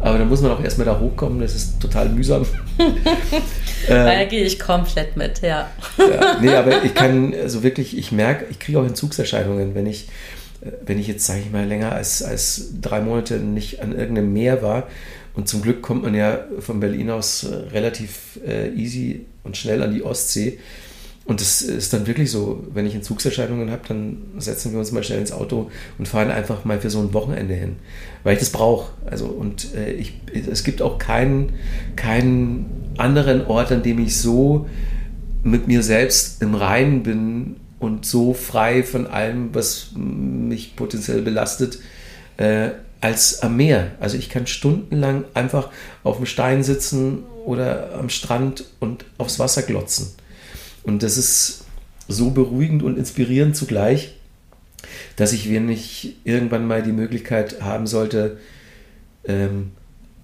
[0.00, 1.40] Aber dann muss man auch erstmal da hochkommen.
[1.40, 2.44] Das ist total mühsam.
[3.88, 5.70] da gehe ich komplett mit, ja.
[5.98, 6.38] ja.
[6.40, 10.08] Nee, aber ich kann also wirklich, ich merke, ich kriege auch Entzugserscheinungen, wenn ich,
[10.60, 14.32] äh, wenn ich jetzt, sage ich mal, länger als, als drei Monate nicht an irgendeinem
[14.32, 14.88] Meer war.
[15.34, 19.82] Und zum Glück kommt man ja von Berlin aus äh, relativ äh, easy und schnell
[19.82, 20.58] an die Ostsee.
[21.24, 25.04] Und das ist dann wirklich so, wenn ich Entzugserscheinungen habe, dann setzen wir uns mal
[25.04, 27.76] schnell ins Auto und fahren einfach mal für so ein Wochenende hin,
[28.24, 28.92] weil ich das brauche.
[29.06, 31.52] Also und äh, ich, es gibt auch keinen,
[31.94, 32.66] keinen
[32.96, 34.66] anderen Ort, an dem ich so
[35.44, 41.78] mit mir selbst im Reinen bin und so frei von allem, was mich potenziell belastet,
[42.36, 42.70] äh,
[43.00, 43.92] als am Meer.
[44.00, 45.70] Also ich kann stundenlang einfach
[46.02, 50.12] auf dem Stein sitzen oder am Strand und aufs Wasser glotzen.
[50.84, 51.64] Und das ist
[52.08, 54.14] so beruhigend und inspirierend zugleich,
[55.16, 58.38] dass ich, wenn ich irgendwann mal die Möglichkeit haben sollte,
[59.24, 59.72] ähm,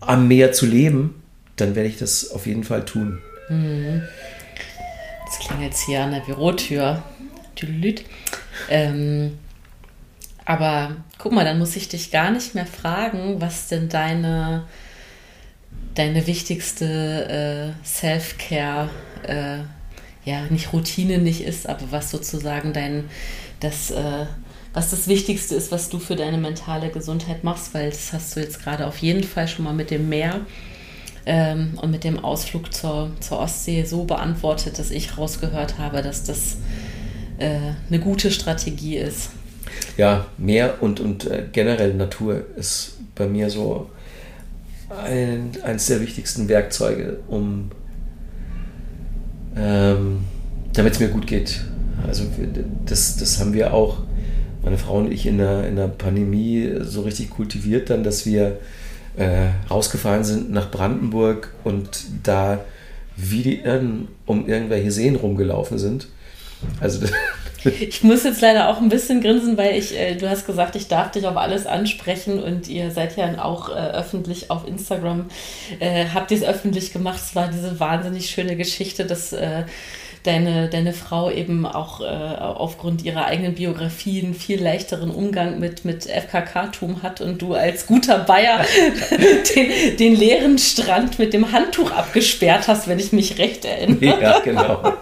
[0.00, 1.22] am Meer zu leben,
[1.56, 3.18] dann werde ich das auf jeden Fall tun.
[3.48, 4.02] Mhm.
[5.26, 7.02] Das klingt jetzt hier an der Bürotür.
[8.70, 9.38] Ähm,
[10.44, 14.66] aber guck mal, dann muss ich dich gar nicht mehr fragen, was denn deine,
[15.94, 18.88] deine wichtigste äh, Self-Care
[19.24, 19.58] äh,
[20.28, 23.04] ja, nicht Routine nicht ist, aber was sozusagen dein,
[23.60, 24.26] das, äh,
[24.74, 28.40] was das Wichtigste ist, was du für deine mentale Gesundheit machst, weil das hast du
[28.40, 30.40] jetzt gerade auf jeden Fall schon mal mit dem Meer
[31.24, 36.24] ähm, und mit dem Ausflug zur, zur Ostsee so beantwortet, dass ich rausgehört habe, dass
[36.24, 36.58] das
[37.38, 39.30] äh, eine gute Strategie ist.
[39.96, 43.88] Ja, Meer und, und äh, generell Natur ist bei mir so
[44.90, 47.70] ein, eines der wichtigsten Werkzeuge, um
[49.58, 50.18] ähm,
[50.72, 51.60] damit es mir gut geht.
[52.06, 52.24] Also
[52.86, 53.98] das, das haben wir auch,
[54.62, 58.58] meine Frau und ich, in der, in der Pandemie so richtig kultiviert dann, dass wir
[59.16, 62.60] äh, rausgefahren sind nach Brandenburg und da
[63.16, 66.08] wie die Irren um irgendwelche Seen rumgelaufen sind.
[66.80, 67.06] Also
[67.80, 70.88] Ich muss jetzt leider auch ein bisschen grinsen, weil ich, äh, du hast gesagt, ich
[70.88, 75.26] darf dich auf alles ansprechen und ihr seid ja auch äh, öffentlich auf Instagram.
[75.80, 77.20] Äh, habt ihr es öffentlich gemacht?
[77.22, 79.64] Es war diese wahnsinnig schöne Geschichte, dass äh,
[80.22, 85.84] deine, deine Frau eben auch äh, aufgrund ihrer eigenen Biografie einen viel leichteren Umgang mit,
[85.84, 88.64] mit FKK-Tum hat und du als guter Bayer
[89.54, 94.20] den, den leeren Strand mit dem Handtuch abgesperrt hast, wenn ich mich recht erinnere.
[94.20, 94.94] Ja, genau.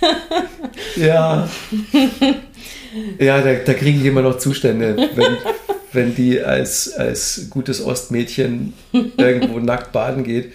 [0.96, 1.48] ja.
[3.18, 5.36] Ja, da, da kriegen die immer noch Zustände, wenn,
[5.92, 8.72] wenn die als, als gutes Ostmädchen
[9.16, 10.52] irgendwo nackt baden geht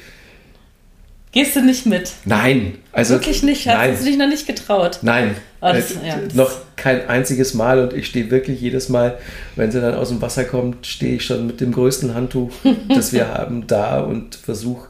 [1.31, 2.11] Gehst du nicht mit?
[2.25, 2.77] Nein.
[2.91, 3.65] Also, wirklich nicht?
[3.65, 3.91] Nein.
[3.91, 4.99] Hast du dich noch nicht getraut?
[5.01, 5.35] Nein.
[5.61, 9.17] Oh, das, äh, ja, noch kein einziges Mal und ich stehe wirklich jedes Mal,
[9.55, 12.51] wenn sie dann aus dem Wasser kommt, stehe ich schon mit dem größten Handtuch,
[12.89, 14.87] das wir haben, da und versuche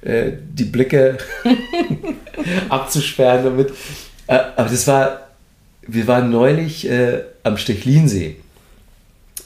[0.00, 1.18] äh, die Blicke
[2.68, 3.70] abzusperren damit.
[4.26, 5.28] Äh, aber das war,
[5.86, 8.36] wir waren neulich äh, am Stechlinsee.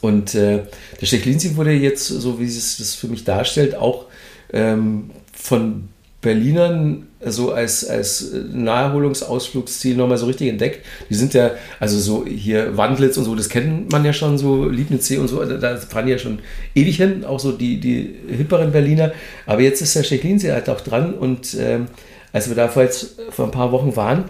[0.01, 0.69] Und der
[1.03, 4.05] Stechlinsee wurde jetzt, so wie es das für mich darstellt, auch
[4.53, 5.89] ähm, von
[6.21, 10.85] Berlinern so als, als Naherholungsausflugsziel nochmal so richtig entdeckt.
[11.09, 14.69] Die sind ja, also so hier Wandlitz und so, das kennt man ja schon, so
[14.69, 16.41] Liebnitzsee und so, da fahren die ja schon
[16.75, 19.13] ewig hin, auch so die, die hipperen Berliner.
[19.47, 21.87] Aber jetzt ist der Stechlinsee halt auch dran und ähm,
[22.33, 24.25] als wir da vor, jetzt, vor ein paar Wochen waren,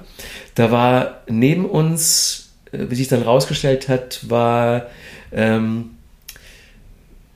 [0.55, 4.87] da war neben uns, äh, wie sich dann rausgestellt hat, war
[5.33, 5.91] ähm,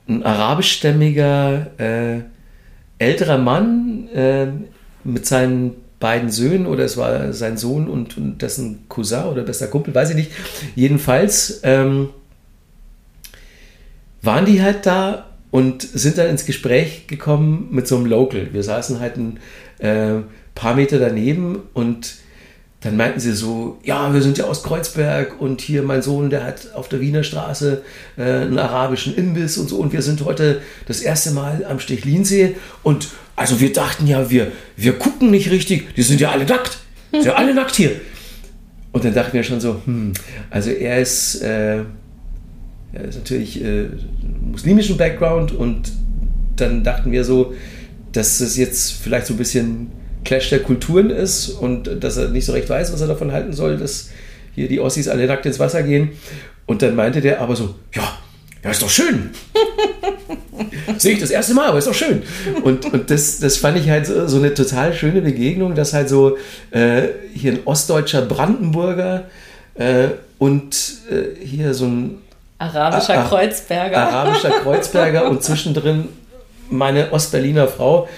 [0.08, 2.31] ein arabischstämmiger äh,
[2.98, 4.47] älterer Mann äh,
[5.05, 9.69] mit seinen beiden Söhnen oder es war sein Sohn und, und dessen Cousin oder bester
[9.69, 10.32] Kumpel, weiß ich nicht.
[10.74, 12.10] Jedenfalls ähm,
[14.20, 18.48] waren die halt da und sind dann ins Gespräch gekommen mit so einem Local.
[18.52, 19.39] Wir saßen halt ein
[19.78, 20.23] äh,
[20.55, 22.16] paar Meter daneben und
[22.82, 26.42] dann meinten sie so, ja, wir sind ja aus Kreuzberg und hier mein Sohn, der
[26.44, 27.82] hat auf der Wiener Straße
[28.16, 29.76] äh, einen arabischen Imbiss und so.
[29.76, 32.56] Und wir sind heute das erste Mal am Stechlinsee.
[32.82, 36.78] Und also wir dachten ja, wir, wir gucken nicht richtig, die sind ja alle nackt,
[37.12, 37.92] sind ja alle nackt hier.
[38.90, 40.12] Und dann dachten wir schon so, hm,
[40.50, 41.84] also er ist, äh,
[42.92, 43.90] er ist natürlich äh,
[44.50, 45.52] muslimischen Background.
[45.52, 45.92] Und
[46.56, 47.54] dann dachten wir so,
[48.10, 49.92] dass es jetzt vielleicht so ein bisschen
[50.24, 53.52] Clash der Kulturen ist und dass er nicht so recht weiß, was er davon halten
[53.52, 54.10] soll, dass
[54.54, 56.10] hier die Ossis alle nackt ins Wasser gehen.
[56.66, 58.18] Und dann meinte der aber so, ja,
[58.62, 59.30] ja, ist doch schön.
[60.98, 62.22] Sehe ich das erste Mal, aber ist doch schön.
[62.62, 66.08] Und, und das, das fand ich halt so, so eine total schöne Begegnung, dass halt
[66.08, 66.36] so
[66.70, 67.02] äh,
[67.34, 69.24] hier ein ostdeutscher Brandenburger
[69.74, 70.08] äh,
[70.38, 70.76] und
[71.10, 72.18] äh, hier so ein
[72.58, 73.98] arabischer Ar Kreuzberger.
[73.98, 76.08] Arabischer Kreuzberger und zwischendrin
[76.70, 78.08] meine Ostberliner Frau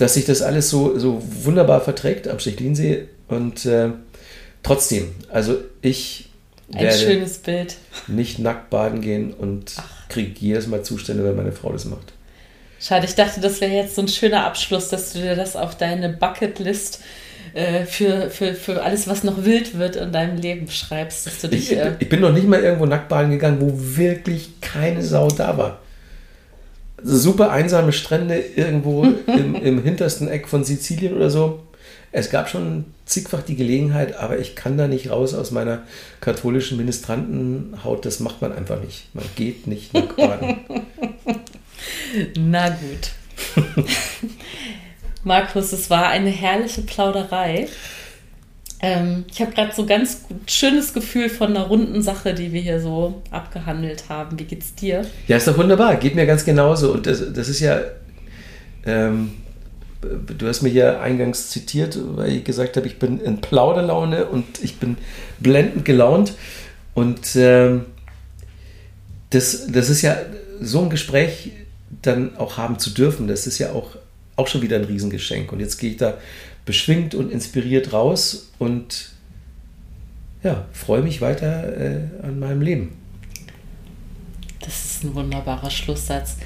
[0.00, 3.08] dass sich das alles so, so wunderbar verträgt am Stechlinsee.
[3.28, 3.90] Und äh,
[4.62, 6.30] trotzdem, also ich
[6.72, 7.76] ein schönes Bild.
[8.06, 9.74] nicht nackt baden gehen und
[10.08, 12.12] kriege jedes Mal Zustände, wenn meine Frau das macht.
[12.80, 15.76] Schade, ich dachte, das wäre jetzt so ein schöner Abschluss, dass du dir das auf
[15.76, 17.02] deine Bucketlist
[17.52, 21.26] äh, für, für, für alles, was noch wild wird in deinem Leben schreibst.
[21.26, 23.70] Dass du dich, ich, äh ich bin noch nicht mal irgendwo nackt baden gegangen, wo
[23.98, 25.80] wirklich keine Sau da war
[27.02, 31.60] super einsame Strände irgendwo im, im hintersten Eck von Sizilien oder so.
[32.12, 35.82] Es gab schon zigfach die Gelegenheit, aber ich kann da nicht raus aus meiner
[36.20, 38.04] katholischen Ministrantenhaut.
[38.04, 39.14] Das macht man einfach nicht.
[39.14, 40.56] Man geht nicht nach baden.
[42.36, 43.12] Na gut.
[45.24, 47.68] Markus, es war eine herrliche Plauderei.
[48.82, 52.80] Ähm, ich habe gerade so ganz schönes Gefühl von einer runden Sache, die wir hier
[52.80, 54.38] so abgehandelt haben.
[54.38, 55.04] Wie geht's dir?
[55.28, 55.96] Ja, ist doch wunderbar.
[55.96, 56.92] Geht mir ganz genauso.
[56.92, 57.80] Und das, das ist ja.
[58.86, 59.32] Ähm,
[60.00, 64.46] du hast mich ja eingangs zitiert, weil ich gesagt habe, ich bin in Plauderlaune und
[64.62, 64.96] ich bin
[65.40, 66.32] blendend gelaunt.
[66.94, 67.84] Und ähm,
[69.28, 70.16] das, das ist ja
[70.60, 71.52] so ein Gespräch
[72.02, 73.28] dann auch haben zu dürfen.
[73.28, 73.96] Das ist ja auch,
[74.36, 75.52] auch schon wieder ein Riesengeschenk.
[75.52, 76.14] Und jetzt gehe ich da
[76.64, 79.10] beschwingt und inspiriert raus und
[80.42, 82.96] ja, freue mich weiter äh, an meinem Leben.
[84.60, 86.36] Das ist ein wunderbarer Schlusssatz.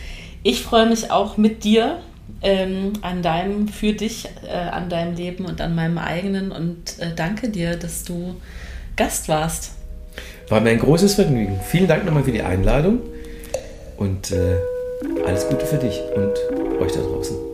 [0.43, 2.01] Ich freue mich auch mit dir
[2.43, 7.15] ähm, an deinem, für dich, äh, an deinem Leben und an meinem eigenen und äh,
[7.15, 8.37] danke dir, dass du
[8.97, 9.73] Gast warst.
[10.49, 11.59] War mir ein großes Vergnügen.
[11.67, 13.01] Vielen Dank nochmal für die Einladung
[13.97, 14.57] und äh,
[15.27, 17.54] alles Gute für dich und euch da draußen.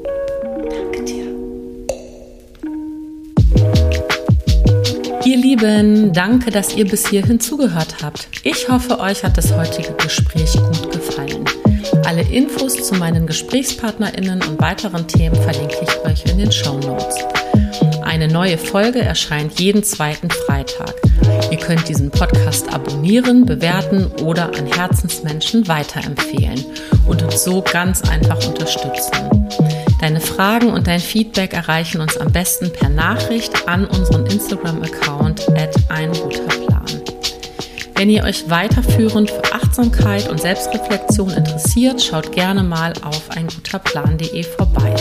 [5.30, 8.26] Ihr Lieben, danke, dass ihr bis hierhin zugehört habt.
[8.42, 11.44] Ich hoffe, euch hat das heutige Gespräch gut gefallen.
[12.04, 17.14] Alle Infos zu meinen GesprächspartnerInnen und weiteren Themen verlinke ich euch in den Show Notes.
[18.02, 20.96] Eine neue Folge erscheint jeden zweiten Freitag.
[21.52, 26.64] Ihr könnt diesen Podcast abonnieren, bewerten oder an Herzensmenschen weiterempfehlen
[27.06, 29.79] und uns so ganz einfach unterstützen.
[30.00, 35.76] Deine Fragen und dein Feedback erreichen uns am besten per Nachricht an unseren Instagram-Account at
[35.90, 36.10] ein.
[38.00, 44.96] Wenn ihr euch weiterführend für Achtsamkeit und Selbstreflexion interessiert, schaut gerne mal auf einguterplan.de vorbei.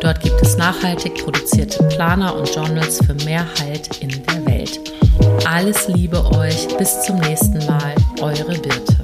[0.00, 4.78] Dort gibt es nachhaltig produzierte Planer und Journals für mehr Halt in der Welt.
[5.44, 9.03] Alles Liebe euch, bis zum nächsten Mal, eure Birte.